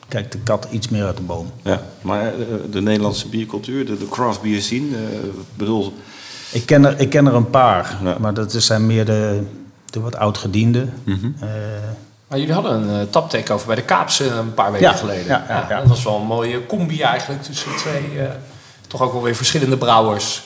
kijkt 0.07 0.31
de 0.31 0.37
kat 0.37 0.67
iets 0.71 0.89
meer 0.89 1.05
uit 1.05 1.17
de 1.17 1.23
boom. 1.23 1.51
Ja, 1.61 1.81
maar 2.01 2.25
eh, 2.25 2.31
de 2.71 2.81
Nederlandse 2.81 3.27
biercultuur, 3.27 3.85
de, 3.85 3.97
de 3.97 4.07
craft 4.09 4.41
beer 4.41 4.61
scene, 4.61 4.95
eh, 4.97 5.23
ik 5.23 5.31
bedoel, 5.57 5.93
Ik 6.51 6.65
ken 6.65 6.85
er, 6.85 6.99
ik 6.99 7.09
ken 7.09 7.25
er 7.27 7.33
een 7.35 7.49
paar, 7.49 7.97
Ja. 8.03 8.17
maar 8.19 8.33
dat 8.33 8.51
zijn 8.53 8.85
meer 8.85 9.05
de, 9.05 9.43
de 9.85 9.99
wat 9.99 10.15
oud-gedienden. 10.15 10.93
Eh, 11.05 11.47
Maar 12.27 12.39
jullie 12.39 12.53
hadden 12.53 12.71
een 12.89 13.01
uh, 13.05 13.09
taptek 13.11 13.49
over 13.49 13.67
bij 13.67 13.75
de 13.75 13.81
Kaapse 13.83 14.27
een 14.29 14.53
paar 14.53 14.71
weken 14.71 14.87
Ja, 14.87 14.93
geleden. 14.93 15.25
ja, 15.25 15.45
ja, 15.47 15.65
ja. 15.69 15.79
Dat 15.79 15.87
was 15.87 16.03
wel 16.03 16.15
een 16.19 16.25
mooie 16.25 16.65
combi 16.65 17.01
eigenlijk 17.01 17.43
tussen 17.43 17.75
twee, 17.75 18.19
eh, 18.19 18.29
toch 18.87 19.01
ook 19.01 19.11
wel 19.13 19.21
weer 19.21 19.35
verschillende 19.35 19.77
brouwers. 19.77 20.43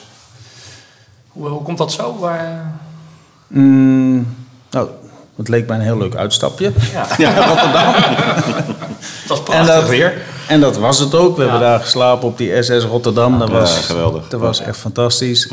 Hoe, 1.28 1.48
hoe 1.48 1.62
komt 1.62 1.78
dat 1.78 1.92
zo? 1.92 2.18
Waar, 2.18 2.80
mm, 3.46 4.26
nou, 4.70 4.88
het 5.40 5.48
leek 5.48 5.66
mij 5.66 5.76
een 5.76 5.82
heel 5.82 5.98
leuk 5.98 6.14
uitstapje. 6.14 6.72
ja. 6.92 7.06
Het 7.08 7.16
was 9.28 9.38
En 9.38 9.44
prachtig 9.44 9.66
dat, 9.74 9.88
weer. 9.88 10.22
en 10.48 10.60
dat 10.60 10.76
was 10.78 10.98
het 10.98 11.14
ook. 11.14 11.36
We 11.36 11.42
hebben 11.42 11.60
daar 11.60 11.80
geslapen 11.80 12.28
op 12.28 12.38
die 12.38 12.62
SS 12.62 12.84
Rotterdam. 12.84 13.38
Dat 13.38 13.48
Ja, 13.48 13.54
was, 13.54 13.78
geweldig. 13.78 14.28
Dat 14.28 14.40
was 14.40 14.60
echt 14.60 14.76
fantastisch. 14.78 15.48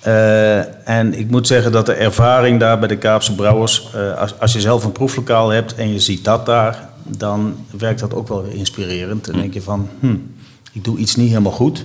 Eh, 0.00 0.88
en 0.88 1.18
ik 1.18 1.30
moet 1.30 1.46
zeggen 1.46 1.72
dat 1.72 1.86
de 1.86 1.92
ervaring 1.92 2.60
daar 2.60 2.78
bij 2.78 2.88
de 2.88 2.96
Kaapse 2.96 3.34
Brouwers... 3.34 3.88
eh, 3.94 4.18
als, 4.18 4.34
als 4.40 4.52
je 4.52 4.60
zelf 4.60 4.84
een 4.84 4.92
proeflokaal 4.92 5.48
hebt 5.48 5.74
en 5.74 5.92
je 5.92 6.00
ziet 6.00 6.24
dat 6.24 6.46
daar... 6.46 6.88
dan 7.02 7.56
werkt 7.78 8.00
dat 8.00 8.14
ook 8.14 8.28
wel 8.28 8.42
weer 8.42 8.54
inspirerend. 8.54 9.24
Dan 9.24 9.34
denk 9.36 9.54
je 9.54 9.62
van, 9.62 9.88
hm, 10.00 10.14
ik 10.72 10.84
doe 10.84 10.98
iets 10.98 11.16
niet 11.16 11.28
helemaal 11.28 11.52
goed. 11.52 11.84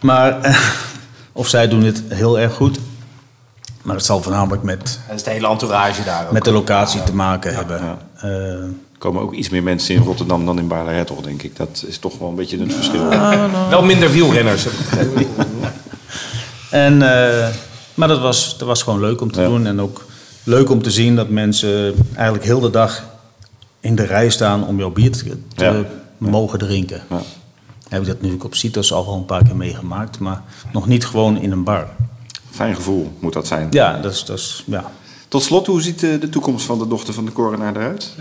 Maar, 0.00 0.58
of 1.32 1.48
zij 1.48 1.68
doen 1.68 1.82
het 1.84 2.02
heel 2.08 2.38
erg 2.38 2.52
goed. 2.54 2.78
Maar 3.84 3.96
het 3.96 4.04
zal 4.04 4.22
voornamelijk 4.22 4.62
met, 4.62 4.98
Dat 5.08 5.16
is 5.16 5.22
de 5.22 5.30
hele 5.30 5.48
entourage 5.48 6.04
daar 6.04 6.26
ook. 6.26 6.32
met 6.32 6.44
de 6.44 6.52
locatie 6.52 7.02
te 7.02 7.14
maken 7.14 7.54
hebben. 7.54 7.80
ja. 7.82 7.98
Eh, 8.16 8.28
er 8.62 9.10
komen 9.10 9.22
ook 9.22 9.32
iets 9.32 9.48
meer 9.48 9.62
mensen 9.62 9.94
in 9.94 10.02
Rotterdam 10.02 10.46
dan 10.46 10.58
in 10.58 10.68
Baarle-Hertog, 10.68 11.20
denk 11.20 11.42
ik. 11.42 11.56
Dat 11.56 11.84
is 11.86 11.98
toch 11.98 12.18
wel 12.18 12.28
een 12.28 12.34
beetje 12.34 12.58
het 12.58 12.72
verschil. 12.74 13.08
Wel 13.70 13.82
minder 13.82 14.10
wielrenners. 14.10 14.66
En, 16.70 17.02
eh, 17.02 17.48
maar 17.94 18.08
dat 18.08 18.20
was, 18.20 18.58
dat 18.58 18.68
was 18.68 18.82
gewoon 18.82 19.00
leuk 19.00 19.20
om 19.20 19.32
te 19.32 19.40
Ja. 19.40 19.46
doen. 19.48 19.66
En 19.66 19.80
ook 19.80 20.04
leuk 20.44 20.70
om 20.70 20.82
te 20.82 20.90
zien 20.90 21.16
dat 21.16 21.28
mensen 21.28 21.94
eigenlijk 22.14 22.44
heel 22.44 22.60
de 22.60 22.70
dag 22.70 23.04
in 23.80 23.94
de 23.94 24.04
rij 24.04 24.28
staan 24.30 24.66
om 24.66 24.78
jouw 24.78 24.90
bier 24.90 25.12
te, 25.12 25.36
te 25.54 25.64
Ja. 25.64 25.74
mogen 26.18 26.58
drinken. 26.58 27.02
Ja. 27.10 27.20
Heb 27.88 28.00
ik 28.00 28.06
dat 28.06 28.16
natuurlijk 28.16 28.44
op 28.44 28.54
Citos 28.54 28.92
al 28.92 29.04
wel 29.06 29.14
een 29.14 29.24
paar 29.24 29.44
keer 29.44 29.56
meegemaakt, 29.56 30.18
maar 30.18 30.42
nog 30.72 30.86
niet 30.86 31.06
gewoon 31.06 31.36
in 31.40 31.52
een 31.52 31.64
bar. 31.64 31.86
Fijn 32.54 32.74
gevoel 32.74 33.12
moet 33.18 33.32
dat 33.32 33.46
zijn. 33.46 33.66
Ja, 33.70 34.00
dat 34.00 34.12
is, 34.12 34.24
dat 34.24 34.38
is 34.38 34.64
ja. 34.66 34.90
Tot 35.28 35.42
slot, 35.42 35.66
hoe 35.66 35.82
ziet 35.82 36.00
de, 36.00 36.18
de 36.18 36.28
toekomst 36.28 36.66
van 36.66 36.78
de 36.78 36.86
dochter 36.86 37.14
van 37.14 37.24
de 37.24 37.32
coronaar 37.32 37.76
eruit? 37.76 38.14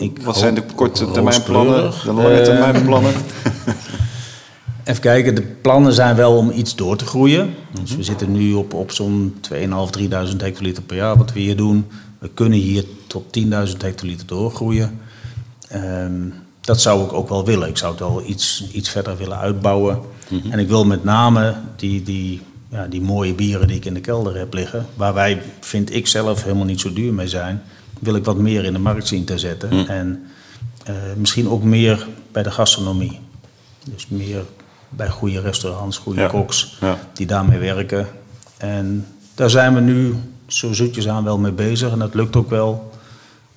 Eh, 0.00 0.08
wat 0.24 0.36
zijn 0.36 0.54
de 0.54 0.62
korte 0.74 1.10
termijn 1.10 1.42
plannen, 1.42 1.90
de 2.04 2.12
lange 2.12 2.42
termijn 2.42 2.84
plannen? 2.84 3.12
Even 4.84 5.00
kijken, 5.00 5.34
de 5.34 5.42
plannen 5.42 5.92
zijn 5.92 6.16
wel 6.16 6.36
om 6.36 6.50
iets 6.50 6.76
door 6.76 6.96
te 6.96 7.06
groeien. 7.06 7.54
Dus 7.80 7.96
we 7.96 8.02
zitten 8.02 8.32
nu 8.32 8.54
op, 8.54 8.74
op 8.74 8.92
zo'n 8.92 9.34
2.500, 9.52 9.58
3.000 9.98 10.36
hectoliter 10.36 10.82
per 10.82 10.96
jaar 10.96 11.16
wat 11.16 11.32
we 11.32 11.40
hier 11.40 11.56
doen. 11.56 11.86
We 12.18 12.28
kunnen 12.34 12.58
hier 12.58 12.84
tot 13.06 13.38
10.000 13.40 13.76
hectoliter 13.78 14.26
doorgroeien. 14.26 15.00
Ehm, 15.68 16.28
dat 16.60 16.80
zou 16.80 17.04
ik 17.04 17.12
ook 17.12 17.28
wel 17.28 17.44
willen. 17.44 17.68
Ik 17.68 17.76
zou 17.76 17.90
het 17.90 18.00
wel 18.00 18.22
iets, 18.26 18.68
iets 18.72 18.88
verder 18.88 19.16
willen 19.16 19.38
uitbouwen. 19.38 20.00
En 20.50 20.58
ik 20.58 20.68
wil 20.68 20.84
met 20.84 21.04
name 21.04 21.54
die, 21.76 22.02
die, 22.02 22.40
ja, 22.72 22.86
die 22.86 23.00
mooie 23.00 23.34
bieren 23.34 23.66
die 23.66 23.76
ik 23.76 23.84
in 23.84 23.94
de 23.94 24.00
kelder 24.00 24.36
heb 24.36 24.54
liggen... 24.54 24.86
waar 24.94 25.14
wij, 25.14 25.42
vind 25.60 25.94
ik 25.94 26.06
zelf, 26.06 26.42
helemaal 26.42 26.64
niet 26.64 26.80
zo 26.80 26.92
duur 26.92 27.12
mee 27.14 27.28
zijn... 27.28 27.62
wil 28.00 28.14
ik 28.14 28.24
wat 28.24 28.36
meer 28.36 28.64
in 28.64 28.72
de 28.72 28.78
markt 28.78 29.06
zien 29.08 29.24
te 29.24 29.38
zetten. 29.38 29.88
En 29.88 30.22
eh, 30.84 30.94
misschien 31.16 31.48
ook 31.48 31.62
meer 31.62 32.06
bij 32.32 32.42
de 32.42 32.50
gastronomie. 32.50 33.18
Dus 33.90 34.06
meer 34.08 34.42
bij 34.88 35.08
goede 35.08 35.40
restaurants, 35.40 35.98
goede 35.98 36.20
Ja, 36.20 36.26
koks 36.28 36.76
ja. 36.80 36.98
die 37.12 37.26
daarmee 37.26 37.58
werken. 37.58 38.06
En 38.56 39.06
daar 39.34 39.50
zijn 39.50 39.74
we 39.74 39.80
nu 39.80 40.14
zo 40.46 40.72
zoetjes 40.72 41.08
aan 41.08 41.24
wel 41.24 41.38
mee 41.38 41.52
bezig 41.52 41.90
en 41.92 41.98
dat 41.98 42.14
lukt 42.14 42.36
ook 42.36 42.50
wel. 42.50 42.90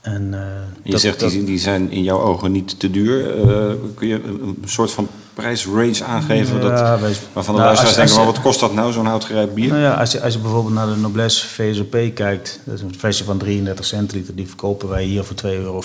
En, 0.02 0.34
eh, 0.34 0.40
Je 0.84 0.92
dat- 0.92 1.02
zegt 1.02 1.20
dat- 1.20 1.32
die, 1.32 1.44
die 1.44 1.60
zijn 1.60 1.92
in 1.92 2.04
jouw 2.04 2.20
ogen 2.20 2.52
niet 2.52 2.80
te 2.80 2.92
duur. 2.92 3.40
Eh, 3.50 3.74
kun 3.96 4.08
je 4.08 4.24
een 4.24 4.58
soort 4.66 4.92
van 4.92 5.08
prijsrange 5.36 6.04
aangeven 6.04 6.62
dat, 6.62 6.80
Ja, 6.80 7.00
wij- 7.00 7.16
waarvan 7.34 7.56
de 7.56 7.62
nou, 7.62 7.74
luisteraars 7.74 7.96
denken, 7.96 8.16
maar 8.16 8.26
wat 8.26 8.42
kost 8.42 8.60
dat 8.60 8.74
nou, 8.74 8.92
zo'n 8.92 9.06
houtgerijpt 9.06 9.54
bier? 9.54 9.68
Nou 9.70 9.82
ja, 9.82 9.94
als 9.94 10.12
je, 10.12 10.22
als 10.22 10.34
je 10.34 10.40
bijvoorbeeld 10.40 10.74
naar 10.74 10.88
de 10.88 10.96
Noblesse 10.96 11.48
VSOP 11.48 11.92
kijkt, 12.14 12.60
dat 12.64 12.76
is 12.76 12.82
een 12.82 12.96
flesje 12.98 13.24
van 13.24 13.38
33 13.38 13.86
centiliter, 13.86 14.36
die 14.36 14.48
verkopen 14.48 14.90
wij 14.90 15.04
hier 15.04 15.24
voor 15.24 15.36
2,40 15.36 15.50
euro. 15.52 15.84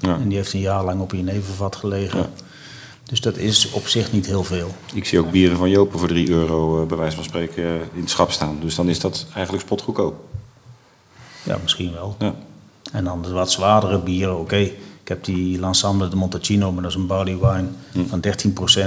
Ja. 0.00 0.14
En 0.20 0.28
die 0.28 0.36
heeft 0.36 0.52
een 0.52 0.60
jaar 0.60 0.84
lang 0.84 1.00
op 1.00 1.12
je 1.12 1.22
nevenvat 1.22 1.76
gelegen. 1.76 2.18
Ja. 2.18 2.28
Dus 3.04 3.20
dat 3.20 3.36
is 3.36 3.70
op 3.70 3.86
zich 3.88 4.12
niet 4.12 4.26
heel 4.26 4.44
veel. 4.44 4.74
Ik 4.94 5.04
zie 5.04 5.18
ook 5.18 5.30
bieren 5.30 5.56
van 5.56 5.70
Jopen 5.70 5.98
voor 5.98 6.08
3 6.08 6.30
euro, 6.30 6.82
eh, 6.82 6.86
bij 6.88 6.96
wijze 6.96 7.14
van 7.16 7.24
spreken, 7.24 7.64
eh, 7.64 7.72
in 7.92 8.00
het 8.00 8.10
schap 8.10 8.30
staan. 8.30 8.56
Dus 8.60 8.74
dan 8.74 8.88
is 8.88 9.00
dat 9.00 9.26
eigenlijk 9.34 9.64
spotgoedkoop. 9.64 10.14
Ja, 11.42 11.58
misschien 11.62 11.92
wel. 11.92 12.16
Ja. 12.18 12.34
En 12.92 13.04
dan 13.04 13.22
de 13.22 13.30
wat 13.30 13.50
zwaardere 13.50 13.98
bieren, 13.98 14.38
oké. 14.38 14.70
Ik 15.08 15.14
heb 15.14 15.24
die 15.24 15.58
L'Ensemble 15.58 16.08
de 16.08 16.16
Montecino, 16.16 16.72
maar 16.72 16.82
dat 16.82 16.90
is 16.90 16.96
een 16.96 17.06
barley 17.06 17.38
wine 17.38 17.68
van 18.08 18.20
13%. 18.20 18.80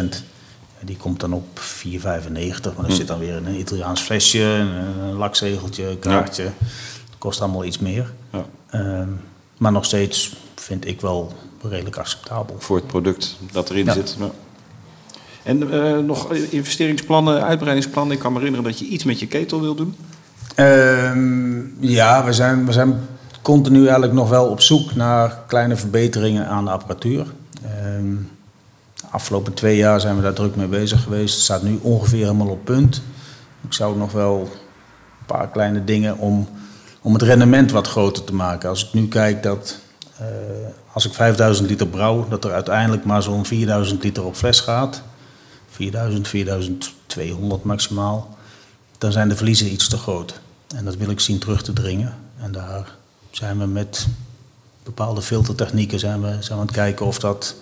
En 0.80 0.86
Die 0.86 0.98
komt 0.98 1.20
dan 1.20 1.34
op 1.34 1.60
4,95. 1.60 2.02
Maar 2.02 2.86
er 2.86 2.92
zit 2.92 3.08
dan 3.08 3.20
weer 3.20 3.36
in 3.36 3.46
een 3.46 3.60
Italiaans 3.60 4.02
flesje, 4.02 4.40
een, 4.42 4.68
een 5.00 5.14
lakzegeltje, 5.14 5.88
een 5.88 6.00
kaartje. 6.00 6.44
Dat 6.44 7.18
kost 7.18 7.42
allemaal 7.42 7.66
iets 7.66 7.80
meer. 7.80 8.14
Ja. 8.32 8.46
Ehm, 8.70 9.08
maar 9.58 9.72
nog 9.72 9.86
steeds 9.86 10.36
vind 10.56 10.88
ik 10.88 11.02
wel 11.02 11.34
redelijk 11.62 11.98
acceptabel. 11.98 12.56
Voor 12.60 12.76
het 12.76 12.88
product 12.88 13.38
dat 13.52 13.70
erin 13.70 13.86
Ja. 13.86 13.94
zit. 13.94 14.18
En 15.44 15.72
eh, 15.72 15.98
nog 15.98 16.34
investeringsplannen, 16.34 17.44
uitbreidingsplannen. 17.44 18.14
Ik 18.16 18.20
kan 18.20 18.32
me 18.32 18.38
herinneren 18.38 18.70
dat 18.70 18.80
je 18.80 18.86
iets 18.86 19.04
met 19.04 19.20
je 19.20 19.28
ketel 19.28 19.62
wil 19.62 19.76
doen. 19.76 19.96
Ehm, 20.56 21.60
ja, 21.80 22.26
we 22.26 22.34
zijn, 22.34 22.66
we 22.66 22.72
zijn 22.72 23.00
continu 23.42 23.82
eigenlijk 23.82 24.14
nog 24.14 24.30
wel 24.30 24.46
op 24.46 24.62
zoek 24.62 24.96
naar 24.96 25.40
kleine 25.48 25.76
verbeteringen 25.76 26.48
aan 26.48 26.66
de 26.66 26.72
apparatuur. 26.72 27.26
Ehm, 27.64 28.16
de 28.96 29.08
afgelopen 29.10 29.54
twee 29.54 29.78
jaar 29.78 30.02
zijn 30.02 30.16
we 30.16 30.22
daar 30.22 30.34
druk 30.34 30.56
mee 30.56 30.68
bezig 30.68 31.04
geweest. 31.04 31.34
Het 31.34 31.44
staat 31.44 31.64
nu 31.64 31.80
ongeveer 31.82 32.26
helemaal 32.26 32.48
op 32.48 32.66
punt. 32.66 33.02
Ik 33.62 33.74
zou 33.74 33.98
nog 33.98 34.12
wel 34.12 34.40
een 34.40 35.26
paar 35.26 35.50
kleine 35.50 35.84
dingen 35.84 36.18
om, 36.18 36.48
om 37.02 37.14
het 37.14 37.22
rendement 37.22 37.72
wat 37.72 37.88
groter 37.88 38.24
te 38.24 38.34
maken. 38.34 38.70
Als 38.70 38.86
ik 38.86 38.94
nu 38.94 39.08
kijk 39.08 39.44
dat 39.44 39.80
eh, 40.18 40.26
als 40.94 41.06
ik 41.06 41.14
5000 41.14 41.70
liter 41.70 41.88
brouw, 41.88 42.28
dat 42.28 42.46
er 42.46 42.52
uiteindelijk 42.52 43.06
maar 43.06 43.24
zo'n 43.24 43.46
4000 43.46 44.04
liter 44.04 44.26
op 44.26 44.36
fles 44.36 44.60
gaat. 44.60 45.02
4000, 45.70 46.28
4200 46.28 47.64
maximaal 47.64 48.38
dan 49.02 49.12
zijn 49.12 49.30
de 49.30 49.36
verliezen 49.36 49.72
iets 49.72 49.88
te 49.88 49.98
groot. 49.98 50.40
En 50.76 50.86
dat 50.86 50.96
wil 50.96 51.10
ik 51.10 51.20
zien 51.20 51.40
terug 51.40 51.64
te 51.64 51.74
dringen. 51.74 52.18
En 52.38 52.52
daar 52.52 52.96
zijn 53.32 53.60
we 53.60 53.66
met 53.66 54.08
bepaalde 54.84 55.22
filtertechnieken 55.22 56.00
zijn 56.00 56.22
we, 56.22 56.28
zijn 56.28 56.44
we 56.48 56.54
aan 56.54 56.60
het 56.60 56.72
kijken 56.72 57.06
of 57.06 57.20
dat 57.20 57.56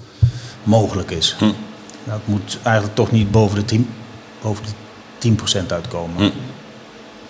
mogelijk 0.64 1.12
is. 1.12 1.36
Nou, 1.40 1.54
het 2.20 2.28
moet 2.28 2.58
eigenlijk 2.64 2.96
toch 2.96 3.12
niet 3.12 3.32
boven 3.32 3.58
de 3.58 3.66
10, 3.66 3.90
boven 4.42 4.64
de 5.20 5.36
10% 5.64 5.66
uitkomen. 5.68 6.18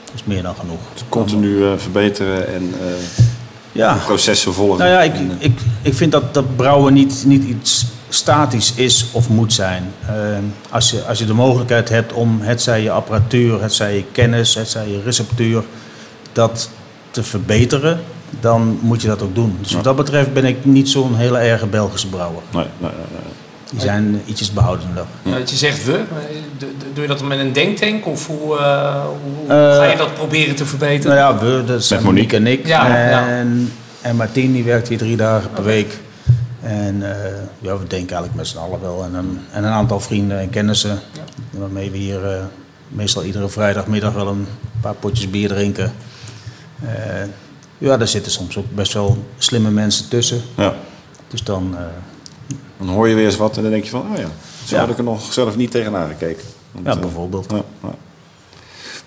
Dat 0.05 0.13
is 0.15 0.23
meer 0.23 0.43
dan 0.43 0.55
genoeg. 0.55 0.79
Continu 1.09 1.65
eh, 1.65 1.77
verbeteren 1.77 2.47
en 2.53 2.73
eh, 2.81 2.93
Ja. 3.71 3.95
processen 4.05 4.53
volgen. 4.53 4.77
Nou 4.77 4.89
ja, 4.91 5.01
ik, 5.01 5.13
ik, 5.37 5.59
ik 5.81 5.93
vind 5.93 6.11
dat, 6.11 6.33
dat 6.33 6.55
brouwen 6.55 6.93
niet, 6.93 7.23
niet 7.25 7.43
iets 7.43 7.85
statisch 8.09 8.73
is 8.73 9.05
of 9.11 9.29
moet 9.29 9.53
zijn. 9.53 9.93
Eh, 10.07 10.15
als, 10.69 10.91
je, 10.91 11.03
als 11.03 11.19
je 11.19 11.25
de 11.25 11.33
mogelijkheid 11.33 11.89
hebt 11.89 12.13
om 12.13 12.41
het 12.41 12.61
zij 12.61 12.81
je 12.81 12.91
apparatuur, 12.91 13.61
het 13.61 13.73
zij 13.73 13.95
je 13.95 14.03
kennis, 14.11 14.55
het 14.55 14.69
zij 14.69 14.87
je 14.89 15.01
receptuur, 15.01 15.63
dat 16.31 16.69
te 17.11 17.23
verbeteren, 17.23 17.99
dan 18.39 18.79
moet 18.81 19.01
je 19.01 19.07
dat 19.07 19.21
ook 19.21 19.35
doen. 19.35 19.57
Dus 19.61 19.71
wat 19.73 19.83
dat 19.83 19.95
betreft 19.95 20.33
ben 20.33 20.45
ik 20.45 20.65
niet 20.65 20.89
zo'n 20.89 21.15
hele 21.15 21.37
erge 21.37 21.67
Belgische 21.67 22.07
brouwer. 22.07 22.41
Nee, 22.53 22.65
nee, 22.77 22.91
nee, 22.91 22.91
nee. 23.11 23.31
Die 23.71 23.79
zijn 23.79 24.21
ietsjes 24.25 24.53
behoudender. 24.53 25.03
Ja, 25.23 25.37
je 25.37 25.55
zegt 25.55 25.85
we, 25.85 26.01
doe 26.93 27.01
je 27.01 27.07
dat 27.07 27.23
met 27.23 27.39
een 27.39 27.53
denktank 27.53 28.07
of 28.07 28.27
hoe, 28.27 28.57
eh, 28.57 29.03
hoe 29.03 29.47
Eh, 29.55 29.75
ga 29.75 29.83
je 29.83 29.97
dat 29.97 30.13
proberen 30.13 30.55
te 30.55 30.65
verbeteren? 30.65 31.17
Nou 31.17 31.35
ja, 31.35 31.45
we, 31.45 31.63
dat 31.65 31.83
zijn 31.83 32.03
Monique. 32.03 32.39
Monique 32.39 32.51
en 32.51 32.59
ik. 32.59 32.67
Ja, 32.67 32.87
ja. 32.87 33.27
en, 33.29 33.71
en 34.01 34.15
Martien 34.15 34.51
die 34.53 34.63
werkt 34.63 34.87
hier 34.87 34.97
drie 34.97 35.17
dagen 35.17 35.49
per 35.51 35.63
week. 35.63 35.97
En 36.61 37.03
eh, 37.03 37.31
ja, 37.59 37.77
we 37.77 37.87
denken 37.87 38.15
eigenlijk 38.15 38.35
met 38.35 38.47
z'n 38.47 38.57
allen 38.57 38.81
wel. 38.81 39.03
En 39.03 39.13
een, 39.13 39.39
en 39.51 39.63
een 39.63 39.71
aantal 39.71 39.99
vrienden 39.99 40.39
en 40.39 40.49
kennissen. 40.49 40.99
Waarmee 41.51 41.91
we 41.91 41.97
hier 41.97 42.25
eh, 42.25 42.43
meestal 42.87 43.23
iedere 43.23 43.49
vrijdagmiddag 43.49 44.13
wel 44.13 44.27
een 44.27 44.47
paar 44.81 44.95
potjes 44.95 45.29
bier 45.29 45.47
drinken. 45.47 45.93
Ja, 47.81 47.97
daar 47.97 48.07
zitten 48.07 48.31
soms 48.31 48.57
ook 48.57 48.65
best 48.75 48.93
wel 48.93 49.17
slimme 49.37 49.71
mensen 49.71 50.09
tussen. 50.09 50.41
Ja. 50.57 50.75
Dus 51.27 51.43
dan, 51.43 51.75
eh, 51.77 51.83
Dan 52.77 52.87
hoor 52.89 53.07
je 53.07 53.15
weer 53.15 53.25
eens 53.25 53.37
wat 53.37 53.55
en 53.57 53.61
dan 53.61 53.71
denk 53.71 53.83
je 53.83 53.89
van, 53.89 54.01
oh 54.11 54.17
ja, 54.17 54.27
zo 54.65 54.75
Ja. 54.75 54.81
had 54.81 54.89
ik 54.89 54.97
er 54.97 55.03
nog 55.03 55.33
zelf 55.33 55.55
niet 55.55 55.71
tegenaan 55.71 56.07
gekeken. 56.07 56.43
Want, 56.71 56.85
ja, 56.85 56.91
eh, 56.93 56.99
bijvoorbeeld. 56.99 57.45
ja, 57.51 57.61
ja. 57.83 57.95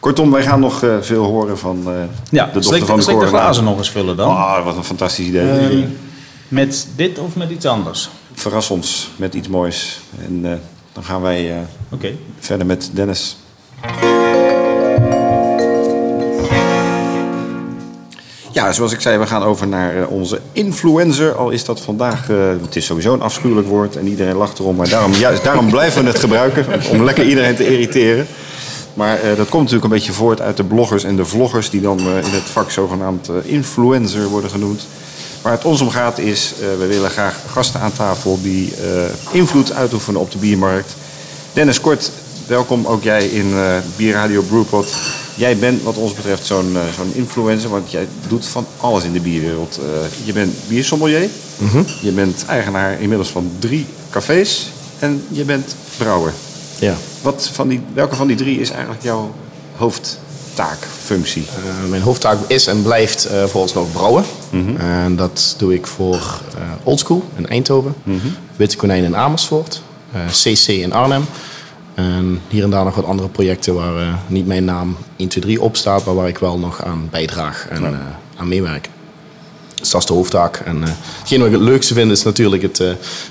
Kortom, 0.01 0.31
wij 0.31 0.43
gaan 0.43 0.61
nog 0.61 0.83
eh, 0.83 0.97
veel 1.01 1.25
horen 1.25 1.59
van 1.59 1.83
eh, 1.87 1.93
Ja, 2.31 2.47
de 2.47 2.53
dochter 2.53 2.63
slik, 2.63 2.85
van 2.85 2.97
de 2.97 3.03
slik 3.03 3.21
de 3.21 3.27
glazen 3.27 3.65
nog 3.65 3.79
eens 3.79 3.91
vullen 3.91 4.17
dan. 4.17 4.29
Ah, 4.37 4.65
wat 4.65 4.77
een 4.77 4.85
fantastisch 4.85 5.27
idee. 5.27 5.87
Met 6.49 6.89
dit 6.97 7.19
of 7.19 7.37
met 7.37 7.51
iets 7.51 7.67
anders? 7.67 8.09
Verras 8.33 8.71
ons 8.71 9.11
met 9.17 9.35
iets 9.35 9.49
moois. 9.49 10.01
En 10.27 10.61
dan 10.93 11.05
gaan 11.05 11.21
wij 11.23 11.67
Oké. 11.91 12.15
verder 12.39 12.67
met 12.67 12.91
Dennis. 12.93 13.37
Ja, 18.53 18.73
zoals 18.73 18.93
ik 18.93 19.01
zei, 19.01 19.19
we 19.19 19.27
gaan 19.27 19.43
over 19.43 19.69
naar 19.69 19.97
eh, 19.97 20.11
onze 20.11 20.41
influencer. 20.53 21.35
Al 21.35 21.51
is 21.51 21.65
dat 21.65 21.81
vandaag, 21.81 22.31
eh, 22.31 22.37
het 22.63 22.77
is 22.77 22.85
sowieso 22.87 23.13
een 23.13 23.23
afschuwelijk 23.23 23.69
woord 23.69 23.97
en 23.97 24.07
iedereen 24.07 24.37
lacht 24.37 24.59
erom. 24.59 24.77
Maar 24.77 24.89
daarom, 24.89 25.13
juist 25.13 25.45
daarom 25.45 25.71
blijven 25.71 26.03
we 26.03 26.09
het 26.09 26.19
gebruiken, 26.19 26.67
om 26.91 27.05
lekker 27.05 27.27
iedereen 27.27 27.57
te 27.57 27.71
irriteren. 27.71 28.27
Maar 28.95 29.21
eh, 29.21 29.37
dat 29.37 29.49
komt 29.49 29.63
natuurlijk 29.63 29.85
een 29.85 29.99
beetje 29.99 30.13
voort 30.13 30.41
uit 30.41 30.57
de 30.57 30.65
bloggers 30.65 31.05
en 31.05 31.17
de 31.17 31.25
vloggers... 31.25 31.71
die 31.71 31.81
dan 31.81 31.99
in 31.99 32.33
het 32.33 32.51
vak 32.53 32.71
zogenaamd 32.71 33.31
influencer 33.43 34.29
worden 34.29 34.51
genoemd. 34.51 34.87
Waar 35.43 35.53
het 35.53 35.65
ons 35.65 35.81
om 35.81 35.91
gaat 35.91 36.19
is, 36.19 36.55
we 36.79 36.87
willen 36.87 37.11
graag 37.11 37.37
gasten 37.53 37.81
aan 37.81 37.93
tafel... 37.93 38.39
die 38.43 38.73
invloed 39.31 39.73
uitoefenen 39.73 40.21
op 40.21 40.31
de 40.31 40.39
biermarkt. 40.39 40.95
Dennis 41.53 41.81
Kort, 41.81 42.11
welkom 42.47 42.87
ook 42.87 43.03
jij 43.03 43.27
in 43.27 43.55
Bierradio 43.97 44.43
Brewpot. 44.43 44.95
Jij 45.35 45.57
bent 45.57 45.83
wat 45.83 45.97
ons 45.97 46.15
betreft 46.15 46.47
zo'n 46.47 46.77
eh, 46.77 46.83
zo'n 46.97 47.13
influencer, 47.15 47.71
want 47.71 47.91
jij 47.91 48.09
doet 48.29 48.47
van 48.47 48.67
alles 48.81 49.05
in 49.05 49.13
de 49.13 49.21
bierwereld. 49.21 49.79
Eh, 49.79 50.27
je 50.27 50.33
bent 50.33 50.55
biersommelier, 50.69 51.29
je 52.01 52.11
bent 52.11 52.45
eigenaar 52.49 53.01
inmiddels 53.01 53.29
van 53.29 53.51
drie 53.59 53.87
cafés 54.11 54.69
en 54.99 55.25
je 55.29 55.45
bent 55.45 55.75
brouwer. 55.97 56.33
Ja. 56.79 56.95
Wat 57.23 57.51
van 57.53 57.69
die, 57.69 57.81
welke 57.95 58.17
van 58.17 58.27
die 58.27 58.37
drie 58.37 58.61
is 58.61 58.71
eigenlijk 58.71 59.03
jouw 59.03 59.35
hoofdtaak, 59.77 60.79
functie? 61.03 61.45
Eh, 61.57 61.91
mijn 61.91 62.03
hoofdtaak 62.03 62.39
is 62.47 62.67
en 62.67 62.83
blijft 62.83 63.25
eh 63.25 63.45
vooralsnog 63.45 63.93
brouwen. 63.93 64.25
En 64.79 65.17
dat 65.17 65.55
doe 65.59 65.75
ik 65.75 65.87
voor 65.87 66.41
Oldschool 66.83 67.25
in 67.37 67.49
Eindhoven, 67.49 67.95
Witte 68.57 68.77
Konijn 68.77 69.05
in 69.05 69.17
Amersfoort, 69.17 69.83
CC 70.31 70.67
in 70.67 70.93
Arnhem. 70.93 71.25
En 71.95 72.41
hier 72.49 72.63
en 72.63 72.71
daar 72.71 72.85
nog 72.85 72.95
wat 72.95 73.05
andere 73.05 73.29
projecten 73.29 73.75
waar 73.75 73.97
eh, 73.97 74.15
niet 74.27 74.47
mijn 74.47 74.65
naam 74.65 74.97
1, 75.17 75.29
2, 75.29 75.45
3 75.45 75.61
op 75.61 75.77
staat, 75.77 76.05
maar 76.05 76.15
waar 76.15 76.29
ik 76.29 76.39
wel 76.39 76.59
nog 76.59 76.85
aan 76.85 77.09
bijdraag 77.11 77.67
en 77.69 77.85
eh, 77.85 77.99
aan 78.37 78.49
meewerk. 78.49 78.89
Dus 79.75 79.91
dat 79.91 80.01
is 80.01 80.07
de 80.07 80.15
hoofdtaak. 80.15 80.57
En 80.57 80.83
eh 80.83 80.89
hetgeen 81.19 81.39
wat 81.39 81.49
ik 81.49 81.55
het 81.55 81.63
leukste 81.63 81.95
vind 81.95 82.11
is 82.11 82.23
natuurlijk 82.23 82.63
het 82.63 82.83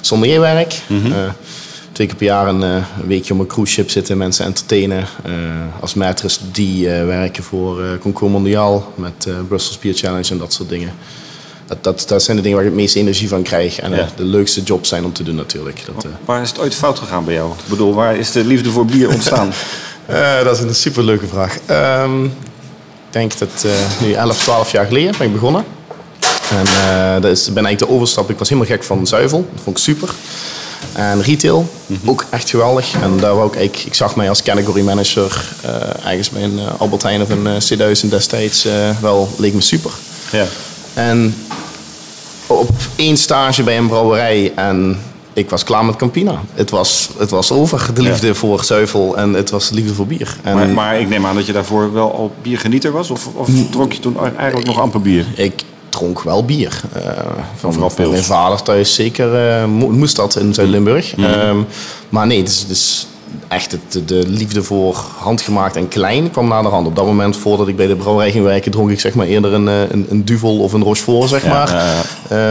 sommelierwerk. 0.02 0.82
Eh, 0.90 1.30
twee 1.92 2.08
keer 2.08 2.16
per 2.16 2.26
jaar 2.26 2.48
een, 2.48 2.84
weekje 3.08 3.34
op 3.34 3.40
een 3.40 3.48
cruise 3.48 3.74
ship 3.74 3.90
zitten, 3.90 4.18
mensen 4.18 4.46
entertainen. 4.46 5.06
Als 5.80 5.96
maîtres 5.96 6.52
die 6.52 6.88
werken 6.90 7.44
voor 7.44 7.98
Concours 8.00 8.34
Mondiaal 8.34 8.94
met 8.96 9.28
Brussels 9.48 9.80
Beer 9.80 9.94
Challenge 9.94 10.30
en 10.30 10.38
dat 10.38 10.54
soort 10.54 10.70
dingen. 10.70 10.94
Dat, 11.72 11.84
dat, 11.84 12.04
dat 12.08 12.24
zijn 12.24 12.38
de 12.38 12.44
dingen 12.44 12.58
waar 12.58 12.66
ik 12.68 12.72
het 12.74 12.82
meeste 12.82 13.00
energie 13.00 13.28
van 13.30 13.44
krijg. 13.44 13.80
En 13.80 13.92
eh, 13.94 13.98
Ja. 14.00 14.08
de 14.16 14.24
leukste 14.24 14.62
jobs 14.64 14.90
zijn 14.90 15.06
om 15.06 15.14
te 15.14 15.24
doen 15.24 15.36
natuurlijk. 15.36 15.82
Dat, 15.94 16.04
eh, 16.06 16.12
Waar 16.26 16.42
is 16.42 16.50
het 16.50 16.60
ooit 16.60 16.76
fout 16.76 17.00
gegaan 17.00 17.26
bij 17.26 17.34
jou? 17.34 17.52
Ik 17.52 17.68
bedoel, 17.70 17.94
waar 17.94 18.16
is 18.16 18.32
de 18.32 18.46
liefde 18.46 18.70
voor 18.72 18.86
bier 18.86 19.10
ontstaan? 19.10 19.54
Eh, 20.06 20.44
dat 20.44 20.58
is 20.58 20.64
een 20.64 20.76
superleuke 20.76 21.28
vraag. 21.28 21.58
Ehm, 21.66 22.24
ik 22.26 22.32
denk 23.10 23.38
dat 23.38 23.66
nu 24.02 24.12
11, 24.14 24.44
12 24.44 24.72
jaar 24.72 24.86
geleden 24.86 25.14
ben 25.18 25.28
ik 25.28 25.34
begonnen. 25.34 25.64
En 26.50 26.66
eh, 26.68 27.22
dat 27.22 27.32
is, 27.32 27.46
ben 27.54 27.66
eigenlijk 27.66 27.80
de 27.80 27.90
overstap. 27.90 28.30
Ik 28.30 28.38
was 28.38 28.50
helemaal 28.50 28.72
gek 28.72 28.84
van 28.84 29.08
zuivel. 29.08 29.48
Dat 29.54 29.64
vond 29.64 29.78
ik 29.78 29.84
super. 29.84 30.10
En 30.94 31.22
retail, 31.22 31.70
ook 32.06 32.26
echt 32.30 32.50
geweldig. 32.50 32.94
En 33.02 33.18
daar 33.18 33.36
wou 33.36 33.48
ik, 33.48 33.56
eigenlijk, 33.56 33.86
ik 33.88 33.94
zag 33.94 34.16
mij 34.16 34.30
als 34.30 34.42
category 34.44 34.82
manager 34.82 35.50
eh, 35.62 35.72
ergens 36.12 36.30
bij 36.30 36.44
een 36.44 36.60
eh, 36.60 36.66
Albert 36.78 37.02
Heijn 37.04 37.22
of 37.22 37.30
een 37.30 37.48
eh, 37.48 37.54
C1000 38.04 38.10
destijds 38.10 38.68
wel, 39.02 39.30
leek 39.38 39.54
me 39.54 39.62
super. 39.62 39.92
ja. 40.32 40.46
En 40.94 41.36
op 42.60 42.70
één 42.96 43.18
stage 43.18 43.64
bij 43.64 43.78
een 43.78 43.88
brouwerij 43.88 44.52
en 44.56 45.00
ik 45.34 45.50
was 45.50 45.64
klaar 45.64 45.86
met 45.86 45.96
Campina. 45.96 46.42
Het 46.54 46.70
was, 46.70 47.10
het 47.18 47.30
was 47.30 47.52
over, 47.52 47.90
de 47.94 48.02
liefde 48.02 48.36
voor 48.36 48.64
zuivel 48.64 49.18
en 49.18 49.34
het 49.34 49.50
was 49.50 49.70
de 49.70 49.76
liefde 49.76 49.94
voor 49.94 50.08
bier. 50.08 50.38
En 50.44 50.56
Maar, 50.56 50.68
maar 50.70 51.00
ik 51.00 51.10
neem 51.10 51.26
aan 51.26 51.36
dat 51.36 51.46
je 51.46 51.54
daarvoor 51.54 51.94
wel 51.94 52.14
al 52.14 52.32
biergenieter 52.42 52.92
was? 52.92 53.10
Of, 53.10 53.28
of 53.34 53.50
dronk 53.72 53.94
je 53.94 54.00
toen 54.00 54.18
eigenlijk 54.38 54.68
nog 54.68 54.80
amper 54.80 55.02
bier? 55.02 55.26
ik 55.36 55.64
dronk 55.90 56.22
wel 56.22 56.46
bier. 56.46 56.82
Eh, 56.94 57.02
van, 57.56 57.74
van 57.74 58.10
mijn 58.10 58.24
vader 58.24 58.62
thuis 58.62 58.96
zeker 58.96 59.30
mo- 59.70 59.90
moest 59.90 60.16
dat 60.16 60.36
in 60.36 60.54
Zuid-Limburg. 60.54 61.16
Ehm, 61.16 61.58
maar 62.10 62.28
nee, 62.28 62.38
het 62.40 62.66
is 62.70 63.08
echt 63.48 63.72
het, 63.72 63.82
de, 63.92 64.06
de 64.06 64.24
liefde 64.28 64.64
voor 64.64 64.96
handgemaakt 65.18 65.76
en 65.76 65.88
klein 65.88 66.32
kwam 66.32 66.48
naar 66.48 66.62
de 66.64 66.68
hand. 66.70 66.88
Op 66.88 66.96
dat 66.96 67.06
moment, 67.06 67.38
voordat 67.38 67.68
ik 67.68 67.76
bij 67.76 67.88
de 67.88 67.96
brouwerij 67.96 68.32
ging 68.32 68.44
werken, 68.44 68.72
dronk 68.72 68.90
ik 68.90 69.00
zeg 69.00 69.14
maar 69.14 69.26
eerder 69.26 69.54
een, 69.54 69.68
eh, 69.68 69.90
een, 69.90 70.06
een 70.10 70.26
Duvel 70.26 70.60
of 70.60 70.74
een 70.74 70.84
Rochefort, 70.84 71.30
zeg 71.30 71.46
maar. 71.46 71.70
ja, 71.70 72.02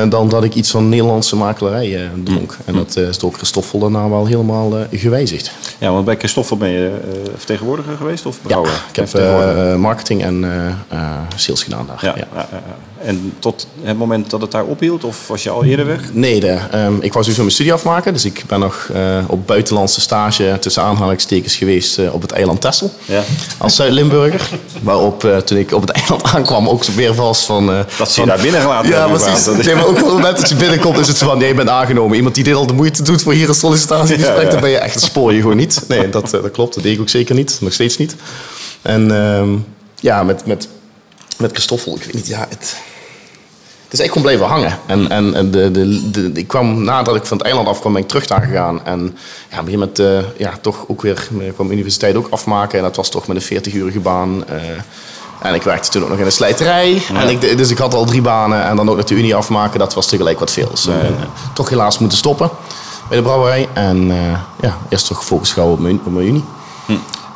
eh, 0.03 0.11
dan 0.11 0.28
dat 0.28 0.45
ik 0.45 0.55
iets 0.55 0.70
van 0.70 0.89
Nederlandse 0.89 1.37
makelarij 1.37 1.97
eh, 1.97 2.09
dronk. 2.24 2.57
En 2.64 2.74
dat 2.74 2.97
is 2.97 3.18
door 3.18 3.33
Christoffel 3.33 3.78
daarna 3.78 4.09
wel 4.09 4.26
helemaal 4.26 4.72
gewijzigd. 4.93 5.53
Ja, 5.78 5.93
want 5.93 6.05
bij 6.05 6.16
Christoffel 6.16 6.57
ben 6.57 6.70
je 6.70 6.91
vertegenwoordiger 7.37 7.97
geweest 7.97 8.26
of 8.26 8.37
Ja, 8.43 8.47
brouwer? 8.47 8.85
ik 8.93 8.97
heb 8.97 9.78
marketing 9.78 10.22
en 10.22 10.45
sales 11.37 11.62
gedaan 11.62 11.87
daar. 11.87 12.14
ja. 12.16 12.49
En 13.05 13.33
tot 13.39 13.66
het 13.83 13.97
moment 13.99 14.31
dat 14.31 14.41
het 14.41 14.51
daar 14.51 14.64
ophield? 14.64 15.05
Of 15.05 15.28
was 15.28 15.43
je 15.43 15.51
al 15.51 15.64
eerder 15.64 15.87
weg? 15.87 16.01
Nee, 16.12 16.41
de, 16.41 16.59
ehm, 16.70 16.95
ik 16.95 17.12
wou 17.12 17.24
sowieso 17.24 17.41
mijn 17.41 17.51
studie 17.51 17.72
afmaken. 17.72 18.12
Dus 18.12 18.24
ik 18.24 18.45
ben 18.47 18.61
nog 18.61 18.91
op 19.26 19.47
buitenlandse 19.47 20.01
stage 20.01 20.57
tussen 20.70 20.90
aanhalingstekens 20.90 21.56
geweest 21.56 21.98
eh, 21.98 22.14
op 22.14 22.22
het 22.22 22.32
eiland 22.32 22.60
Texel. 22.60 22.92
Ja. 23.04 23.22
Als 23.58 23.74
Zuid-Limburger. 23.76 24.48
Waarop 24.82 25.24
eh, 25.24 25.36
toen 25.36 25.58
ik 25.58 25.72
op 25.72 25.80
het 25.80 25.90
eiland 25.90 26.22
aankwam 26.34 26.68
ook 26.68 26.84
zo 26.84 26.92
weer 26.94 27.14
vast 27.14 27.44
van... 27.44 27.70
eh, 27.72 27.78
Dat 27.98 28.10
ze 28.12 28.20
je 28.20 28.26
daar 28.26 28.40
binnengelaten 28.40 28.90
Ja, 28.90 28.98
hebben, 29.00 29.20
precies. 29.20 29.66
Nee, 29.66 29.74
maar 29.74 29.84
ook 29.86 29.90
op 29.90 30.04
het 30.04 30.12
moment 30.12 30.36
dat 30.36 30.48
je 30.48 30.54
binnenkomt 30.54 30.98
is 30.98 31.08
het 31.08 31.16
zo 31.16 31.26
van... 31.26 31.38
Nee, 31.38 31.48
je 31.48 31.54
bent 31.54 31.68
aangenomen. 31.68 32.16
Iemand 32.16 32.34
die 32.34 32.44
dit 32.44 32.54
al 32.54 32.66
de 32.66 32.72
moeite 32.72 33.02
doet 33.02 33.22
voor 33.22 33.32
hier 33.32 33.48
een 33.48 33.54
sollicitatiegesprek... 33.54 34.36
Ja, 34.36 34.42
ja. 34.42 34.50
dan 34.50 34.60
ben 34.60 34.70
je 34.70 34.78
echt, 34.78 35.00
spoor 35.00 35.32
je 35.32 35.40
gewoon 35.40 35.56
niet. 35.56 35.82
Nee, 35.88 36.08
dat, 36.08 36.34
eh, 36.34 36.42
dat 36.42 36.50
klopt. 36.50 36.74
Dat 36.74 36.82
deed 36.82 36.94
ik 36.94 37.00
ook 37.00 37.08
zeker 37.08 37.34
niet. 37.34 37.58
Nog 37.60 37.72
steeds 37.72 37.96
niet. 37.96 38.16
En 38.82 39.10
ehm, 39.10 39.48
ja, 40.00 40.22
met, 40.22 40.46
met, 40.46 40.68
met 41.38 41.52
Christoffel, 41.52 41.94
ik 41.94 42.02
weet 42.02 42.14
niet, 42.14 42.26
ja... 42.26 42.46
Het, 42.48 42.76
het 43.91 43.99
is 43.99 43.99
echt 44.05 44.09
gewoon 44.09 44.22
blijven 44.22 44.47
hangen. 44.47 44.78
En, 44.86 45.11
en, 45.11 45.34
en 45.34 45.51
de, 45.51 45.70
de, 45.70 46.11
de, 46.11 46.30
ik 46.34 46.49
kwam 46.49 46.84
nadat 46.84 47.16
ik 47.16 47.24
van 47.26 47.36
het 47.36 47.47
eiland 47.47 47.68
afkwam, 47.68 47.93
ben 47.93 48.03
ik 48.03 48.09
terug 48.09 48.26
daar 48.26 48.43
gegaan. 48.43 48.84
En 48.84 49.16
ja, 49.51 49.62
begin 49.62 49.78
met 49.78 49.99
eh, 49.99 50.18
ja, 50.36 50.53
toch 50.61 50.84
ook 50.86 51.03
weer, 51.03 51.28
ik 51.38 51.55
kwam 51.55 51.70
universiteit 51.70 52.16
ook 52.16 52.26
afmaken. 52.30 52.78
En 52.78 52.84
dat 52.84 52.97
was 52.97 53.09
toch 53.09 53.26
met 53.26 53.51
een 53.51 53.62
40-urige 53.62 54.01
baan. 54.01 54.49
eh, 54.49 54.59
en 55.43 55.55
ik 55.55 55.62
werkte 55.62 55.88
toen 55.91 56.03
ook 56.03 56.09
nog 56.09 56.18
in 56.18 56.24
de 56.24 56.30
slijterij. 56.30 57.03
En 57.14 57.28
ik, 57.28 57.57
dus 57.59 57.70
ik 57.70 57.78
had 57.78 57.95
al 57.95 58.05
drie 58.05 58.22
banen. 58.22 58.64
En 58.64 58.76
dan 58.76 58.91
ook 58.91 58.97
nog 58.97 59.05
de 59.05 59.14
unie 59.14 59.34
afmaken, 59.34 59.78
dat 59.78 59.95
was 59.95 60.07
tegelijk 60.07 60.38
wat 60.38 60.51
veel. 60.51 60.68
Dus 60.70 60.86
ik 60.86 60.93
eh, 60.93 61.09
toch 61.55 61.68
helaas 61.68 61.99
moeten 61.99 62.18
stoppen 62.18 62.51
bij 63.09 63.16
de 63.16 63.22
brouwerij. 63.22 63.68
En 63.72 64.11
eh, 64.11 64.38
ja, 64.61 64.78
eerst 64.88 65.07
toch 65.07 65.18
gefocust 65.18 65.53
gehouden 65.53 65.78
op 65.78 65.84
mijn, 65.84 66.01
op 66.05 66.12
mijn 66.12 66.26
unie. 66.26 66.45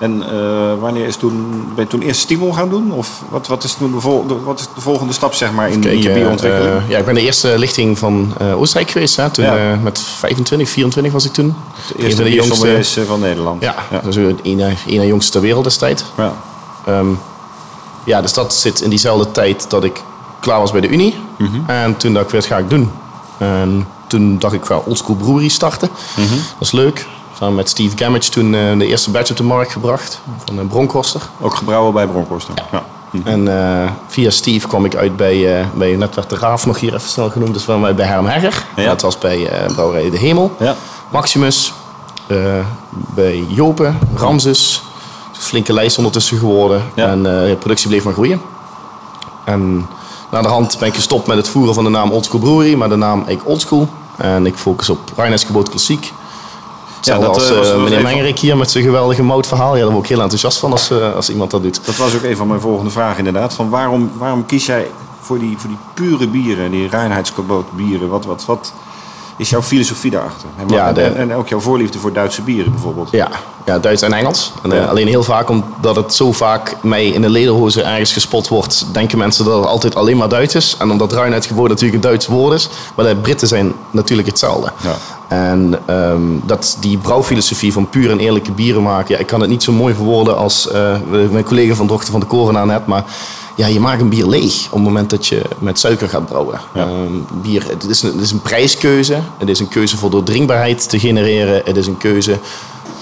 En 0.05 0.23
eh, 0.23 0.81
wanneer 0.81 1.07
is 1.07 1.17
toen, 1.17 1.65
ben 1.75 1.85
je 1.85 1.91
toen 1.91 2.01
eerst 2.03 2.21
Stimul 2.21 2.53
gaan 2.53 2.69
doen? 2.69 2.93
Of 2.93 3.23
wat, 3.29 3.47
wat, 3.47 3.65
is 3.65 3.75
toen 3.75 3.93
de, 3.93 4.01
vol- 4.01 4.27
de- 4.27 4.41
wat 4.41 4.61
is 4.61 4.69
de 4.75 4.81
volgende 4.81 5.13
stap 5.13 5.35
zeg 5.35 5.53
maar, 5.53 5.71
in, 5.71 5.81
Kijk, 5.81 6.03
je 6.03 6.09
eh, 6.09 6.15
bierontwikkeling? 6.15 6.77
eh, 6.83 6.89
ja, 6.91 6.99
ik 6.99 7.05
ben 7.05 7.15
de 7.15 7.21
eerste 7.21 7.59
lichting 7.59 7.99
van 7.99 8.35
eh, 8.39 8.61
Oostenrijk 8.61 8.91
geweest. 8.91 9.17
Hè. 9.17 9.31
Toen, 9.31 9.45
Ja. 9.45 9.79
met 9.83 9.99
25, 10.01 10.69
24 10.69 11.13
was 11.13 11.25
ik 11.25 11.33
toen. 11.33 11.55
de 11.97 12.03
eerste 12.03 12.17
van 12.23 12.25
de 12.31 12.37
jongste. 12.37 13.07
van 13.07 13.21
Nederland. 13.21 13.63
Ja, 13.63 13.75
ja. 13.91 14.01
dat 14.01 14.17
is 14.17 14.37
een 14.87 15.07
jongste 15.07 15.33
ter 15.33 15.41
wereld 15.41 15.65
destijds. 15.65 16.05
Ja. 16.17 16.33
Ehm, 16.87 17.07
ja, 18.05 18.21
dus 18.23 18.33
dat 18.33 18.55
zit 18.55 18.81
in 18.81 18.89
diezelfde 18.91 19.31
tijd 19.31 19.71
dat 19.71 19.85
ik 19.85 20.03
klaar 20.41 20.59
was 20.61 20.73
bij 20.73 20.81
de 20.81 20.89
Unie. 20.89 21.15
En 21.67 21.97
toen 21.97 22.13
dacht 22.13 22.27
ik, 22.27 22.33
wat 22.33 22.47
ga 22.47 22.59
ik 22.59 22.71
doen? 22.71 22.91
En 23.39 23.87
toen 24.07 24.39
dacht 24.39 24.55
ik, 24.55 24.65
wel 24.65 24.83
oldschool 24.87 25.15
brewery 25.17 25.49
starten. 25.49 25.89
Dat 26.17 26.27
is 26.61 26.73
leuk. 26.73 27.07
Samen 27.39 27.55
met 27.55 27.69
Steve 27.69 27.97
Gamage 27.97 28.31
toen 28.31 28.55
eh, 28.55 28.79
de 28.79 28.87
eerste 28.87 29.11
batch 29.11 29.31
op 29.31 29.37
de 29.37 29.43
markt 29.43 29.73
gebracht. 29.73 30.21
Van 30.45 30.59
een 30.59 30.69
Bronkhorster. 30.69 31.21
Ook 31.41 31.55
gebrouwen 31.55 31.93
bij 31.93 32.07
Bronkhorst. 32.07 32.49
Ja. 32.73 32.83
En 33.25 33.59
eh, 33.83 33.91
via 34.07 34.31
Steve 34.31 34.69
kwam 34.69 34.85
ik 34.85 34.97
uit 34.97 35.17
bij, 35.17 35.59
eh, 35.59 35.67
bij, 35.75 35.97
net 35.97 36.15
werd 36.15 36.31
de 36.31 36.37
Raaf 36.37 36.67
nog 36.67 36.81
hier 36.81 36.95
even 36.95 37.09
snel 37.09 37.31
genoemd, 37.31 37.55
dus 37.55 37.67
wij 37.67 37.95
bij 37.95 38.07
Herm 38.07 38.27
Hegger. 38.27 38.65
Ja. 38.77 38.85
Dat 38.85 39.03
was 39.03 39.19
bij 39.19 39.49
eh, 39.49 39.73
Brouwerij 39.73 40.11
De 40.11 40.19
Hemel. 40.19 40.57
Ja. 40.59 40.75
Maximus, 41.09 41.73
eh, 42.27 42.39
bij 42.91 43.45
Jopen, 43.49 43.99
Ramses. 44.15 44.83
Flinke 45.33 45.73
lijst 45.73 45.97
ondertussen 45.97 46.39
geworden. 46.39 46.83
Ja. 46.95 47.07
En 47.07 47.19
eh, 47.19 47.49
de 47.49 47.57
productie 47.59 47.89
bleef 47.89 48.05
maar 48.05 48.13
groeien. 48.13 48.41
En 49.45 49.87
na 50.31 50.43
de 50.43 50.49
hand 50.49 50.77
ben 50.79 50.89
ik 50.89 50.95
gestopt 50.95 51.27
met 51.27 51.37
het 51.37 51.49
voeren 51.49 51.75
van 51.75 51.85
de 51.85 51.91
naam 51.91 52.11
Oldschool 52.11 52.41
Brewery, 52.41 52.75
maar 52.75 52.89
de 52.89 52.97
naam 52.97 53.25
ik 53.27 53.41
Oldschool. 53.45 53.89
En 54.17 54.47
ik 54.47 54.57
focus 54.57 54.91
op 54.91 54.99
Rheineske 55.17 55.53
Boot 55.53 55.69
Klassiek. 55.69 56.13
Hetzelfde 57.05 57.27
dat, 57.27 57.35
als 57.35 57.51
eh, 57.51 57.57
was- 57.57 57.71
eh, 57.71 57.83
meneer 57.83 58.03
Mengerik 58.03 58.39
hier 58.39 58.57
met 58.57 58.71
zijn 58.71 58.85
geweldige 58.85 59.23
moutverhaal. 59.23 59.77
Ja, 59.77 59.83
daar 59.83 59.91
word 59.93 60.05
ik 60.05 60.11
heel 60.11 60.21
enthousiast 60.21 60.59
van 60.59 60.71
als, 60.73 60.91
eh, 60.91 61.15
als 61.15 61.31
iemand 61.31 61.51
dat 61.51 61.63
doet. 61.63 61.81
Dat 61.87 61.97
was 61.97 62.15
ook 62.15 62.23
een 62.23 62.37
van 62.37 62.47
mijn 62.49 62.61
volgende 62.61 62.91
vragen 62.91 63.19
inderdaad. 63.27 63.55
Van 63.55 63.69
waarom, 63.71 64.11
waarom 64.17 64.47
kies 64.47 64.67
jij 64.67 64.91
voor 65.21 65.39
die, 65.39 65.59
voor 65.59 65.69
die 65.69 65.79
pure 65.95 66.29
bieren, 66.29 66.71
die 66.71 66.89
reinheidskaboot 66.89 67.73
bieren? 67.73 68.09
Wat, 68.09 68.25
wat, 68.25 68.45
wat, 68.45 68.73
is 69.37 69.51
jouw 69.51 69.63
filosofie 69.63 70.11
daarachter? 70.11 70.49
En, 70.59 70.63
wat- 70.67 70.77
Ja, 70.77 70.93
de- 70.93 71.01
en, 71.03 71.17
en 71.31 71.35
ook 71.37 71.49
jouw 71.49 71.61
voorliefde 71.61 71.99
voor 71.99 72.13
Duitse 72.13 72.43
bieren 72.43 72.73
bijvoorbeeld. 72.73 73.09
Ja, 73.11 73.29
ja 73.67 73.79
Duits 73.79 74.03
en 74.03 74.13
Engels. 74.13 74.53
En, 74.63 74.73
eh. 74.73 74.89
Alleen 74.89 75.07
heel 75.09 75.23
vaak, 75.23 75.49
omdat 75.49 75.97
het 75.97 76.15
zo 76.15 76.33
vaak 76.33 76.77
mij 76.83 77.07
in 77.07 77.23
de 77.23 77.29
lederhozen 77.31 77.87
ergens 77.87 78.13
gespot 78.13 78.49
wordt, 78.49 78.87
denken 78.93 79.19
mensen 79.19 79.45
dat 79.45 79.57
het 79.59 79.67
altijd 79.67 79.95
alleen 79.95 80.17
maar 80.17 80.29
Duits 80.29 80.55
is. 80.55 80.77
En 80.79 80.91
omdat 80.91 81.13
reinheidsgebod 81.13 81.69
natuurlijk 81.69 81.95
een 81.95 82.01
Duits 82.11 82.27
woord 82.27 82.55
is. 82.55 82.69
Maar 82.95 83.07
de 83.07 83.17
Britten 83.17 83.49
zijn 83.49 83.73
natuurlijk 83.91 84.29
hetzelfde. 84.29 84.73
Ja. 84.83 84.95
En 85.29 85.79
ehm, 85.87 86.21
dat 86.45 86.77
die 86.81 86.99
brouwfilosofie 86.99 87.73
van 87.73 87.89
puur 87.89 88.11
en 88.11 88.19
eerlijke 88.19 88.53
bieren 88.53 88.83
maken, 88.83 89.15
ja, 89.15 89.21
ik 89.21 89.27
kan 89.27 89.41
het 89.41 89.51
niet 89.51 89.63
zo 89.63 89.73
mooi 89.73 89.95
verwoorden 89.95 90.37
als 90.37 90.69
eh, 90.71 90.97
mijn 91.31 91.45
collega 91.45 91.75
van 91.75 91.87
Dochter 91.87 92.11
van 92.11 92.21
de 92.21 92.27
Corona 92.27 92.65
net, 92.65 92.87
maar 92.87 93.05
ja, 93.55 93.67
je 93.67 93.81
maakt 93.81 94.01
een 94.01 94.09
bier 94.09 94.27
leeg 94.27 94.65
op 94.67 94.73
het 94.73 94.83
moment 94.83 95.11
dat 95.11 95.27
je 95.27 95.43
met 95.59 95.79
suiker 95.79 96.09
gaat 96.09 96.27
brouwen. 96.27 96.61
Ehm, 96.75 97.13
bier, 97.43 97.67
het 97.69 97.85
is, 97.89 98.03
een, 98.03 98.13
het 98.13 98.21
is 98.21 98.31
een 98.31 98.43
prijskeuze, 98.43 99.19
het 99.39 99.49
is 99.49 99.61
een 99.61 99.69
keuze 99.69 99.97
voor 99.97 100.11
doordringbaarheid 100.11 100.89
te 100.89 100.99
genereren, 100.99 101.63
het 101.65 101.77
is 101.77 101.87
een 101.87 101.97
keuze 101.97 102.39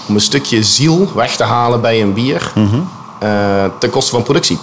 om 0.07 0.15
een 0.15 0.21
stukje 0.21 0.63
ziel 0.63 1.11
weg 1.15 1.35
te 1.35 1.43
halen 1.43 1.81
bij 1.81 2.01
een 2.01 2.13
bier 2.13 2.51
eh, 3.19 3.65
ten 3.79 3.89
koste 3.89 4.11
van 4.11 4.23
productie. 4.23 4.57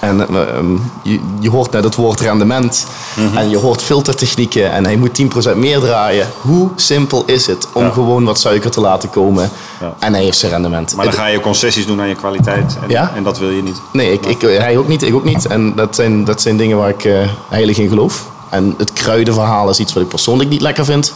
En 0.00 0.28
eh, 0.28 0.56
ehm, 0.56 0.72
je, 1.02 1.20
je 1.40 1.50
hoort 1.50 1.70
net 1.72 1.84
het 1.84 1.94
woord 1.94 2.20
rendement 2.20 2.86
en 3.34 3.48
je 3.50 3.56
hoort 3.56 3.82
filtertechnieken 3.82 4.72
en 4.72 4.84
hij 4.84 4.96
moet 4.96 5.20
10% 5.52 5.56
meer 5.56 5.80
draaien. 5.80 6.26
Hoe 6.40 6.70
simpel 6.76 7.22
is 7.26 7.46
het 7.46 7.68
om 7.72 7.82
Ja. 7.84 7.90
gewoon 7.90 8.24
wat 8.24 8.38
suiker 8.38 8.70
te 8.70 8.80
laten 8.80 9.10
komen 9.10 9.50
Ja. 9.80 9.94
en 9.98 10.12
hij 10.14 10.22
heeft 10.22 10.38
zijn 10.38 10.52
rendement. 10.52 10.94
Maar 10.96 11.04
dan 11.04 11.14
ga 11.14 11.26
je 11.26 11.40
concessies 11.40 11.86
doen 11.86 12.00
aan 12.00 12.08
je 12.08 12.14
kwaliteit. 12.14 12.76
En, 12.82 12.88
Ja? 12.90 13.12
en 13.14 13.22
dat 13.22 13.38
wil 13.38 13.50
je 13.50 13.62
niet. 13.62 13.80
Nee, 13.92 14.12
ik, 14.12 14.26
ik, 14.26 14.40
hij 14.40 14.76
ook 14.76 14.88
niet, 14.88 15.02
ik 15.02 15.14
ook 15.14 15.24
niet. 15.24 15.46
En 15.46 15.74
dat 15.74 15.94
zijn, 15.94 16.24
dat 16.24 16.40
zijn 16.42 16.56
dingen 16.56 16.76
waar 16.76 16.88
ik 16.88 17.04
eh, 17.04 17.14
heilig 17.48 17.78
in 17.78 17.88
geloof. 17.88 18.24
En 18.48 18.74
het 18.78 18.92
kruidenverhaal 18.92 19.68
is 19.70 19.78
iets 19.78 19.92
wat 19.92 20.02
ik 20.02 20.08
persoonlijk 20.08 20.50
niet 20.50 20.60
lekker 20.60 20.84
vind. 20.84 21.14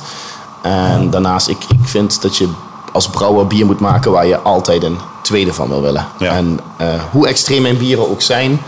En 0.62 1.10
daarnaast, 1.10 1.48
ik, 1.48 1.58
ik 1.68 1.78
vind 1.88 2.22
dat 2.22 2.36
je 2.36 2.48
als 2.92 3.08
brouwer 3.08 3.46
bier 3.46 3.66
moet 3.66 3.80
maken 3.80 4.10
waar 4.12 4.26
je 4.26 4.38
altijd 4.40 4.82
een 4.82 4.98
tweede 5.22 5.54
van 5.54 5.68
wil 5.68 5.82
willen. 5.82 6.06
Ja. 6.18 6.32
En 6.32 6.60
eh, 6.76 6.86
hoe 7.10 7.28
extreem 7.28 7.62
mijn 7.62 7.78
bieren 7.78 8.10
ook 8.10 8.22
zijn, 8.22 8.62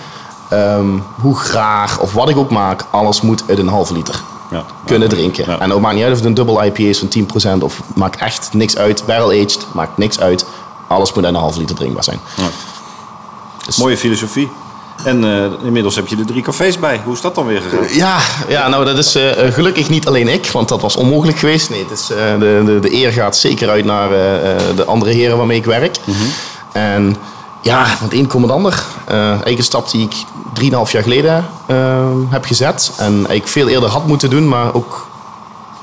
ehm, 0.48 0.98
hoe 1.20 1.36
graag 1.36 2.00
of 2.00 2.12
wat 2.12 2.28
ik 2.28 2.36
ook 2.36 2.50
maak, 2.50 2.84
alles 2.90 3.20
moet 3.20 3.42
uit 3.48 3.58
een 3.58 3.68
halve 3.68 3.92
liter 3.92 4.20
Ja. 4.50 4.64
kunnen 4.84 5.08
drinken. 5.08 5.44
Ja. 5.50 5.58
En 5.58 5.70
het 5.70 5.80
maakt 5.80 5.94
niet 5.94 6.02
uit 6.04 6.12
of 6.12 6.18
het 6.18 6.26
een 6.26 6.34
dubbel 6.34 6.64
IPA 6.64 6.82
is 6.82 6.98
van 6.98 7.08
10% 7.08 7.62
of 7.62 7.80
maakt 7.94 8.20
echt 8.20 8.48
niks 8.52 8.76
uit. 8.76 9.02
Barrel 9.06 9.28
aged, 9.28 9.66
maakt 9.72 9.98
niks 9.98 10.20
uit. 10.20 10.46
Alles 10.88 11.12
moet 11.12 11.24
uit 11.24 11.34
een 11.34 11.40
halve 11.40 11.58
liter 11.58 11.76
drinkbaar 11.76 12.04
zijn. 12.04 12.20
Mooie 13.78 13.96
filosofie. 13.96 14.50
En 15.04 15.24
eh, 15.24 15.64
inmiddels 15.64 15.96
heb 15.96 16.06
je 16.06 16.16
er 16.16 16.26
drie 16.26 16.42
cafés 16.42 16.78
bij. 16.78 17.00
Hoe 17.04 17.14
is 17.14 17.20
dat 17.20 17.34
dan 17.34 17.46
weer 17.46 17.60
gegaan? 17.60 17.96
Ja, 17.96 18.18
ja 18.48 18.68
nou 18.68 18.84
dat 18.84 18.98
is 18.98 19.14
eh, 19.14 19.52
gelukkig 19.52 19.88
niet 19.88 20.06
alleen 20.06 20.28
ik, 20.28 20.50
want 20.50 20.68
dat 20.68 20.80
was 20.80 20.96
onmogelijk 20.96 21.38
geweest. 21.38 21.70
Nee, 21.70 21.82
het 21.88 21.98
is, 21.98 22.10
eh, 22.10 22.38
de, 22.38 22.62
de, 22.64 22.78
de 22.80 22.94
eer 22.94 23.12
gaat 23.12 23.36
zeker 23.36 23.68
uit 23.68 23.84
naar 23.84 24.08
de 24.76 24.84
andere 24.84 25.10
heren 25.10 25.36
waarmee 25.36 25.58
ik 25.58 25.64
werk. 25.64 25.96
En 26.72 27.16
ja, 27.62 27.86
van 27.86 28.06
het 28.08 28.16
een 28.18 28.26
komt 28.26 28.42
het 28.42 28.52
ander. 28.52 28.82
Een 29.44 29.62
stap 29.62 29.90
die 29.90 30.02
ik 30.02 30.14
3,5 30.54 30.90
jaar 30.90 31.02
geleden 31.02 31.46
eh, 31.66 32.06
heb 32.28 32.44
gezet. 32.44 32.92
En 32.96 33.12
eigenlijk 33.12 33.48
veel 33.48 33.68
eerder 33.68 33.88
had 33.88 34.06
moeten 34.06 34.30
doen, 34.30 34.48
maar 34.48 34.74
ook 34.74 35.10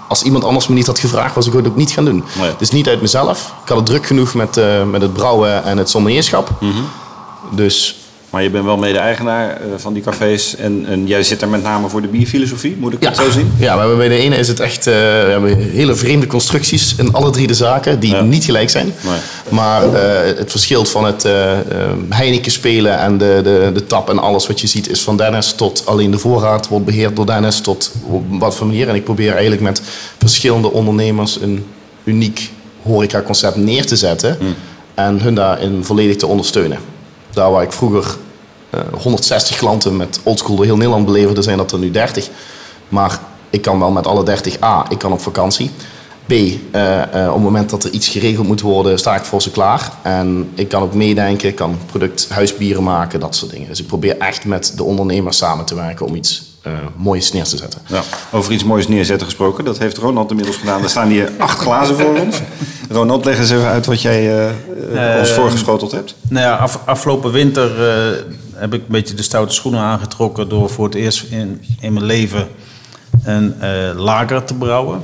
als 0.07 0.23
iemand 0.23 0.43
anders 0.43 0.67
me 0.67 0.75
niet 0.75 0.87
had 0.87 0.99
gevraagd, 0.99 1.35
was 1.35 1.47
ik 1.47 1.53
het 1.53 1.67
ook 1.67 1.75
niet 1.75 1.91
gaan 1.91 2.05
doen. 2.05 2.23
Nee. 2.39 2.51
Dus 2.57 2.71
niet 2.71 2.87
uit 2.87 3.01
mezelf. 3.01 3.53
Ik 3.63 3.69
had 3.69 3.77
het 3.77 3.85
druk 3.85 4.05
genoeg 4.05 4.33
met, 4.33 4.61
met 4.85 5.01
het 5.01 5.13
brouwen 5.13 5.63
en 5.63 5.77
het 5.77 5.89
sommelierschap. 5.89 6.49
Dus 7.49 7.98
Maar 8.29 8.43
je 8.43 8.49
bent 8.49 8.65
wel 8.65 8.77
mede-eigenaar 8.77 9.49
eh, 9.49 9.57
van 9.77 9.93
die 9.93 10.03
cafés. 10.03 10.55
En, 10.55 10.85
en 10.87 11.07
jij 11.07 11.23
zit 11.23 11.41
er 11.41 11.49
met 11.49 11.63
name 11.63 11.89
voor 11.89 12.01
de 12.01 12.07
bierfilosofie. 12.07 12.75
Moet 12.79 12.93
ik 12.93 13.01
dat 13.01 13.15
zo 13.15 13.29
zien? 13.29 13.51
Ja, 13.57 13.73
we 13.73 13.79
hebben 13.79 13.97
bij 13.97 14.07
de 14.07 14.15
ene 14.17 14.35
is 14.35 14.47
het 14.47 14.59
echt 14.59 14.87
eh, 14.87 14.93
we 14.93 15.27
hebben 15.29 15.57
hele 15.57 15.95
vreemde 15.95 16.27
constructies 16.27 16.95
in 16.97 17.13
alle 17.13 17.29
drie 17.29 17.47
de 17.47 17.53
zaken 17.53 17.99
die 17.99 18.15
Ja. 18.15 18.21
niet 18.21 18.43
gelijk 18.43 18.69
zijn. 18.69 18.93
Nee. 19.05 19.17
Maar 19.49 19.93
eh, 19.93 20.37
het 20.37 20.51
verschilt 20.51 20.89
van 20.89 21.05
het 21.05 21.25
eh, 21.25 21.51
Heineken 22.09 22.51
spelen 22.51 22.99
en 22.99 23.17
de, 23.17 23.39
de, 23.43 23.71
de 23.73 23.85
tap 23.85 24.09
en 24.09 24.19
alles 24.19 24.47
wat 24.47 24.59
je 24.61 24.67
ziet 24.67 24.89
is 24.89 25.01
van 25.01 25.17
Dennis 25.17 25.51
tot 25.53 25.85
alleen 25.85 26.11
de 26.11 26.17
voorraad 26.17 26.67
wordt 26.67 26.85
beheerd 26.85 27.15
door 27.15 27.25
Dennis 27.25 27.59
tot 27.61 27.91
wat 28.29 28.55
voor 28.55 28.67
manier. 28.67 28.89
En 28.89 28.95
ik 28.95 29.03
probeer 29.03 29.31
eigenlijk 29.31 29.61
met 29.61 29.81
verschillende 30.19 30.71
ondernemers 30.71 31.41
een 31.41 31.65
uniek 32.03 32.51
horecaconcept 32.83 33.55
neer 33.55 33.85
te 33.85 33.95
zetten 33.95 34.37
en 34.93 35.21
hun 35.21 35.35
daarin 35.35 35.83
volledig 35.83 36.15
te 36.15 36.27
ondersteunen. 36.27 36.77
Daar 37.33 37.51
waar 37.51 37.63
ik 37.63 37.71
vroeger 37.71 38.17
eh, 38.69 38.79
160 39.01 39.57
klanten 39.57 39.97
met 39.97 40.19
oldschool 40.23 40.55
door 40.55 40.65
heel 40.65 40.75
Nederland 40.75 41.05
beleverde, 41.05 41.41
zijn 41.41 41.57
dat 41.57 41.71
er 41.71 41.79
nu 41.79 41.91
30. 41.91 42.29
Maar 42.89 43.19
ik 43.49 43.61
kan 43.61 43.79
wel 43.79 43.91
met 43.91 44.07
alle 44.07 44.23
30 44.23 44.63
A, 44.63 44.85
ik 44.89 44.97
kan 44.97 45.11
op 45.11 45.21
vakantie. 45.21 45.71
B, 46.25 46.31
eh, 46.31 47.01
eh, 47.01 47.27
op 47.27 47.33
het 47.33 47.43
moment 47.43 47.69
dat 47.69 47.83
er 47.83 47.91
iets 47.91 48.07
geregeld 48.07 48.47
moet 48.47 48.61
worden, 48.61 48.99
sta 48.99 49.15
ik 49.15 49.23
voor 49.23 49.41
ze 49.41 49.51
klaar. 49.51 49.91
En 50.01 50.51
ik 50.55 50.69
kan 50.69 50.81
ook 50.81 50.93
meedenken, 50.93 51.49
ik 51.49 51.55
kan 51.55 51.77
product 51.85 52.29
huisbieren 52.29 52.83
maken, 52.83 53.19
dat 53.19 53.35
soort 53.35 53.51
dingen. 53.51 53.67
Dus 53.67 53.79
ik 53.79 53.87
probeer 53.87 54.17
echt 54.17 54.45
met 54.45 54.73
de 54.75 54.83
ondernemers 54.83 55.37
samen 55.37 55.65
te 55.65 55.75
werken 55.75 56.05
om 56.05 56.15
iets 56.15 56.48
eh, 56.61 56.71
moois 56.95 57.31
neer 57.31 57.43
te 57.43 57.57
zetten. 57.57 57.81
Ja. 57.87 58.01
Over 58.31 58.51
iets 58.51 58.63
moois 58.63 58.87
neerzetten 58.87 59.27
gesproken. 59.27 59.65
Dat 59.65 59.77
heeft 59.77 59.97
Ronald 59.97 60.29
inmiddels 60.29 60.57
gedaan. 60.57 60.83
Er 60.83 60.89
staan 60.89 61.09
hier 61.09 61.31
acht 61.37 61.59
glazen 61.59 61.95
voor 61.97 62.19
ons. 62.19 62.41
Ronald, 62.89 63.25
leg 63.25 63.37
eens 63.39 63.49
even 63.49 63.65
uit 63.67 63.85
wat 63.85 64.01
jij 64.01 64.19
eh, 64.29 64.49
eh, 65.13 65.19
ons 65.19 65.31
voorgeschoteld 65.31 65.91
hebt. 65.91 66.15
Nou 66.29 66.45
ja, 66.45 66.55
af- 66.55 66.79
afgelopen 66.85 67.31
winter 67.31 67.89
eh, 67.89 68.17
heb 68.53 68.73
ik 68.73 68.79
een 68.81 68.85
beetje 68.87 69.13
de 69.15 69.23
stoute 69.23 69.53
schoenen 69.53 69.81
aangetrokken 69.81 70.49
door 70.49 70.69
voor 70.69 70.85
het 70.85 70.95
eerst 70.95 71.23
in, 71.29 71.61
in 71.79 71.93
mijn 71.93 72.05
leven 72.05 72.47
een 73.23 73.61
eh, 73.61 73.69
lager 73.95 74.43
te 74.43 74.53
brouwen. 74.53 75.01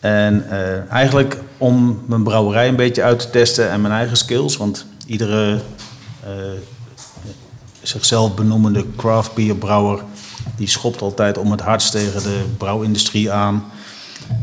En 0.00 0.50
eh, 0.50 0.92
eigenlijk 0.92 1.38
om 1.58 2.02
mijn 2.06 2.22
brouwerij 2.22 2.68
een 2.68 2.76
beetje 2.76 3.02
uit 3.02 3.18
te 3.18 3.30
testen 3.30 3.70
en 3.70 3.80
mijn 3.80 3.94
eigen 3.94 4.16
skills. 4.16 4.56
Want 4.56 4.86
iedere 5.06 5.60
eh, 6.24 6.30
zichzelf 7.82 8.34
benoemende 8.34 8.84
craft 8.96 9.34
beer 9.34 9.54
brouwer 9.56 10.00
die 10.56 10.68
schopt 10.68 11.02
altijd 11.02 11.38
om 11.38 11.50
het 11.50 11.60
hardst 11.60 11.90
tegen 11.90 12.22
de 12.22 12.44
brouwindustrie 12.58 13.30
aan. 13.32 13.64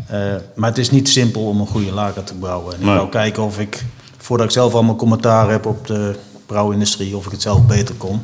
Eh, 0.08 0.20
maar 0.56 0.70
het 0.70 0.78
is 0.78 0.92
niet 0.92 1.10
simpel 1.10 1.42
om 1.48 1.60
een 1.60 1.68
goede 1.68 1.92
lager 1.92 2.24
te 2.24 2.34
brouwen. 2.34 2.74
En 2.74 2.80
ik 2.80 2.86
wou 2.86 3.10
kijken 3.10 3.44
of 3.44 3.60
ik, 3.60 3.84
voordat 4.18 4.46
ik 4.46 4.52
zelf 4.52 4.74
allemaal 4.74 4.96
commentaar 4.96 5.50
heb 5.50 5.66
op 5.66 5.88
de 5.88 6.16
brouwindustrie, 6.46 7.18
of 7.18 7.26
ik 7.26 7.32
het 7.32 7.42
zelf 7.42 7.66
beter 7.66 7.96
kon. 7.96 8.22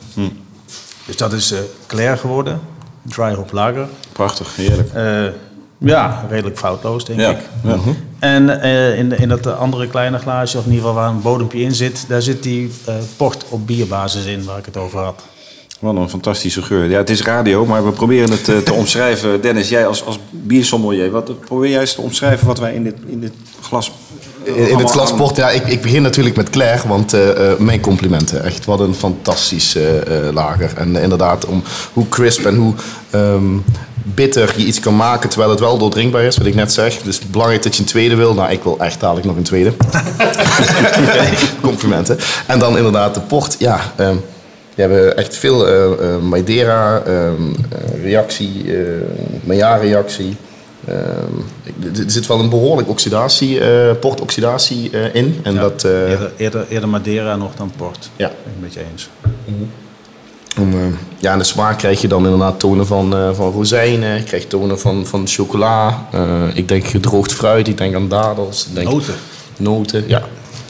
Dus 1.06 1.16
dat 1.18 1.34
is 1.34 1.52
eh 1.52 1.60
Claire 1.88 2.18
geworden, 2.18 2.60
dry 3.08 3.34
hop 3.34 3.52
lager. 3.52 3.88
Prachtig, 4.12 4.56
heerlijk. 4.56 4.94
Eh, 4.94 5.34
ja, 5.78 6.26
redelijk 6.30 6.58
foutloos, 6.58 7.06
denk 7.06 7.20
Ja. 7.20 7.30
ik. 7.30 7.40
Ja. 7.64 7.78
En 8.20 8.62
eh, 8.62 8.98
in, 8.98 9.18
in 9.18 9.30
dat 9.30 9.48
andere 9.58 9.88
kleine 9.88 10.18
glaasje, 10.18 10.58
of 10.58 10.66
in 10.66 10.72
ieder 10.72 10.86
geval 10.88 11.02
waar 11.02 11.12
een 11.12 11.22
bodempje 11.22 11.60
in 11.60 11.76
zit, 11.76 12.06
daar 12.08 12.22
zit 12.22 12.44
die 12.44 12.72
port 13.18 13.46
op 13.50 13.68
bierbasis 13.68 14.26
in 14.26 14.44
waar 14.46 14.58
ik 14.58 14.66
het 14.66 14.78
over 14.78 15.00
had. 15.00 15.24
Wat 15.80 15.96
een 15.96 16.10
fantastische 16.10 16.62
geur. 16.62 16.90
Ja, 16.90 16.98
het 16.98 17.10
is 17.10 17.22
radio, 17.22 17.66
maar 17.66 17.86
we 17.86 17.92
proberen 17.92 18.32
het 18.32 18.50
eh, 18.50 18.58
te 18.58 18.74
omschrijven. 18.82 19.42
Dennis, 19.42 19.70
jij 19.70 19.88
als, 19.88 20.06
als 20.06 20.20
biersommelier, 20.30 21.12
wat, 21.12 21.40
probeer 21.40 21.70
jij 21.70 21.80
eens 21.80 21.94
te 21.94 22.02
omschrijven 22.02 22.48
wat 22.48 22.60
wij 22.60 22.74
in 22.74 22.84
dit, 22.84 22.96
in 23.08 23.20
dit 23.20 23.34
glas... 23.62 23.92
In, 24.44 24.70
in 24.70 24.78
het 24.78 24.92
glasport, 24.92 25.36
ja, 25.36 25.50
ik, 25.50 25.68
ik 25.68 25.82
begin 25.82 26.02
natuurlijk 26.02 26.36
met 26.36 26.50
Claire, 26.50 26.88
want 26.88 27.14
eh, 27.14 27.52
eh, 27.52 27.60
mijn 27.60 27.80
complimenten. 27.80 28.44
Echt, 28.44 28.66
wat 28.66 28.80
een 28.80 28.96
fantastisch 28.96 29.76
eh, 29.76 30.28
eh, 30.28 30.34
lager. 30.34 30.74
En 30.78 30.96
eh, 30.96 31.04
inderdaad, 31.04 31.46
om 31.46 31.64
hoe 31.94 32.10
crisp 32.10 32.46
en 32.46 32.56
hoe 32.56 32.74
ehm, 33.10 33.58
bitter 34.04 34.54
je 34.58 34.66
iets 34.66 34.80
kan 34.80 34.96
maken 34.96 35.30
terwijl 35.30 35.52
het 35.52 35.60
wel 35.60 35.78
doordrinkbaar 35.78 36.24
is, 36.24 36.38
wat 36.38 36.48
ik 36.48 36.56
net 36.56 36.74
zeg. 36.74 36.98
Dus 36.98 37.20
belangrijk 37.20 37.64
dat 37.64 37.76
je 37.76 37.82
een 37.82 37.88
tweede 37.88 38.16
wil. 38.16 38.34
Nou, 38.34 38.52
ik 38.52 38.64
wil 38.64 38.80
echt 38.80 39.00
dadelijk 39.00 39.26
nog 39.28 39.36
een 39.36 39.44
tweede. 39.44 39.74
complimenten. 41.62 42.18
En 42.48 42.60
dan 42.60 42.78
inderdaad 42.78 43.14
de 43.14 43.22
port, 43.22 43.56
ja. 43.60 43.94
ehm, 43.96 44.16
we 44.88 44.94
hebben 44.94 45.18
echt 45.18 45.38
veel 45.38 45.68
eh 45.68 46.14
eh, 46.14 46.22
Madeira, 46.22 47.02
ehm, 47.06 47.34
eh, 47.70 48.04
reactie, 48.04 48.64
eh 48.78 48.84
Maillard-reactie. 49.44 50.36
Ehm, 50.88 51.98
er 51.98 52.12
zit 52.12 52.28
wel 52.28 52.40
een 52.40 52.50
behoorlijk 52.50 52.90
oxidatie, 52.90 53.60
eh 53.60 53.96
portoxidatie 54.00 54.90
eh, 54.92 55.16
in. 55.16 55.40
En 55.44 55.54
Ja, 55.54 55.60
dat, 55.62 55.84
eh, 55.84 56.10
eerder, 56.10 56.32
eerder, 56.38 56.66
eerder 56.70 56.90
Madeira 56.90 57.36
nog 57.36 57.56
dan 57.56 57.72
port. 57.78 58.10
Ja. 58.16 58.28
Ben 58.28 58.36
ik 58.46 58.56
een 58.56 58.62
beetje 58.62 58.82
eens. 58.92 59.10
om, 60.60 60.74
eh, 60.74 60.80
ja, 61.18 61.32
en 61.32 61.38
de 61.38 61.44
smaak 61.44 61.78
krijg 61.78 62.02
je 62.02 62.08
dan 62.08 62.24
inderdaad 62.24 62.60
tonen 62.60 62.88
van, 62.88 63.16
eh, 63.16 63.34
van 63.34 63.52
rozijnen. 63.52 64.16
Je 64.16 64.24
krijgt 64.24 64.50
tonen 64.50 64.80
van, 64.80 65.06
van 65.06 65.28
chocola. 65.28 66.08
Eh, 66.12 66.44
ik 66.54 66.68
denk 66.68 66.86
gedroogd 66.86 67.34
fruit. 67.34 67.68
Ik 67.68 67.78
denk 67.78 67.96
aan 67.96 68.08
dadels. 68.08 68.66
Ik 68.68 68.76
denk 68.76 68.88
Noten. 68.90 69.14
Noten, 69.58 70.04
ja. 70.08 70.22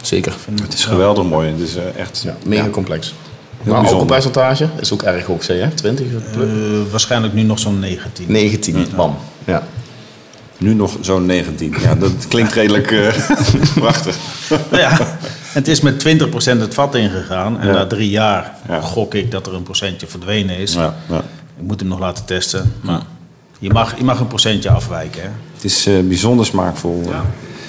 Zeker. 0.01 0.33
Het 0.61 0.73
is 0.73 0.85
geweldig 0.85 1.23
mooi. 1.23 1.49
Het 1.51 1.59
is 1.59 1.75
echt... 1.97 2.21
Ja, 2.25 2.37
mega 2.45 2.69
complex. 2.69 3.13
Maar 3.63 3.81
bijzonder. 3.81 4.07
alcoholpercentage 4.15 4.67
is 4.79 4.93
ook 4.93 5.01
erg 5.03 5.25
hoog, 5.25 5.43
zei 5.43 5.59
je? 5.59 5.73
20? 5.73 6.05
Eh, 6.07 6.41
waarschijnlijk 6.91 7.33
nu 7.33 7.41
nog 7.41 7.59
zo'n 7.59 7.79
19. 7.79 8.25
19, 8.27 8.85
bam. 8.95 9.15
Ja. 9.45 9.63
Nu 10.57 10.73
nog 10.73 10.97
zo'n 11.01 11.25
19. 11.25 11.75
Ja, 11.81 11.95
dat 11.95 12.11
klinkt 12.29 12.53
redelijk 12.53 12.91
eh, 12.91 13.07
prachtig. 13.83 14.15
Nou 14.49 14.81
ja, 14.81 14.97
het 15.53 15.67
is 15.67 15.81
met 15.81 16.07
20% 16.07 16.31
het 16.43 16.73
vat 16.73 16.95
ingegaan. 16.95 17.59
En 17.59 17.67
Ja. 17.67 17.73
na 17.73 17.87
drie 17.87 18.09
jaar 18.09 18.53
Ja. 18.67 18.79
gok 18.81 19.13
ik 19.15 19.31
dat 19.31 19.47
er 19.47 19.53
een 19.53 19.63
procentje 19.63 20.07
verdwenen 20.07 20.57
is. 20.57 20.73
Ja, 20.73 20.95
ja. 21.09 21.17
Ik 21.57 21.65
moet 21.65 21.79
hem 21.79 21.89
nog 21.89 21.99
laten 21.99 22.25
testen. 22.25 22.73
Maar 22.81 23.01
Je 23.59 23.69
mag, 23.73 23.97
je 23.97 24.03
mag 24.03 24.19
een 24.19 24.27
procentje 24.27 24.69
afwijken. 24.69 25.21
Hè? 25.21 25.27
Het 25.55 25.63
is 25.63 25.85
eh, 25.85 25.93
bijzonder 26.03 26.45
smaakvol. 26.45 27.09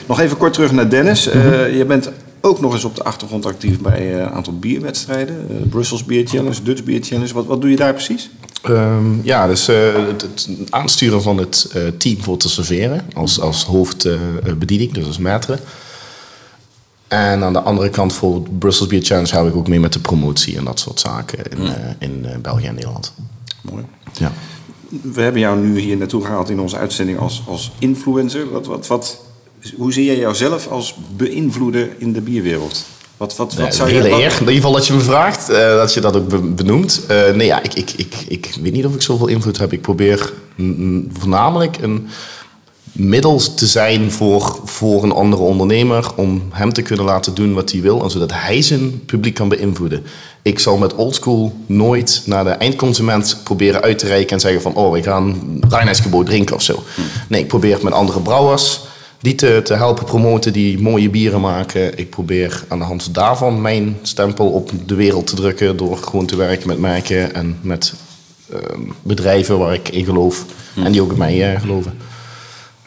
Nog 0.07 0.21
even 0.21 0.37
kort 0.37 0.53
terug 0.53 0.73
naar 0.73 0.89
Dennis. 0.91 1.27
Eh, 1.29 1.77
je 1.77 1.85
bent 1.85 2.11
ook 2.41 2.61
nog 2.61 2.73
eens 2.73 2.85
op 2.85 2.97
de 2.97 3.03
achtergrond 3.03 3.47
actief 3.47 3.81
bij 3.81 4.15
eh, 4.15 4.21
een 4.21 4.31
aantal 4.31 4.59
bierwedstrijden. 4.59 5.47
Eh, 5.51 5.57
Brussels 5.69 6.05
Beer 6.05 6.27
Challenge, 6.27 6.63
Dutch 6.63 6.85
Beer 6.85 7.03
Challenge. 7.03 7.35
Wat, 7.35 7.47
wat 7.47 7.61
doe 7.61 7.71
je 7.71 7.77
daar 7.77 7.93
precies? 7.93 8.31
Ehm, 8.63 9.23
ja, 9.23 9.47
dus 9.47 9.69
eh, 9.69 10.07
het, 10.07 10.23
het 10.23 10.49
aansturen 10.71 11.23
van 11.23 11.39
het 11.39 11.75
team 11.99 12.23
voor 12.23 12.37
te 12.37 12.49
serveren 12.49 13.07
als, 13.15 13.41
als 13.41 13.65
hoofdbediening, 13.65 14.93
dus 14.93 15.07
als 15.07 15.19
maître. 15.19 15.63
En 17.09 17.43
aan 17.43 17.53
de 17.53 17.61
andere 17.61 17.89
kant 17.89 18.13
voor 18.13 18.43
Brussels 18.59 18.89
Beer 18.89 19.03
Challenge 19.03 19.35
hou 19.35 19.49
ik 19.49 19.57
ook 19.57 19.69
mee 19.69 19.81
met 19.81 19.93
de 19.93 20.01
promotie 20.01 20.57
en 20.57 20.65
dat 20.65 20.81
soort 20.81 21.01
zaken 21.01 21.39
in, 21.45 21.73
in 21.99 22.27
België 22.43 22.67
en 22.67 22.75
Nederland. 22.75 23.13
Mooi. 23.63 23.85
Ja. 24.13 24.33
We 25.03 25.21
hebben 25.21 25.41
jou 25.41 25.59
nu 25.59 25.79
hier 25.79 25.97
naartoe 25.97 26.25
gehaald 26.25 26.51
in 26.51 26.61
onze 26.61 26.77
uitzending 26.77 27.19
als, 27.19 27.43
als 27.47 27.73
influencer. 27.79 28.51
Wat, 28.51 28.67
wat, 28.67 28.87
wat, 28.87 29.21
hoe 29.77 29.93
zie 29.93 30.05
jij 30.05 30.17
jouzelf 30.19 30.67
als 30.69 30.95
beïnvloeder 31.17 31.89
in 31.99 32.13
de 32.13 32.21
bierwereld? 32.21 32.85
Wat, 33.17 33.37
wat, 33.37 33.55
wat 33.55 33.63
Nee, 33.65 33.73
zou 33.73 33.89
een 33.89 33.95
je... 33.95 34.03
hele 34.03 34.15
eer. 34.15 34.33
In 34.33 34.39
ieder 34.39 34.55
geval 34.55 34.73
dat 34.73 34.87
je 34.87 34.93
me 34.93 35.01
vraagt, 35.01 35.49
eh, 35.49 35.59
dat 35.77 35.95
je 35.95 36.01
dat 36.01 36.17
ook 36.17 36.29
be- 36.29 36.39
benoemt. 36.39 37.01
Eh, 37.09 37.31
nee, 37.35 37.47
ja, 37.47 37.63
ik, 37.63 37.75
ik, 37.75 37.91
ik, 37.97 38.15
ik 38.29 38.51
weet 38.63 38.73
niet 38.73 38.87
of 38.87 38.95
ik 38.95 39.03
zoveel 39.03 39.27
invloed 39.27 39.59
heb. 39.59 39.73
Ik 39.73 39.81
probeer 39.81 40.33
voornamelijk 41.13 41.77
een 41.81 42.09
middel 42.93 43.41
te 43.55 43.67
zijn 43.67 44.11
voor, 44.13 44.61
voor 44.65 45.03
een 45.03 45.13
andere 45.13 45.43
ondernemer... 45.43 46.15
om 46.17 46.43
hem 46.51 46.73
te 46.73 46.83
kunnen 46.83 47.05
laten 47.05 47.35
doen 47.35 47.55
wat 47.55 47.73
hij 47.73 47.81
wil... 47.81 48.03
en 48.03 48.11
zodat 48.11 48.33
hij 48.33 48.63
zijn 48.63 49.05
publiek 49.05 49.35
kan 49.35 49.49
beïnvloeden. 49.49 50.03
Ik 50.43 50.59
zal 50.59 50.77
met 50.77 50.95
oldschool 50.95 51.53
nooit 51.67 52.23
naar 52.27 52.45
de 52.45 52.51
eindconsument 52.51 53.41
proberen 53.45 53.83
uit 53.83 53.99
te 53.99 54.07
reiken... 54.07 54.31
en 54.35 54.41
zeggen 54.41 54.63
van, 54.63 54.75
oh, 54.75 54.93
we 54.93 55.03
gaan 55.03 55.59
Reinheidsgebouw 55.69 56.23
drinken 56.23 56.55
of 56.55 56.63
zo. 56.63 56.83
Nee, 57.29 57.41
ik 57.41 57.49
probeer 57.49 57.79
met 57.83 57.93
andere 57.93 58.21
brouwers 58.21 58.81
die 59.21 59.35
te, 59.35 59.61
te 59.65 59.75
helpen 59.75 60.05
promoten, 60.05 60.53
die 60.53 60.81
mooie 60.81 61.11
bieren 61.11 61.41
maken. 61.41 61.99
Ik 61.99 62.11
probeer 62.11 62.65
aan 62.69 62.79
de 62.79 62.85
hand 62.85 63.15
daarvan 63.15 63.61
mijn 63.61 63.99
stempel 64.03 64.47
op 64.51 64.71
de 64.87 64.95
wereld 64.95 65.27
te 65.27 65.35
drukken 65.35 65.77
door 65.77 65.97
gewoon 65.97 66.27
te 66.27 66.37
werken 66.37 66.69
met 66.69 66.79
merken 66.79 67.35
en 67.35 67.59
met 67.61 67.95
ehm, 68.53 68.81
bedrijven 69.03 69.59
waar 69.59 69.75
ik 69.75 69.89
in 69.89 70.05
geloof 70.05 70.45
en 70.77 70.93
die 70.93 71.03
ook 71.03 71.13
in 71.13 71.19
mij 71.19 71.53
eh, 71.53 71.61
geloven. 71.61 71.93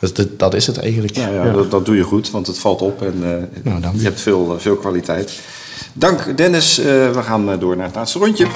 Dus 0.03 0.13
dat, 0.13 0.39
dat 0.39 0.53
is 0.53 0.67
het 0.67 0.77
eigenlijk. 0.77 1.15
Ja, 1.15 1.27
ja, 1.27 1.45
Ja. 1.45 1.51
Dat, 1.51 1.71
dat 1.71 1.85
doe 1.85 1.95
je 1.95 2.03
goed, 2.03 2.31
want 2.31 2.47
het 2.47 2.59
valt 2.59 2.81
op 2.81 3.01
en 3.01 3.13
eh, 3.23 3.63
Nou, 3.63 3.81
dank 3.81 3.95
je 3.95 4.03
hebt 4.03 4.21
veel, 4.21 4.53
eh, 4.53 4.59
veel 4.59 4.75
kwaliteit. 4.75 5.39
Dank 5.93 6.37
Dennis. 6.37 6.79
Eh, 6.79 6.85
we 6.85 7.21
gaan 7.21 7.59
door 7.59 7.75
naar 7.75 7.85
het 7.85 7.95
laatste 7.95 8.19
rondje. 8.19 8.47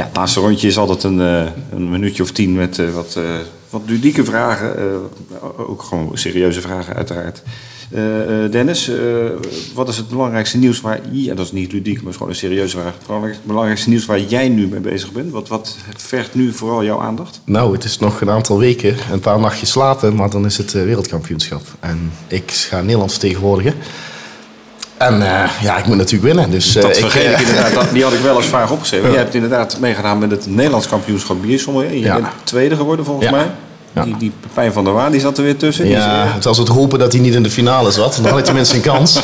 Ja, 0.00 0.06
het 0.06 0.16
laatste 0.16 0.40
rondje 0.40 0.66
is 0.68 0.78
altijd 0.78 1.02
een, 1.02 1.20
eh, 1.20 1.46
een 1.72 1.90
minuutje 1.90 2.22
of 2.22 2.30
tien 2.30 2.54
met 2.54 2.78
eh, 2.78 2.90
wat, 2.94 3.14
eh, 3.16 3.24
wat 3.70 3.82
ludieke 3.86 4.24
vragen. 4.24 4.74
ook 5.56 5.82
gewoon 5.82 6.10
serieuze 6.14 6.60
vragen 6.60 6.94
uiteraard. 6.94 7.42
Dennis, 8.50 8.90
wat 9.74 9.88
is 9.88 9.96
het 9.96 10.08
belangrijkste 10.08 10.58
nieuws 10.58 10.80
waar... 10.80 11.00
Ja, 11.10 11.34
dat 11.34 11.46
is 11.46 11.52
niet 11.52 11.72
ludiek, 11.72 12.00
maar 12.00 12.10
is 12.10 12.16
gewoon 12.16 12.32
een 12.32 12.38
serieuze 12.38 12.78
vraag. 12.78 12.94
Het 12.94 13.44
belangrijkste- 13.44 13.88
nieuws 13.88 14.06
waar 14.06 14.20
jij 14.20 14.48
nu 14.48 14.66
mee 14.66 14.80
bezig 14.80 15.12
bent? 15.12 15.30
Wat, 15.30 15.48
wat 15.48 15.76
vergt 15.96 16.34
nu 16.34 16.52
vooral 16.52 16.84
jouw 16.84 17.00
aandacht? 17.00 17.40
Nou, 17.44 17.72
het 17.72 17.84
is 17.84 17.98
nog 17.98 18.20
een 18.20 18.30
aantal 18.30 18.58
weken, 18.58 18.96
een 19.12 19.20
paar 19.20 19.40
nachtjes 19.40 19.70
slapen, 19.70 20.14
maar 20.14 20.30
dan 20.30 20.44
is 20.44 20.56
het 20.56 20.72
wereldkampioenschap. 20.72 21.62
En 21.80 22.12
ik 22.28 22.50
ga 22.50 22.80
Nederland 22.80 23.10
vertegenwoordigen. 23.10 23.74
En 25.00 25.22
eh, 25.22 25.50
ja, 25.62 25.78
ik 25.78 25.86
moet 25.86 25.96
natuurlijk 25.96 26.32
winnen. 26.34 26.50
Dus, 26.50 26.76
eh, 26.76 26.82
Dat 26.82 26.98
vergeet 26.98 27.26
ik 27.26 27.32
eh, 27.34 27.40
inderdaad. 27.48 27.74
Dat, 27.74 27.86
die 27.92 28.02
had 28.02 28.12
ik 28.12 28.20
wel 28.20 28.36
als 28.36 28.46
vraag 28.46 28.70
opgeschreven. 28.70 29.10
Jij 29.10 29.18
hebt 29.18 29.34
inderdaad 29.34 29.76
meegedaan 29.80 30.18
met 30.18 30.30
het 30.30 30.46
Nederlands 30.46 30.88
kampioenschap 30.88 31.42
biersommelier. 31.42 31.92
Je 31.94 32.00
Ja. 32.00 32.14
bent 32.14 32.26
tweede 32.44 32.76
geworden 32.76 33.04
volgens 33.04 33.26
Ja. 33.28 33.36
mij. 33.36 33.46
Ja. 33.94 34.04
Die, 34.04 34.16
die 34.16 34.32
Pepijn 34.40 34.72
van 34.72 34.84
der 34.84 34.92
Waan 34.92 35.12
die 35.12 35.20
zat 35.20 35.38
er 35.38 35.44
weer 35.44 35.56
tussen. 35.56 35.88
Ja, 35.88 36.26
het 36.34 36.44
was 36.44 36.58
het 36.58 36.68
hopen 36.68 36.98
dat 36.98 37.12
hij 37.12 37.20
niet 37.20 37.34
in 37.34 37.42
de 37.42 37.50
finale 37.50 37.90
zat. 37.90 38.14
Dan 38.14 38.24
had 38.24 38.34
hij 38.34 38.42
tenminste 38.42 38.74
een 38.76 38.80
kans. 38.82 39.20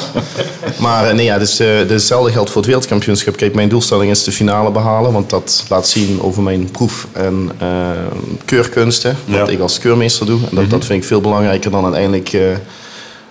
Maar 0.78 1.14
nee, 1.14 1.24
ja, 1.24 1.38
dus, 1.38 1.58
eh, 1.60 1.68
hetzelfde 1.88 2.32
geldt 2.32 2.48
voor 2.48 2.56
het 2.56 2.66
wereldkampioenschap. 2.66 3.36
Kijk, 3.36 3.54
mijn 3.54 3.68
doelstelling 3.68 4.10
is 4.10 4.24
de 4.24 4.32
finale 4.32 4.70
behalen. 4.70 5.12
Want 5.12 5.30
dat 5.30 5.64
laat 5.68 5.88
zien 5.88 6.18
over 6.22 6.42
mijn 6.42 6.70
proef- 6.70 7.06
en 7.12 7.50
keurkunsten. 8.44 9.16
Wat 9.24 9.36
Ja. 9.36 9.42
Mhm. 9.42 9.52
ik 9.52 9.60
als 9.60 9.78
keurmeester 9.78 10.26
doe. 10.26 10.40
En 10.50 10.56
dat, 10.56 10.70
dat 10.70 10.84
vind 10.84 11.02
ik 11.02 11.08
veel 11.08 11.20
belangrijker 11.20 11.70
dan 11.70 11.84
uiteindelijk 11.84 12.36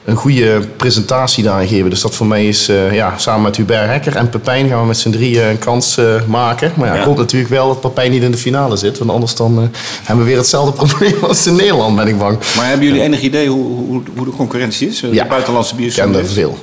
een 0.05 0.15
goede 0.15 0.59
presentatie 0.77 1.43
daarin 1.43 1.67
geven. 1.67 1.89
Dus 1.89 2.01
dat 2.01 2.15
voor 2.15 2.25
mij 2.27 2.47
is, 2.47 2.67
eh, 2.69 2.93
ja, 2.93 3.13
samen 3.17 3.41
met 3.41 3.55
Hubert 3.55 3.89
Hekker 3.89 4.15
en 4.15 4.29
Pepijn 4.29 4.67
gaan 4.69 4.79
we 4.81 4.85
met 4.87 4.97
z'n 4.97 5.09
drieën 5.09 5.43
een 5.47 5.59
kans 5.59 5.97
eh, 5.97 6.05
maken. 6.27 6.71
Maar 6.75 6.87
ja, 6.87 6.93
Ja. 6.93 6.99
ik 6.99 7.05
hoop 7.05 7.17
natuurlijk 7.17 7.51
wel 7.51 7.67
dat 7.67 7.81
Pepijn 7.81 8.11
niet 8.11 8.23
in 8.23 8.31
de 8.31 8.37
finale 8.37 8.75
zit. 8.77 8.97
Want 8.97 9.11
anders 9.11 9.35
dan, 9.35 9.57
eh, 9.61 9.79
hebben 10.03 10.23
we 10.25 10.29
weer 10.31 10.39
hetzelfde 10.39 10.71
probleem 10.85 11.23
als 11.23 11.47
in 11.47 11.55
Nederland, 11.55 11.95
ben 11.95 12.07
ik 12.07 12.17
bang. 12.17 12.37
Maar 12.55 12.67
hebben 12.67 12.85
jullie 12.87 13.01
enig 13.01 13.21
idee 13.21 13.47
hoe, 13.47 13.65
hoe, 13.65 14.01
hoe 14.15 14.25
de 14.25 14.31
concurrentie 14.31 14.87
is? 14.87 14.99
De 14.99 15.13
Ja. 15.13 15.27
buitenlandse 15.27 15.75
Ik 15.75 15.77
ken 15.77 15.85
er 16.03 16.09
biersommeliers? 16.11 16.33
veel. 16.33 16.57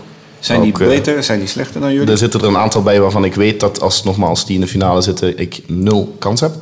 Zijn 0.45 0.61
die 0.61 0.73
Ook, 0.73 0.81
eh, 0.81 0.87
beter? 0.87 1.23
Zijn 1.23 1.39
die 1.39 1.49
slechter 1.49 1.81
dan 1.81 1.93
jullie? 1.93 2.11
Er 2.11 2.19
zitten 2.19 2.41
er 2.41 2.47
een 2.47 2.57
aantal 2.57 2.83
bij 2.83 3.01
waarvan 3.01 3.25
ik 3.25 3.35
weet 3.35 3.61
dat 3.61 3.81
als 3.81 4.05
nogmaals 4.05 4.47
die 4.47 4.55
in 4.55 4.61
de 4.61 4.67
finale 4.67 5.01
zitten, 5.01 5.39
ik 5.39 5.63
nul 5.67 6.17
kans 6.19 6.41
heb. 6.41 6.53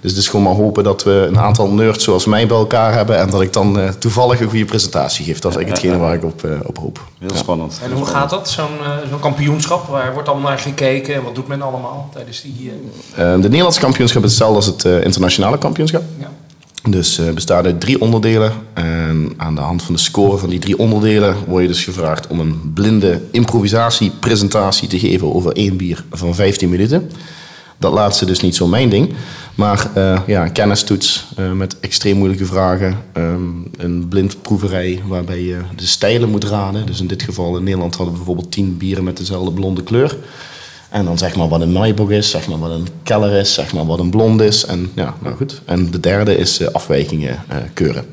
Dus 0.00 0.10
het 0.10 0.20
is 0.20 0.28
gewoon 0.28 0.44
maar 0.44 0.54
hopen 0.54 0.84
dat 0.84 1.02
we 1.02 1.26
een 1.28 1.38
aantal 1.38 1.68
nerds 1.68 2.04
zoals 2.04 2.24
mij 2.24 2.46
bij 2.46 2.56
elkaar 2.56 2.92
hebben 2.92 3.18
en 3.18 3.30
dat 3.30 3.40
ik 3.40 3.52
dan 3.52 3.78
eh, 3.78 3.88
toevallig 3.88 4.40
een 4.40 4.48
goede 4.48 4.64
presentatie 4.64 5.24
geef. 5.24 5.38
Dat 5.38 5.50
is 5.50 5.56
eigenlijk 5.56 5.84
hetgene 5.84 6.04
waar 6.06 6.14
ik 6.14 6.24
op, 6.24 6.44
eh, 6.44 6.50
op 6.66 6.78
hoop. 6.78 7.00
Heel 7.18 7.36
spannend. 7.36 7.80
En 7.84 7.92
hoe 7.92 8.06
gaat 8.06 8.30
dat, 8.30 8.50
zo'n 8.50 8.66
zo'n 9.10 9.20
kampioenschap? 9.20 9.86
Waar 9.86 10.12
wordt 10.12 10.28
allemaal 10.28 10.48
naar 10.48 10.58
gekeken 10.58 11.14
en 11.14 11.22
wat 11.22 11.34
doet 11.34 11.48
men 11.48 11.62
allemaal 11.62 12.08
tijdens 12.12 12.42
die... 12.42 12.72
de 13.16 13.36
Nederlandse 13.36 13.80
kampioenschap 13.80 14.24
is 14.24 14.28
hetzelfde 14.28 14.56
als 14.56 14.66
het 14.66 15.04
internationale 15.04 15.58
kampioenschap. 15.58 16.02
ja. 16.18 16.30
Dus 16.88 17.18
eh 17.18 17.30
bestaat 17.30 17.64
uit 17.64 17.80
drie 17.80 18.00
onderdelen. 18.00 18.52
En 18.72 19.32
aan 19.36 19.54
de 19.54 19.60
hand 19.60 19.82
van 19.82 19.94
de 19.94 20.00
score 20.00 20.38
van 20.38 20.48
die 20.48 20.58
drie 20.58 20.78
onderdelen 20.78 21.36
word 21.46 21.62
je 21.62 21.68
dus 21.68 21.84
gevraagd 21.84 22.26
om 22.26 22.40
een 22.40 22.72
blinde 22.74 23.20
improvisatiepresentatie 23.30 24.88
te 24.88 24.98
geven 24.98 25.34
over 25.34 25.52
één 25.52 25.76
bier 25.76 26.04
van 26.10 26.34
15 26.34 26.68
minuten. 26.68 27.10
Dat 27.78 27.92
laatste 27.92 28.24
dus 28.24 28.40
niet 28.40 28.56
zo 28.56 28.66
mijn 28.66 28.88
ding. 28.88 29.14
Maar 29.54 29.90
eh, 29.94 30.20
ja, 30.26 30.44
een 30.44 30.52
kennistoets 30.52 31.26
eh, 31.36 31.52
met 31.52 31.80
extreem 31.80 32.16
moeilijke 32.16 32.46
vragen. 32.46 32.98
Ehm, 33.12 33.42
een 33.76 34.08
blindproeverij 34.08 35.02
waarbij 35.06 35.42
je 35.42 35.58
de 35.76 35.86
stijlen 35.86 36.30
moet 36.30 36.44
raden. 36.44 36.86
Dus 36.86 37.00
in 37.00 37.06
dit 37.06 37.22
geval 37.22 37.56
in 37.56 37.64
Nederland 37.64 37.94
hadden 37.94 38.12
we 38.12 38.18
bijvoorbeeld 38.18 38.52
10 38.52 38.76
bieren 38.76 39.04
met 39.04 39.16
dezelfde 39.16 39.52
blonde 39.52 39.82
kleur. 39.82 40.16
En 40.92 41.04
dan 41.04 41.18
zeg 41.18 41.36
maar 41.36 41.48
wat 41.48 41.60
een 41.60 41.72
Maibog 41.72 42.10
is, 42.10 42.30
zeg 42.30 42.46
maar 42.46 42.58
wat 42.58 42.70
een 42.70 42.88
Keller 43.02 43.32
is, 43.32 43.54
zeg 43.54 43.72
maar 43.72 43.86
wat 43.86 43.98
een 43.98 44.10
blond 44.10 44.40
is. 44.40 44.64
En 44.64 44.90
ja, 44.94 45.14
nou 45.20 45.36
goed. 45.36 45.60
En 45.64 45.90
de 45.90 46.00
derde 46.00 46.36
is 46.36 46.60
eh, 46.60 46.68
afwijkingen 46.68 47.44
eh, 47.48 47.56
keuren. 47.74 48.04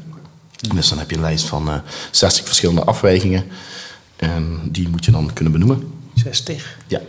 Dus 0.76 0.90
dan 0.90 0.98
heb 0.98 1.10
je 1.10 1.16
een 1.16 1.22
lijst 1.22 1.46
van 1.46 1.70
eh 1.70 1.76
60 2.12 2.46
verschillende 2.46 2.84
afwijkingen. 2.84 3.44
En 4.16 4.60
die 4.64 4.88
moet 4.90 5.06
je 5.06 5.12
dan 5.12 5.34
kunnen 5.34 5.54
benoemen. 5.54 5.94
60. 6.14 6.78
Ja, 6.88 7.02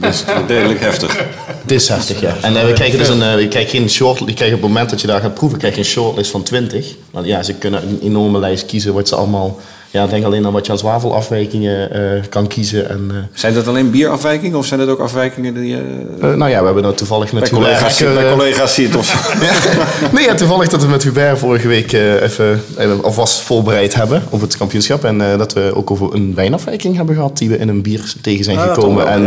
Best 0.00 0.24
redelijk 0.46 0.80
heftig. 0.80 1.18
het 1.62 1.70
is 1.70 1.88
heftig, 1.88 2.20
ja. 2.20 2.36
En 2.40 2.56
eh, 2.56 2.66
we 2.66 2.72
krijgen 2.72 2.98
dus 2.98 3.08
een, 3.08 3.22
eh, 3.22 3.34
we 3.34 3.48
krijgen 3.48 3.70
geen 3.70 3.90
short, 3.90 4.18
je 4.18 4.34
krijgt 4.34 4.54
op 4.54 4.60
het 4.60 4.68
moment 4.68 4.90
dat 4.90 5.00
je 5.00 5.06
daar 5.06 5.20
gaat 5.20 5.34
proeven, 5.34 5.58
krijg 5.58 5.74
je 5.74 5.80
een 5.80 5.86
shortlist 5.86 6.30
van 6.30 6.42
20. 6.42 6.94
Want 7.10 7.26
ja, 7.26 7.42
ze 7.42 7.54
kunnen 7.54 7.88
een 7.88 7.98
enorme 8.02 8.38
lijst 8.38 8.66
kiezen 8.66 8.94
wat 8.94 9.08
ze 9.08 9.16
allemaal... 9.16 9.58
Ja, 9.92 10.06
denk 10.06 10.24
alleen 10.24 10.46
aan 10.46 10.52
wat 10.52 10.66
je 10.66 10.72
aan 10.72 10.78
zwavelafwijkingen 10.78 11.90
eh, 11.92 12.22
kan 12.28 12.46
kiezen. 12.46 12.88
En, 12.88 13.06
eh, 13.10 13.16
Zijn 13.32 13.54
dat 13.54 13.66
alleen 13.68 13.90
bierafwijkingen 13.90 14.58
of 14.58 14.66
zijn 14.66 14.80
dat 14.80 14.88
ook 14.88 14.98
afwijkingen 14.98 15.54
die 15.54 15.66
je 15.68 15.82
eh, 16.20 16.34
nou 16.34 16.50
ja, 16.50 16.58
we 16.58 16.64
hebben 16.64 16.82
dat 16.82 16.96
toevallig 16.96 17.32
met 17.32 17.50
Hubert 17.50 17.64
collega's, 17.64 18.00
eh, 18.00 18.30
collega's 18.32 18.74
ziet? 18.74 18.96
Of... 18.96 19.36
nee, 20.14 20.24
ja, 20.24 20.34
toevallig 20.34 20.68
dat 20.68 20.82
we 20.82 20.88
met 20.88 21.02
Hubert 21.02 21.38
vorige 21.38 21.68
week 21.68 21.92
even, 21.92 22.60
alvast 23.02 23.40
voorbereid 23.40 23.94
hebben 23.94 24.22
op 24.30 24.40
het 24.40 24.56
kampioenschap. 24.56 25.04
En 25.04 25.18
dat 25.18 25.52
we 25.52 25.72
ook 25.74 25.90
over 25.90 26.14
een 26.14 26.34
wijnafwijking 26.34 26.96
hebben 26.96 27.14
gehad 27.14 27.38
die 27.38 27.48
we 27.48 27.58
in 27.58 27.68
een 27.68 27.82
bier 27.82 28.14
tegen 28.20 28.44
zijn 28.44 28.58
Ah, 28.58 28.74
gekomen. 28.74 29.08
En 29.08 29.22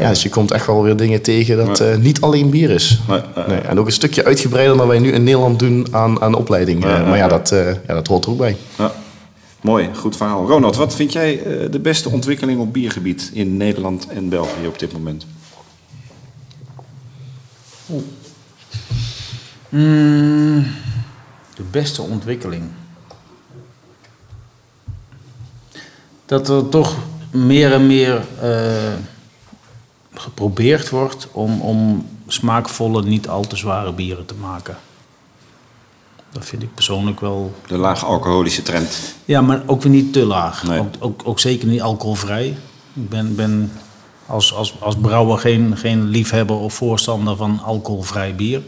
Ja, 0.00 0.08
dus 0.08 0.22
je 0.22 0.28
komt 0.28 0.50
echt 0.50 0.66
wel 0.66 0.82
weer 0.82 0.96
dingen 0.96 1.22
tegen 1.22 1.56
dat 1.56 1.82
niet 2.00 2.20
alleen 2.20 2.50
bier 2.50 2.70
is. 2.70 2.98
Nee, 3.48 3.58
en 3.58 3.78
ook 3.80 3.86
een 3.86 3.92
stukje 3.92 4.24
uitgebreider 4.24 4.76
dan 4.76 4.88
wij 4.88 4.98
nu 4.98 5.12
in 5.12 5.24
Nederland 5.24 5.58
doen 5.58 5.86
aan, 5.90 6.22
aan 6.22 6.34
opleiding. 6.34 6.80
Maar 6.80 7.16
ja 7.16 7.28
dat, 7.28 7.54
ja, 7.86 7.94
dat 7.94 8.06
hoort 8.06 8.24
er 8.24 8.30
ook 8.30 8.38
bij. 8.38 8.56
Ja. 8.78 8.92
Mooi, 9.66 9.94
goed 9.94 10.16
verhaal. 10.16 10.46
Ronald, 10.46 10.76
wat 10.76 10.94
vind 10.94 11.12
jij 11.12 11.42
eh, 11.42 11.70
de 11.70 11.78
beste 11.78 12.08
ontwikkeling 12.08 12.60
op 12.60 12.72
biergebied 12.72 13.30
in 13.32 13.56
Nederland 13.56 14.08
en 14.08 14.28
België 14.28 14.66
op 14.66 14.78
dit 14.78 14.92
moment? 14.92 15.26
De 21.54 21.62
beste 21.70 22.02
ontwikkeling. 22.02 22.64
Dat 26.26 26.48
er 26.48 26.68
toch 26.68 26.96
meer 27.30 27.72
en 27.72 27.86
meer 27.86 28.24
eh, 28.40 28.92
geprobeerd 30.14 30.90
wordt 30.90 31.28
om, 31.32 31.60
om 31.60 32.08
smaakvolle, 32.26 33.02
niet 33.02 33.28
al 33.28 33.46
te 33.46 33.56
zware 33.56 33.92
bieren 33.92 34.26
te 34.26 34.34
maken. 34.34 34.76
Dat 36.30 36.44
vind 36.44 36.62
ik 36.62 36.74
persoonlijk 36.74 37.20
wel. 37.20 37.54
De 37.66 37.76
laag 37.76 38.04
alcoholische 38.04 38.62
trend. 38.62 39.14
Ja, 39.24 39.40
maar 39.40 39.62
ook 39.66 39.82
weer 39.82 39.92
niet 39.92 40.12
te 40.12 40.24
laag. 40.24 40.62
Nee. 40.62 40.80
Ook, 40.80 40.94
ook, 40.98 41.20
ook 41.24 41.40
zeker 41.40 41.68
niet 41.68 41.82
alcoholvrij. 41.82 42.46
Ik 42.92 43.08
ben, 43.08 43.34
ben 43.34 43.72
als, 44.26 44.54
als, 44.54 44.74
als 44.80 44.96
brouwer 44.96 45.38
geen, 45.38 45.76
geen 45.76 46.04
liefhebber 46.04 46.56
of 46.56 46.74
voorstander 46.74 47.36
van 47.36 47.60
alcoholvrij 47.62 48.34
bier. 48.34 48.62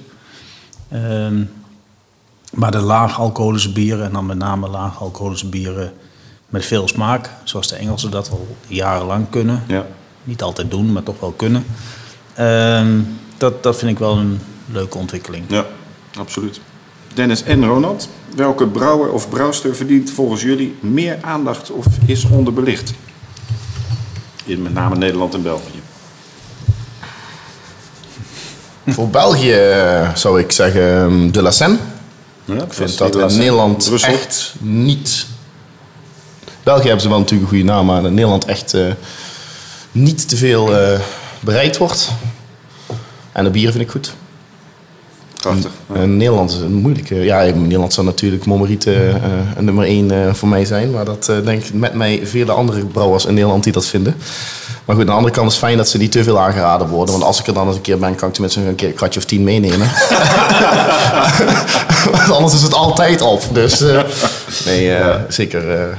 Ehm, 0.88 1.44
maar 2.52 2.70
de 2.70 2.80
laag 2.80 3.18
alcoholische 3.20 3.72
bieren, 3.72 4.04
en 4.04 4.12
dan 4.12 4.26
met 4.26 4.38
name 4.38 4.68
laag 4.68 5.00
alcoholische 5.00 5.48
bieren 5.48 5.92
met 6.48 6.64
veel 6.64 6.88
smaak, 6.88 7.30
zoals 7.44 7.68
de 7.68 7.76
Engelsen 7.76 8.10
dat 8.10 8.30
al 8.30 8.56
jarenlang 8.66 9.26
kunnen. 9.30 9.64
Ja. 9.66 9.86
Niet 10.24 10.42
altijd 10.42 10.70
doen, 10.70 10.92
maar 10.92 11.02
toch 11.02 11.20
wel 11.20 11.32
kunnen. 11.32 11.64
Ehm, 12.34 13.00
dat, 13.36 13.62
dat 13.62 13.78
vind 13.78 13.90
ik 13.90 13.98
wel 13.98 14.16
een 14.16 14.40
leuke 14.66 14.98
ontwikkeling. 14.98 15.44
Ja, 15.48 15.64
absoluut. 16.18 16.60
Dennis 17.18 17.42
en 17.42 17.66
Ronald, 17.66 18.08
welke 18.34 18.66
brouwer 18.66 19.12
of 19.12 19.28
brouwster 19.28 19.76
verdient 19.76 20.10
volgens 20.10 20.42
jullie 20.42 20.76
meer 20.80 21.18
aandacht 21.20 21.70
of 21.70 21.86
is 22.06 22.24
onderbelicht? 22.24 22.92
In 24.44 24.62
met 24.62 24.74
name 24.74 24.96
Nederland 24.96 25.34
en 25.34 25.42
België. 25.42 25.80
Voor 28.86 29.08
België 29.08 29.52
eh, 29.52 30.14
zou 30.14 30.40
ik 30.40 30.52
zeggen 30.52 31.02
ehm, 31.02 31.30
De 31.30 31.42
La 31.42 31.50
Seine. 31.50 31.76
Ja, 32.44 32.54
Ik 32.54 32.72
vind 32.72 32.98
dat 32.98 33.16
in 33.16 33.38
Nederland 33.38 33.84
Brussel. 33.88 34.12
echt 34.12 34.54
niet... 34.58 35.26
België 36.62 36.84
hebben 36.84 37.02
ze 37.02 37.08
wel 37.08 37.18
natuurlijk 37.18 37.50
een 37.50 37.56
goede 37.56 37.72
naam, 37.72 37.86
maar 37.86 38.04
in 38.04 38.14
Nederland 38.14 38.44
echt 38.44 38.74
eh, 38.74 38.92
niet 39.92 40.28
te 40.28 40.36
veel 40.36 40.76
eh, 40.76 41.00
bereikt 41.40 41.76
wordt. 41.76 42.12
En 43.32 43.44
de 43.44 43.50
bieren 43.50 43.72
vind 43.72 43.84
ik 43.84 43.90
goed. 43.90 44.14
Prachtig. 45.40 45.70
Ja. 45.92 46.00
En 46.00 46.16
Nederland 46.16 46.50
is 46.50 46.56
een 46.56 46.72
moeilijke. 46.74 47.14
Ja, 47.14 47.40
in 47.40 47.62
Nederland 47.62 47.92
zou 47.92 48.06
natuurlijk 48.06 48.46
Mommerite 48.46 48.94
eh, 48.94 49.14
een 49.56 49.64
nummer 49.64 49.84
1 49.84 50.36
voor 50.36 50.48
mij 50.48 50.64
zijn. 50.64 50.90
Maar 50.90 51.04
dat 51.04 51.28
eh, 51.28 51.36
denk 51.44 51.64
ik 51.64 51.74
met 51.74 51.94
mij 51.94 52.20
vele 52.24 52.52
andere 52.52 52.84
brouwers 52.86 53.24
in 53.24 53.34
Nederland 53.34 53.64
die 53.64 53.72
dat 53.72 53.86
vinden. 53.86 54.16
Maar 54.84 54.96
goed, 54.96 55.04
aan 55.04 55.10
de 55.10 55.16
andere 55.16 55.34
kant 55.34 55.46
is 55.46 55.52
het 55.52 55.64
fijn 55.64 55.76
dat 55.76 55.88
ze 55.88 55.98
niet 55.98 56.12
te 56.12 56.22
veel 56.22 56.40
aangeraden 56.40 56.88
worden. 56.88 57.12
Want 57.14 57.26
als 57.26 57.40
ik 57.40 57.46
er 57.46 57.54
dan 57.54 57.66
eens 57.66 57.76
een 57.76 57.82
keer 57.82 57.98
ben, 57.98 58.14
kan 58.14 58.28
ik 58.28 58.34
tenminste 58.34 58.60
een 58.60 58.74
keer 58.74 58.88
een 58.88 58.94
kratje 58.94 59.20
of 59.20 59.26
tien 59.26 59.44
meenemen. 59.44 59.88
Want 62.12 62.30
anders 62.30 62.54
is 62.54 62.62
het 62.62 62.74
altijd 62.74 63.20
op. 63.20 63.42
Dus 63.52 63.80
eh, 63.80 64.00
nee, 64.64 64.94
eh, 64.94 65.20
zeker. 65.28 65.70
eh, 65.70 65.96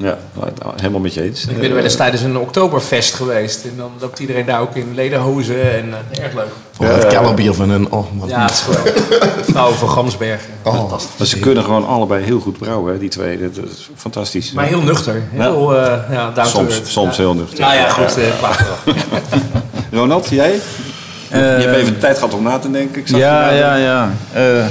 Ja, 0.00 0.18
nou, 0.34 0.50
helemaal 0.76 1.00
met 1.00 1.14
je 1.14 1.22
eens. 1.22 1.46
Ik 1.46 1.60
ben 1.60 1.74
wel 1.74 1.82
eens 1.84 1.96
tijdens 1.96 2.22
een 2.22 2.36
oktoberfest 2.38 3.14
geweest. 3.14 3.64
En 3.64 3.72
dan 3.76 3.90
loopt 4.00 4.18
iedereen 4.18 4.46
daar 4.46 4.60
ook 4.60 4.74
in 4.76 4.92
lederhozen. 4.94 5.72
En 5.72 5.94
eh, 6.10 6.24
erg 6.24 6.34
leuk. 6.34 6.48
oh, 6.78 6.88
het 6.88 7.06
kellerbier 7.06 7.54
van 7.54 7.70
hun. 7.70 7.90
Oh, 7.92 8.06
wat 8.14 8.28
Ja, 8.28 8.40
het 8.42 8.50
is 8.50 8.60
geweldig. 8.60 9.04
Vrouwen 9.50 9.76
van 9.76 9.88
Gamsbergen. 9.88 10.50
Oh, 10.62 10.90
Maar 11.18 11.26
ze 11.26 11.38
kunnen 11.38 11.64
gewoon 11.64 11.86
allebei 11.86 12.24
heel 12.24 12.40
goed 12.40 12.58
brouwen, 12.58 12.92
hè, 12.92 12.98
die 12.98 13.08
twee. 13.08 13.38
Dat 13.38 13.64
is 13.64 13.90
fantastisch. 13.96 14.52
Maar 14.52 14.64
heel 14.66 14.82
nuchter. 14.82 15.22
Heel, 15.30 15.76
eh 15.76 15.98
ja, 16.10 16.44
Soms- 16.44 16.80
soms 16.84 17.16
Ja. 17.16 17.22
heel 17.22 17.34
nuchter. 17.34 17.60
Nou 17.60 17.74
ja, 17.74 17.88
goed. 17.88 18.14
wel. 18.14 18.30
Ronald, 20.00 20.28
jij? 20.28 20.60
je 21.30 21.36
hebt 21.36 21.76
even 21.76 21.92
de 21.92 21.98
tijd 21.98 22.18
gehad 22.18 22.34
om 22.34 22.42
na 22.42 22.58
te 22.58 22.70
denken. 22.70 23.00
Ik 23.00 23.08
zag 23.08 23.18
Ja, 23.20 23.50
ja, 23.50 23.74
ja. 23.76 24.10
Eh, 24.32 24.66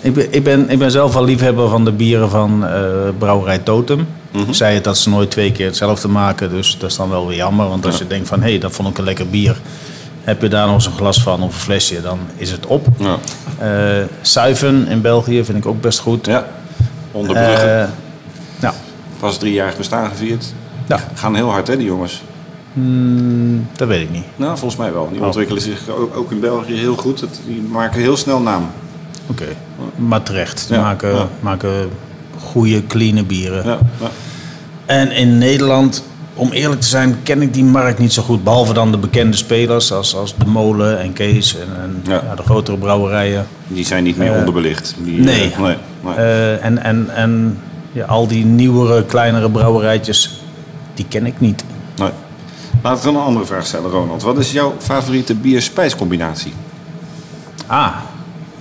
ik, 0.00 0.14
ben, 0.14 0.26
ik, 0.32 0.42
ben, 0.44 0.70
ik 0.70 0.78
ben 0.78 0.90
zelf 0.90 1.14
wel 1.14 1.24
liefhebber 1.24 1.68
van 1.68 1.84
de 1.84 1.92
bieren 1.92 2.30
van 2.30 2.66
eh, 2.66 2.80
Brouwerij 3.18 3.58
Totem. 3.58 4.06
Mhm. 4.36 4.52
Zei 4.52 4.74
het 4.74 4.84
dat 4.84 4.98
ze 4.98 5.08
nooit 5.08 5.30
twee 5.30 5.52
keer 5.52 5.66
hetzelfde 5.66 6.08
maken, 6.08 6.50
dus 6.50 6.76
dat 6.78 6.90
is 6.90 6.96
dan 6.96 7.08
wel 7.10 7.26
weer 7.26 7.36
jammer. 7.36 7.68
Want 7.68 7.86
als 7.86 7.98
je 7.98 8.06
denkt 8.06 8.28
van, 8.28 8.42
hé, 8.42 8.48
hey, 8.50 8.58
dat 8.58 8.72
vond 8.72 8.88
ik 8.88 8.98
een 8.98 9.04
lekker 9.04 9.28
bier. 9.28 9.56
Heb 10.24 10.42
je 10.42 10.48
daar 10.48 10.66
nog 10.66 10.74
eens 10.74 10.86
een 10.86 10.92
glas 10.92 11.22
van 11.22 11.42
of 11.42 11.54
een 11.54 11.60
flesje, 11.60 12.00
dan 12.00 12.18
is 12.36 12.50
het 12.50 12.66
op. 12.66 12.86
Ja, 12.98 13.16
Eh 13.58 14.04
Suiven 14.22 14.86
in 14.88 15.00
België 15.00 15.44
vind 15.44 15.58
ik 15.58 15.66
ook 15.66 15.80
best 15.80 15.98
goed. 15.98 16.26
ja. 16.26 16.46
onder 17.12 17.32
Brugge. 17.34 17.66
Eh, 17.66 17.88
ja. 18.60 18.74
Pas 19.18 19.38
drie 19.38 19.52
jaar 19.52 19.74
bestaan 19.76 20.08
gevierd. 20.08 20.44
ja, 20.86 20.98
Gaan 21.14 21.34
heel 21.34 21.50
hard, 21.50 21.66
hè, 21.66 21.76
die 21.76 21.86
jongens. 21.86 22.22
mm, 22.72 23.66
dat 23.76 23.88
weet 23.88 24.00
ik 24.02 24.10
niet. 24.10 24.24
Nou, 24.36 24.58
volgens 24.58 24.80
mij 24.80 24.92
wel. 24.92 25.08
Die 25.10 25.20
Oh. 25.20 25.26
ontwikkelen 25.26 25.62
zich 25.62 25.80
ook 26.14 26.30
in 26.30 26.40
België 26.40 26.74
heel 26.74 26.96
goed. 26.96 27.24
Die 27.46 27.62
maken 27.62 28.00
heel 28.00 28.16
snel 28.16 28.40
naam. 28.40 28.70
Oké, 29.26 29.46
maar 29.96 30.22
terecht. 30.22 30.60
Ze 30.60 30.74
Ja, 30.74 30.80
maken, 30.80 31.14
ja. 31.14 31.28
maken 31.40 31.90
goede, 32.42 32.86
clean 32.86 33.26
bieren. 33.26 33.64
Ja, 33.66 33.78
ja. 34.00 34.10
En 34.86 35.12
in 35.12 35.38
Nederland, 35.38 36.04
om 36.34 36.52
eerlijk 36.52 36.80
te 36.80 36.86
zijn, 36.86 37.16
ken 37.22 37.42
ik 37.42 37.54
die 37.54 37.64
markt 37.64 37.98
niet 37.98 38.12
zo 38.12 38.22
goed. 38.22 38.44
Behalve 38.44 38.72
dan 38.72 38.90
de 38.90 38.98
bekende 38.98 39.36
spelers 39.36 39.92
als, 39.92 40.14
als 40.14 40.34
De 40.36 40.46
Molen 40.46 41.00
en 41.00 41.12
Kees 41.12 41.56
en, 41.56 41.68
en 41.82 42.02
Ja. 42.06 42.22
ja, 42.28 42.34
de 42.34 42.42
grotere 42.42 42.76
brouwerijen. 42.76 43.46
Die 43.68 43.84
zijn 43.86 44.04
niet 44.04 44.16
meer 44.16 44.32
Eh, 44.32 44.38
onderbelicht. 44.38 44.94
Die, 44.98 45.20
nee. 45.20 45.52
eh, 45.52 45.58
nee, 45.58 45.76
nee. 46.04 46.14
Eh, 46.14 46.64
en 46.64 46.82
en, 46.82 47.10
en 47.14 47.58
ja, 47.92 48.04
al 48.04 48.26
die 48.26 48.44
nieuwere, 48.44 49.04
kleinere 49.04 49.50
brouwerijtjes, 49.50 50.40
die 50.94 51.06
ken 51.08 51.26
ik 51.26 51.40
niet. 51.40 51.64
nee. 51.96 52.10
Laat 52.82 52.96
ik 52.98 53.04
dan 53.04 53.16
een 53.16 53.22
andere 53.22 53.46
vraag 53.46 53.66
stellen, 53.66 53.90
Ronald. 53.90 54.22
Wat 54.22 54.38
is 54.38 54.52
jouw 54.52 54.74
favoriete 54.78 55.34
bier-spijscombinatie? 55.34 56.52
Ah, 57.66 57.92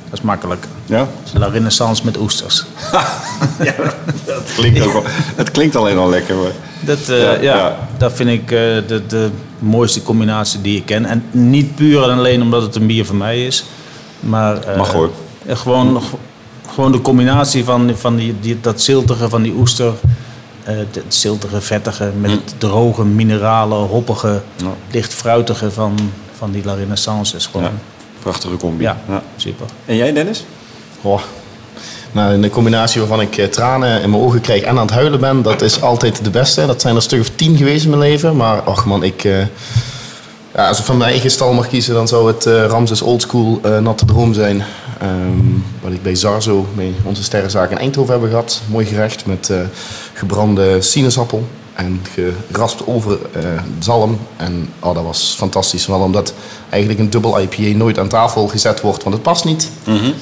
dat 0.09 0.19
is 0.19 0.21
makkelijk. 0.21 0.65
Ja? 0.86 1.07
La 1.33 1.47
Renaissance 1.47 2.01
met 2.05 2.17
oesters. 2.17 2.65
Het 4.25 4.53
klinkt, 4.55 4.81
ook 4.86 4.93
wel, 4.93 5.03
het 5.36 5.51
klinkt 5.51 5.75
alleen 5.75 5.97
al 5.97 6.09
lekker. 6.09 6.36
Maar... 6.36 6.51
Dat, 6.79 7.09
eh, 7.09 7.21
Ja, 7.21 7.31
ja, 7.33 7.55
ja. 7.57 7.77
dat 7.97 8.13
vind 8.13 8.29
ik 8.29 8.41
eh, 8.51 8.57
de, 8.88 9.01
de 9.07 9.29
mooiste 9.59 10.03
combinatie 10.03 10.61
die 10.61 10.77
ik 10.77 10.86
ken. 10.86 11.05
En 11.05 11.23
niet 11.31 11.75
puur 11.75 12.03
en 12.09 12.17
alleen 12.17 12.41
omdat 12.41 12.61
het 12.61 12.75
een 12.75 12.86
bier 12.88 13.05
van 13.05 13.17
mij 13.17 13.45
is. 13.45 13.65
Maar, 14.19 14.63
eh, 14.63 14.77
Mag 14.77 14.91
hoor. 14.93 15.09
Gewoon, 15.47 16.01
gewoon 16.73 16.91
de 16.91 17.01
combinatie 17.01 17.63
van, 17.63 17.91
van 17.95 18.15
die, 18.15 18.36
die, 18.39 18.59
dat 18.61 18.81
ziltige 18.81 19.29
van 19.29 19.41
die 19.41 19.53
oester. 19.53 19.93
het 20.63 20.99
ziltige, 21.07 21.61
vettige 21.61 22.11
met 22.19 22.31
het 22.31 22.53
droge, 22.57 23.05
minerale, 23.05 23.75
hoppige, 23.75 24.41
Ja. 24.55 24.67
licht 24.91 25.13
fruitige 25.13 25.71
van, 25.71 25.97
van 26.38 26.51
die 26.51 26.65
La 26.65 26.73
Renaissance 26.73 27.36
is 27.36 27.45
gewoon... 27.45 27.63
Ja, 27.63 27.71
prachtige 28.19 28.57
combi. 28.57 28.83
Ja, 28.83 28.97
Ja. 29.07 29.21
super. 29.36 29.65
En 29.86 29.95
jij, 29.95 30.13
Dennis? 30.13 30.45
Oh. 31.05 31.21
Nou, 32.11 32.33
een 32.33 32.49
combinatie 32.49 32.99
waarvan 32.99 33.21
ik 33.21 33.37
eh, 33.37 33.47
tranen 33.47 34.01
in 34.01 34.09
mijn 34.09 34.21
ogen 34.21 34.41
krijg 34.41 34.61
en 34.61 34.69
aan 34.69 34.85
het 34.85 34.95
huilen 34.95 35.19
ben, 35.19 35.41
dat 35.41 35.61
is 35.61 35.81
altijd 35.81 36.23
de 36.23 36.29
beste. 36.29 36.65
Dat 36.65 36.81
zijn 36.81 36.95
er 36.95 37.01
stuk 37.01 37.19
of 37.19 37.29
tien 37.35 37.57
geweest 37.57 37.83
in 37.83 37.89
mijn 37.89 38.01
leven. 38.01 38.35
Maar 38.35 38.61
ach 38.61 38.85
man, 38.85 39.03
ik, 39.03 39.23
eh, 39.23 39.39
ja, 40.55 40.67
als 40.67 40.79
ik 40.79 40.85
van 40.85 40.97
mijn 40.97 41.09
eigen 41.09 41.31
stal 41.31 41.53
mag 41.53 41.67
kiezen, 41.67 41.93
dan 41.93 42.07
zou 42.07 42.27
het 42.27 42.45
eh 42.45 42.65
Ramses 42.65 43.01
Oldschool 43.01 43.61
Natte 43.81 44.05
Droom 44.05 44.33
zijn. 44.33 44.63
Ehm, 44.99 45.59
wat 45.81 45.91
ik 45.91 46.03
bij 46.03 46.15
Zarzo, 46.15 46.67
bij 46.75 46.93
onze 47.03 47.23
sterrenzaak 47.23 47.71
in 47.71 47.77
Eindhoven 47.77 48.11
hebben 48.11 48.29
gehad. 48.29 48.61
Mooi 48.67 48.85
gerecht 48.85 49.25
met 49.25 49.51
gebrande 50.13 50.81
sinaasappel 50.81 51.47
en 51.76 52.01
geraspt 52.51 52.88
over 52.88 53.19
eh, 53.32 53.41
zalm. 53.80 54.19
En 54.38 54.69
oh, 54.80 54.95
dat 54.95 55.03
was 55.03 55.34
fantastisch. 55.38 55.86
Wel 55.86 55.99
omdat 55.99 56.34
eigenlijk 56.69 57.01
een 57.01 57.09
dubbel 57.09 57.39
IPA 57.39 57.78
nooit 57.78 57.99
aan 57.99 58.07
tafel 58.07 58.47
gezet 58.47 58.82
wordt, 58.82 59.03
want 59.03 59.15
het 59.15 59.23
past 59.23 59.45
niet. 59.45 59.71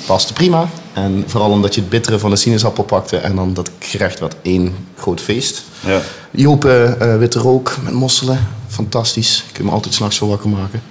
Paste 0.06 0.34
prima. 0.34 0.70
En 0.94 1.24
vooral 1.28 1.50
omdat 1.50 1.76
je 1.76 1.82
het 1.82 1.90
bittere 1.90 2.20
van 2.20 2.30
de 2.30 2.36
sinaasappel 2.36 2.84
pakte 2.84 3.18
en 3.18 3.36
dan 3.36 3.54
dat 3.54 3.72
gerecht 3.80 4.20
werd 4.20 4.36
één 4.42 4.76
groot 4.98 5.22
feest. 5.22 5.64
Ja. 5.80 6.02
Open 6.48 7.00
eh, 7.00 7.18
witte 7.18 7.40
rook 7.40 7.76
met 7.84 7.94
mosselen. 7.94 8.48
Fantastisch. 8.68 9.44
Je 9.48 9.54
kunt 9.54 9.68
me 9.68 9.74
altijd 9.74 9.94
s'nachts 9.94 10.18
voor 10.18 10.28
wakker 10.28 10.50
maken. 10.50 10.82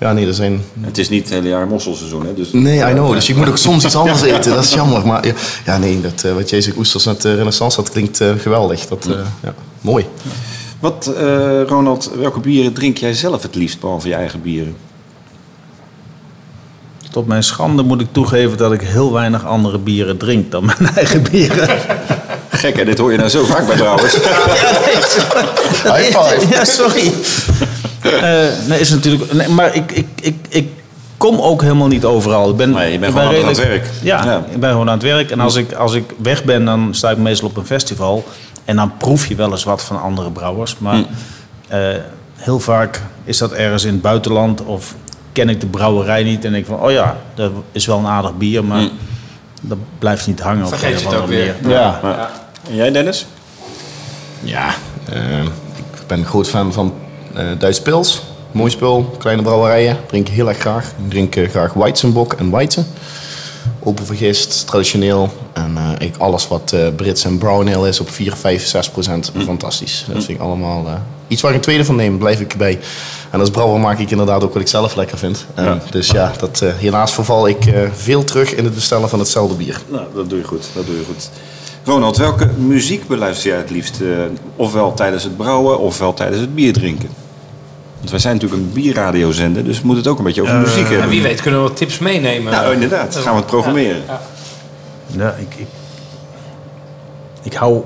Ja, 0.00 0.12
nee, 0.12 0.26
er 0.26 0.34
zijn... 0.34 0.62
Het 0.80 0.98
is 0.98 1.08
niet 1.08 1.24
het 1.24 1.32
hele 1.32 1.48
jaar 1.48 1.66
mosselseizoen, 1.66 2.26
hè? 2.26 2.34
Dus... 2.34 2.52
Nee, 2.52 2.78
I 2.78 2.92
know. 2.92 3.12
Dus 3.12 3.28
ik 3.28 3.36
moet 3.36 3.48
ook 3.48 3.58
soms 3.58 3.84
iets 3.84 3.96
anders 3.96 4.22
eten. 4.32 4.54
Dat 4.54 4.64
is 4.64 4.74
jammer. 4.74 5.06
Maar 5.06 5.34
ja, 5.64 5.78
nee, 5.78 6.00
dat, 6.00 6.24
eh, 6.24 6.34
wat 6.34 6.50
jij 6.50 6.60
zegt, 6.60 6.76
oesters 6.76 7.04
met 7.04 7.24
eh, 7.24 7.34
renaissance, 7.34 7.76
dat 7.76 7.90
klinkt 7.90 8.20
eh, 8.20 8.32
geweldig. 8.38 8.86
Dat, 8.86 9.06
eh, 9.06 9.12
ja, 9.42 9.54
mooi. 9.80 10.06
Wat, 10.80 11.12
eh, 11.16 11.62
Ronald, 11.66 12.10
welke 12.18 12.40
bieren 12.40 12.72
drink 12.72 12.96
jij 12.98 13.14
zelf 13.14 13.42
het 13.42 13.54
liefst, 13.54 13.80
behalve 13.80 14.08
je 14.08 14.14
eigen 14.14 14.42
bieren? 14.42 14.76
Tot 17.10 17.26
mijn 17.26 17.42
schande 17.42 17.82
moet 17.82 18.00
ik 18.00 18.06
toegeven 18.12 18.56
dat 18.58 18.72
ik 18.72 18.80
heel 18.80 19.12
weinig 19.12 19.46
andere 19.46 19.78
bieren 19.78 20.16
drink 20.16 20.50
dan 20.50 20.64
mijn 20.64 20.94
eigen 20.96 21.22
bieren. 21.30 21.68
Gek, 22.50 22.76
hè? 22.76 22.84
Dit 22.84 22.98
hoor 22.98 23.10
je 23.12 23.18
nou 23.18 23.28
zo 23.28 23.44
vaak 23.44 23.66
bij 23.66 23.76
trouwens. 23.76 24.14
High 25.84 26.04
five. 26.04 26.46
Ja, 26.50 26.64
sorry. 26.64 27.12
Eh, 28.02 28.46
nee, 28.66 28.80
is 28.80 28.90
natuurlijk. 28.90 29.32
Nee, 29.32 29.48
maar 29.48 29.74
ik, 29.74 29.92
ik, 29.92 30.06
ik, 30.20 30.36
ik 30.48 30.68
kom 31.16 31.40
ook 31.40 31.62
helemaal 31.62 31.86
niet 31.88 32.04
overal. 32.04 32.50
Ik 32.50 32.56
ben, 32.56 32.70
Nee, 32.70 32.92
je 32.92 32.98
bent 32.98 33.14
ik 33.14 33.20
gewoon 33.20 33.42
aan 33.42 33.48
het 33.48 33.56
werk. 33.58 33.86
Ja, 34.02 34.24
Ja. 34.24 34.44
ik 34.50 34.60
ben 34.60 34.70
gewoon 34.70 34.86
aan 34.88 34.94
het 34.94 35.02
werk. 35.02 35.30
En 35.30 35.40
als 35.40 35.54
ik, 35.56 35.72
als 35.72 35.94
ik 35.94 36.04
weg 36.22 36.44
ben, 36.44 36.64
dan 36.64 36.88
sta 36.90 37.10
ik 37.10 37.18
meestal 37.18 37.48
op 37.48 37.56
een 37.56 37.66
festival. 37.66 38.24
En 38.68 38.76
dan 38.76 38.92
proef 38.96 39.26
je 39.26 39.34
wel 39.34 39.50
eens 39.50 39.64
wat 39.64 39.82
van 39.82 40.02
andere 40.02 40.30
brouwers. 40.30 40.78
Maar 40.78 40.94
Hm. 40.94 41.02
eh, 41.68 41.80
heel 42.34 42.60
vaak 42.60 43.02
is 43.24 43.38
dat 43.38 43.52
ergens 43.52 43.84
in 43.84 43.92
het 43.92 44.02
buitenland 44.02 44.64
of 44.64 44.94
ken 45.32 45.48
ik 45.48 45.60
de 45.60 45.66
brouwerij 45.66 46.22
niet. 46.22 46.44
En 46.44 46.50
denk 46.52 46.66
ik 46.66 46.70
van, 46.70 46.80
oh 46.82 46.90
ja, 46.90 47.16
dat 47.34 47.52
is 47.72 47.86
wel 47.86 47.98
een 47.98 48.06
aardig 48.06 48.36
bier, 48.36 48.64
maar 48.64 48.80
Hm. 48.80 48.88
dat 49.60 49.78
blijft 49.98 50.26
niet 50.26 50.40
hangen 50.40 50.62
op 50.62 50.68
Vergeet 50.68 50.94
of 50.96 51.02
je 51.02 51.08
het 51.08 51.16
ook 51.18 51.26
weer. 51.26 51.54
Ja. 51.62 51.98
Ja. 52.02 52.30
En 52.68 52.74
jij, 52.74 52.90
Dennis? 52.90 53.26
Ja, 54.40 54.68
eh, 55.12 55.42
ik 55.42 56.06
ben 56.06 56.18
een 56.18 56.24
groot 56.26 56.48
fan 56.48 56.72
van 56.72 56.94
eh 57.34 57.44
Duits 57.58 57.82
Pils. 57.82 58.22
Mooi 58.52 58.70
spul, 58.70 59.14
kleine 59.18 59.42
brouwerijen. 59.42 59.96
Drink 60.06 60.28
ik 60.28 60.34
heel 60.34 60.48
erg 60.48 60.58
graag. 60.58 60.84
Ik 60.84 61.10
drink 61.10 61.36
graag 61.50 61.72
Weizenbock 61.72 62.32
en 62.32 62.50
Weizen. 62.50 62.86
Vergist, 63.84 64.66
traditioneel. 64.66 65.32
En 65.52 65.76
eh, 65.76 65.82
eigenlijk 65.82 66.16
alles 66.16 66.48
wat 66.48 66.72
eh, 66.72 66.88
Brits 66.96 67.24
en 67.24 67.38
brown 67.38 67.74
ale 67.74 67.88
is 67.88 68.00
op 68.00 68.10
4, 68.10 68.36
5, 68.36 68.66
6 68.66 68.90
procent. 68.90 69.32
Fantastisch. 69.44 70.04
Dat 70.06 70.24
vind 70.24 70.38
ik 70.38 70.44
allemaal 70.44 70.86
eh, 70.86 70.92
iets 71.28 71.42
waar 71.42 71.50
ik 71.50 71.56
een 71.56 71.62
tweede 71.62 71.84
van 71.84 71.96
neem, 71.96 72.18
blijf 72.18 72.40
ik 72.40 72.56
bij. 72.56 72.78
En 73.30 73.40
als 73.40 73.50
brouwer 73.50 73.80
maak 73.80 73.98
ik 73.98 74.10
inderdaad 74.10 74.44
ook 74.44 74.52
wat 74.52 74.62
ik 74.62 74.68
zelf 74.68 74.94
lekker 74.94 75.18
vind. 75.18 75.46
Ja. 75.56 75.78
Dus 75.90 76.10
ja, 76.10 76.32
dat, 76.38 76.60
helaas 76.60 77.12
verval 77.12 77.48
ik 77.48 77.72
veel 77.92 78.24
terug 78.24 78.54
in 78.54 78.64
het 78.64 78.74
bestellen 78.74 79.08
van 79.08 79.18
hetzelfde 79.18 79.56
bier. 79.56 79.80
Nou, 79.88 80.04
dat 80.14 80.28
doe 80.28 80.38
je 80.38 80.44
goed. 80.44 80.68
Dat 80.74 80.86
doe 80.86 80.96
je 80.96 81.04
goed. 81.04 81.30
Ronald, 81.84 82.16
welke 82.16 82.46
muziek 82.56 83.06
beluister 83.06 83.50
jij 83.50 83.58
het 83.58 83.70
liefst? 83.70 84.00
ofwel 84.56 84.94
tijdens 84.94 85.24
het 85.24 85.36
brouwen, 85.36 85.78
ofwel 85.78 86.14
tijdens 86.14 86.40
het 86.40 86.54
bier 86.54 86.72
drinken? 86.72 87.08
Want 87.98 88.10
wij 88.10 88.18
zijn 88.18 88.34
natuurlijk 88.34 88.62
een 88.62 88.72
bierradiozender, 88.72 89.64
dus 89.64 89.80
we 89.80 89.86
moeten 89.86 90.04
het 90.04 90.12
ook 90.12 90.18
een 90.18 90.24
beetje 90.24 90.42
over 90.42 90.54
muziek 90.54 90.84
En 90.84 90.90
hebben. 90.90 91.08
wie 91.08 91.22
weet 91.22 91.40
kunnen 91.40 91.62
we 91.62 91.68
wat 91.68 91.76
tips 91.76 91.98
meenemen. 91.98 92.52
Nou, 92.52 92.72
inderdaad. 92.72 93.16
Gaan 93.16 93.32
we 93.32 93.38
het 93.38 93.46
programmeren. 93.46 94.02
Ja. 94.06 94.20
Ja, 95.16 95.34
ik, 95.34 95.54
ik, 95.56 95.66
ik 97.42 97.52
hou 97.54 97.82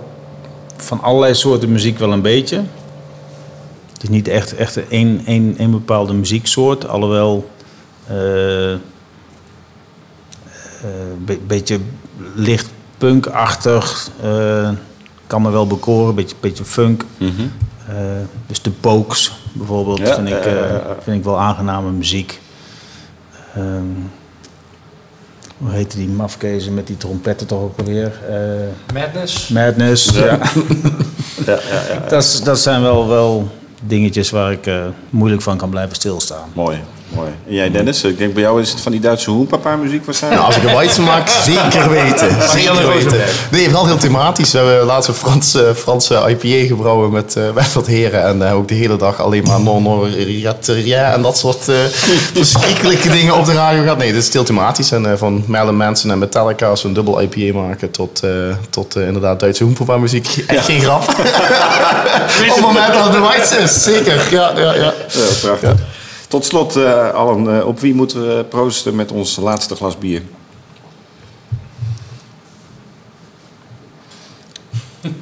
van 0.77 1.01
allerlei 1.03 1.35
soorten 1.35 1.73
muziek 1.73 1.99
wel 1.99 2.13
een 2.13 2.23
beetje. 2.23 2.57
Het 3.93 4.03
is 4.03 4.09
niet 4.09 4.29
echt, 4.29 4.55
echt 4.57 4.89
één, 4.89 5.23
één, 5.27 5.55
één 5.59 5.71
bepaalde 5.71 6.13
muzieksoort, 6.13 6.89
alhoewel 6.89 7.51
eh, 8.07 8.73
eh, 8.73 8.79
be- 11.25 11.39
beetje 11.47 11.79
licht 12.35 12.71
punkachtig 12.99 14.11
eh, 14.23 14.71
kan 15.27 15.43
me 15.43 15.51
wel 15.51 15.67
bekoren, 15.67 16.15
beetje, 16.15 16.37
beetje 16.41 16.65
funk. 16.65 17.05
Eh, 17.19 17.95
dus 18.47 18.63
de 18.63 18.71
Pokes 18.71 19.33
bijvoorbeeld 19.53 19.99
Ja, 19.99 20.15
vind, 20.15 20.29
ik, 20.29 20.45
eh, 20.45 20.77
vind 21.03 21.17
ik 21.17 21.25
wel 21.25 21.39
aangename 21.41 21.91
muziek. 21.91 22.41
Ehm, 23.55 23.85
hoe 25.59 25.71
heette 25.71 25.97
die 25.97 26.09
mafkezen 26.09 26.75
met 26.75 26.87
die 26.87 26.97
trompetten 26.97 27.47
toch 27.47 27.61
ook 27.61 27.79
alweer? 27.79 28.21
Eh, 28.29 28.95
Madness. 28.95 29.49
Madness. 29.49 30.05
Ja. 30.05 30.25
Ja, 30.25 30.39
ja, 31.47 31.59
ja. 31.93 32.09
Dat, 32.09 32.41
dat 32.45 32.61
zijn 32.61 32.83
wel, 32.83 33.09
wel 33.09 33.51
dingetjes 33.87 34.31
waar 34.31 34.53
ik 34.53 34.67
eh, 34.67 34.85
moeilijk 35.11 35.43
van 35.43 35.57
kan 35.57 35.71
blijven 35.71 35.97
stilstaan. 35.97 36.49
Mooi, 36.53 36.79
mooi. 37.15 37.31
En 37.49 37.55
jij 37.55 37.71
Dennis, 37.71 38.05
ik 38.05 38.19
denk 38.19 38.35
bij 38.35 38.43
jou 38.43 38.61
is 38.61 38.71
het 38.71 38.81
van 38.81 38.93
die 38.93 39.01
Duitse 39.01 39.31
hoenpapa 39.31 39.77
muziek 39.77 40.05
waarschijnlijk? 40.05 40.43
Nou, 40.43 40.55
als 40.55 40.63
ik 40.63 40.69
een 40.69 40.77
white 40.77 41.01
maak, 41.01 41.29
zeker 41.53 41.91
weten. 41.91 42.49
Zeker 42.49 42.89
weten. 42.89 43.21
Nee, 43.51 43.65
vooral 43.65 43.87
heel 43.87 43.97
thematisch. 43.97 44.53
We 44.53 44.59
hebben 44.59 44.87
laatst 44.87 45.09
een 45.09 45.15
Franse, 45.15 45.73
Franse 45.77 46.15
IPA 46.29 46.67
gebrouwen 46.67 47.11
met, 47.11 47.37
met 47.55 47.73
wat 47.73 47.87
heren. 47.87 48.25
En 48.25 48.49
eh, 48.49 48.57
ook 48.57 48.69
de 48.69 48.75
hele 48.75 48.97
dag 48.97 49.21
alleen 49.21 49.43
maar 49.43 49.61
non 49.61 49.81
en 50.87 51.23
dat 51.23 51.39
soort 51.39 51.69
eh, 51.69 51.77
verschrikkelijke 52.35 53.09
dingen 53.11 53.37
op 53.37 53.45
de 53.45 53.53
radio 53.53 53.85
gaat. 53.85 53.99
Nee, 53.99 54.13
dit 54.13 54.23
is 54.23 54.33
heel 54.33 54.45
thematisch. 54.45 54.93
En 54.93 55.19
van 55.19 55.45
Marilyn 55.47 55.77
Manson 55.77 56.11
en 56.11 56.19
Metallica, 56.19 56.67
als 56.67 56.83
we 56.83 56.89
een 56.89 56.95
dubbel 56.95 57.23
IPA 57.23 57.59
maken, 57.59 57.91
tot, 57.91 58.23
tot 58.71 58.97
inderdaad 58.97 59.41
Duitse 59.41 59.65
hoenpapa 59.65 59.97
muziek. 59.97 60.45
Echt 60.47 60.65
geen 60.65 60.81
grap. 60.81 61.09
Op 61.09 61.17
het 62.55 62.61
moment 62.61 62.93
dat 62.93 63.05
het 63.05 63.13
de 63.13 63.19
white 63.19 63.57
is, 63.57 63.83
zeker. 63.83 64.27
Ja, 64.31 64.53
ja, 64.57 64.75
ja. 64.75 64.93
Ja, 65.09 65.25
prachtig. 65.41 65.92
Tot 66.33 66.45
slot, 66.45 66.77
eh 66.77 67.11
Allen, 67.15 67.59
eh, 67.59 67.67
op 67.67 67.81
wie 67.81 67.95
moeten 67.95 68.37
we 68.37 68.45
proosten 68.45 68.95
met 68.95 69.13
ons 69.13 69.37
laatste 69.37 69.75
glas 69.75 69.99
bier? 69.99 70.23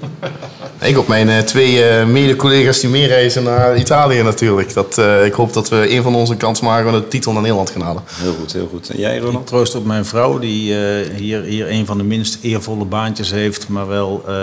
Ik 0.80 0.98
op 0.98 1.08
mijn 1.08 1.28
eh, 1.28 1.38
twee 1.38 1.84
eh, 1.84 2.06
mede-collega's 2.06 2.80
die 2.80 2.90
meereizen 2.90 3.42
naar 3.42 3.76
Italië 3.76 4.22
natuurlijk. 4.22 4.74
Dat, 4.74 4.98
eh, 4.98 5.24
ik 5.24 5.32
hoop 5.32 5.52
dat 5.52 5.68
we 5.68 5.90
een 5.96 6.02
van 6.02 6.14
onze 6.14 6.36
kans 6.36 6.61
maken 6.61 6.86
om 6.94 7.00
de 7.00 7.08
titel 7.08 7.32
naar 7.32 7.40
Nederland 7.42 7.70
gaan 7.70 7.80
halen. 7.82 8.02
Heel 8.06 8.34
goed, 8.34 8.52
heel 8.52 8.68
goed. 8.72 8.90
En 8.90 8.98
jij, 8.98 9.16
Ik 9.16 9.22
Ronald? 9.22 9.46
troost 9.46 9.74
op 9.74 9.84
mijn 9.84 10.04
vrouw 10.04 10.38
die 10.38 10.74
eh, 10.74 11.16
hier, 11.16 11.42
hier 11.42 11.70
een 11.70 11.86
van 11.86 11.98
de 11.98 12.04
minst 12.04 12.38
eervolle 12.42 12.84
baantjes 12.84 13.30
heeft, 13.30 13.68
maar 13.68 13.86
wel 13.86 14.22
eh, 14.28 14.34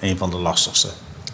een 0.00 0.18
van 0.18 0.30
de 0.30 0.36
lastigste. 0.36 0.88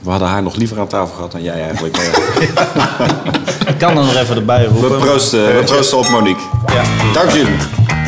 We 0.06 0.12
hadden 0.12 0.28
haar 0.30 0.42
nog 0.42 0.56
liever 0.56 0.78
aan 0.80 0.86
tafel 0.86 1.14
gehad 1.14 1.32
dan 1.32 1.42
jij 1.42 1.62
eigenlijk. 1.62 1.96
Ik 3.72 3.78
kan 3.78 3.88
er 3.98 4.04
nog 4.04 4.14
even 4.14 4.36
erbij 4.36 4.68
we, 4.68 4.78
roepen. 4.78 4.98
proosten, 4.98 5.56
we 5.56 5.62
proosten 5.64 5.98
op 5.98 6.08
Monique. 6.08 6.42
Ja. 6.66 6.82
Dank 7.12 7.30
jullie. 7.30 7.56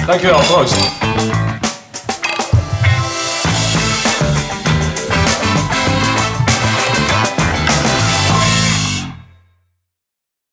Dankjewel, 0.07 0.40
proost. 0.40 0.74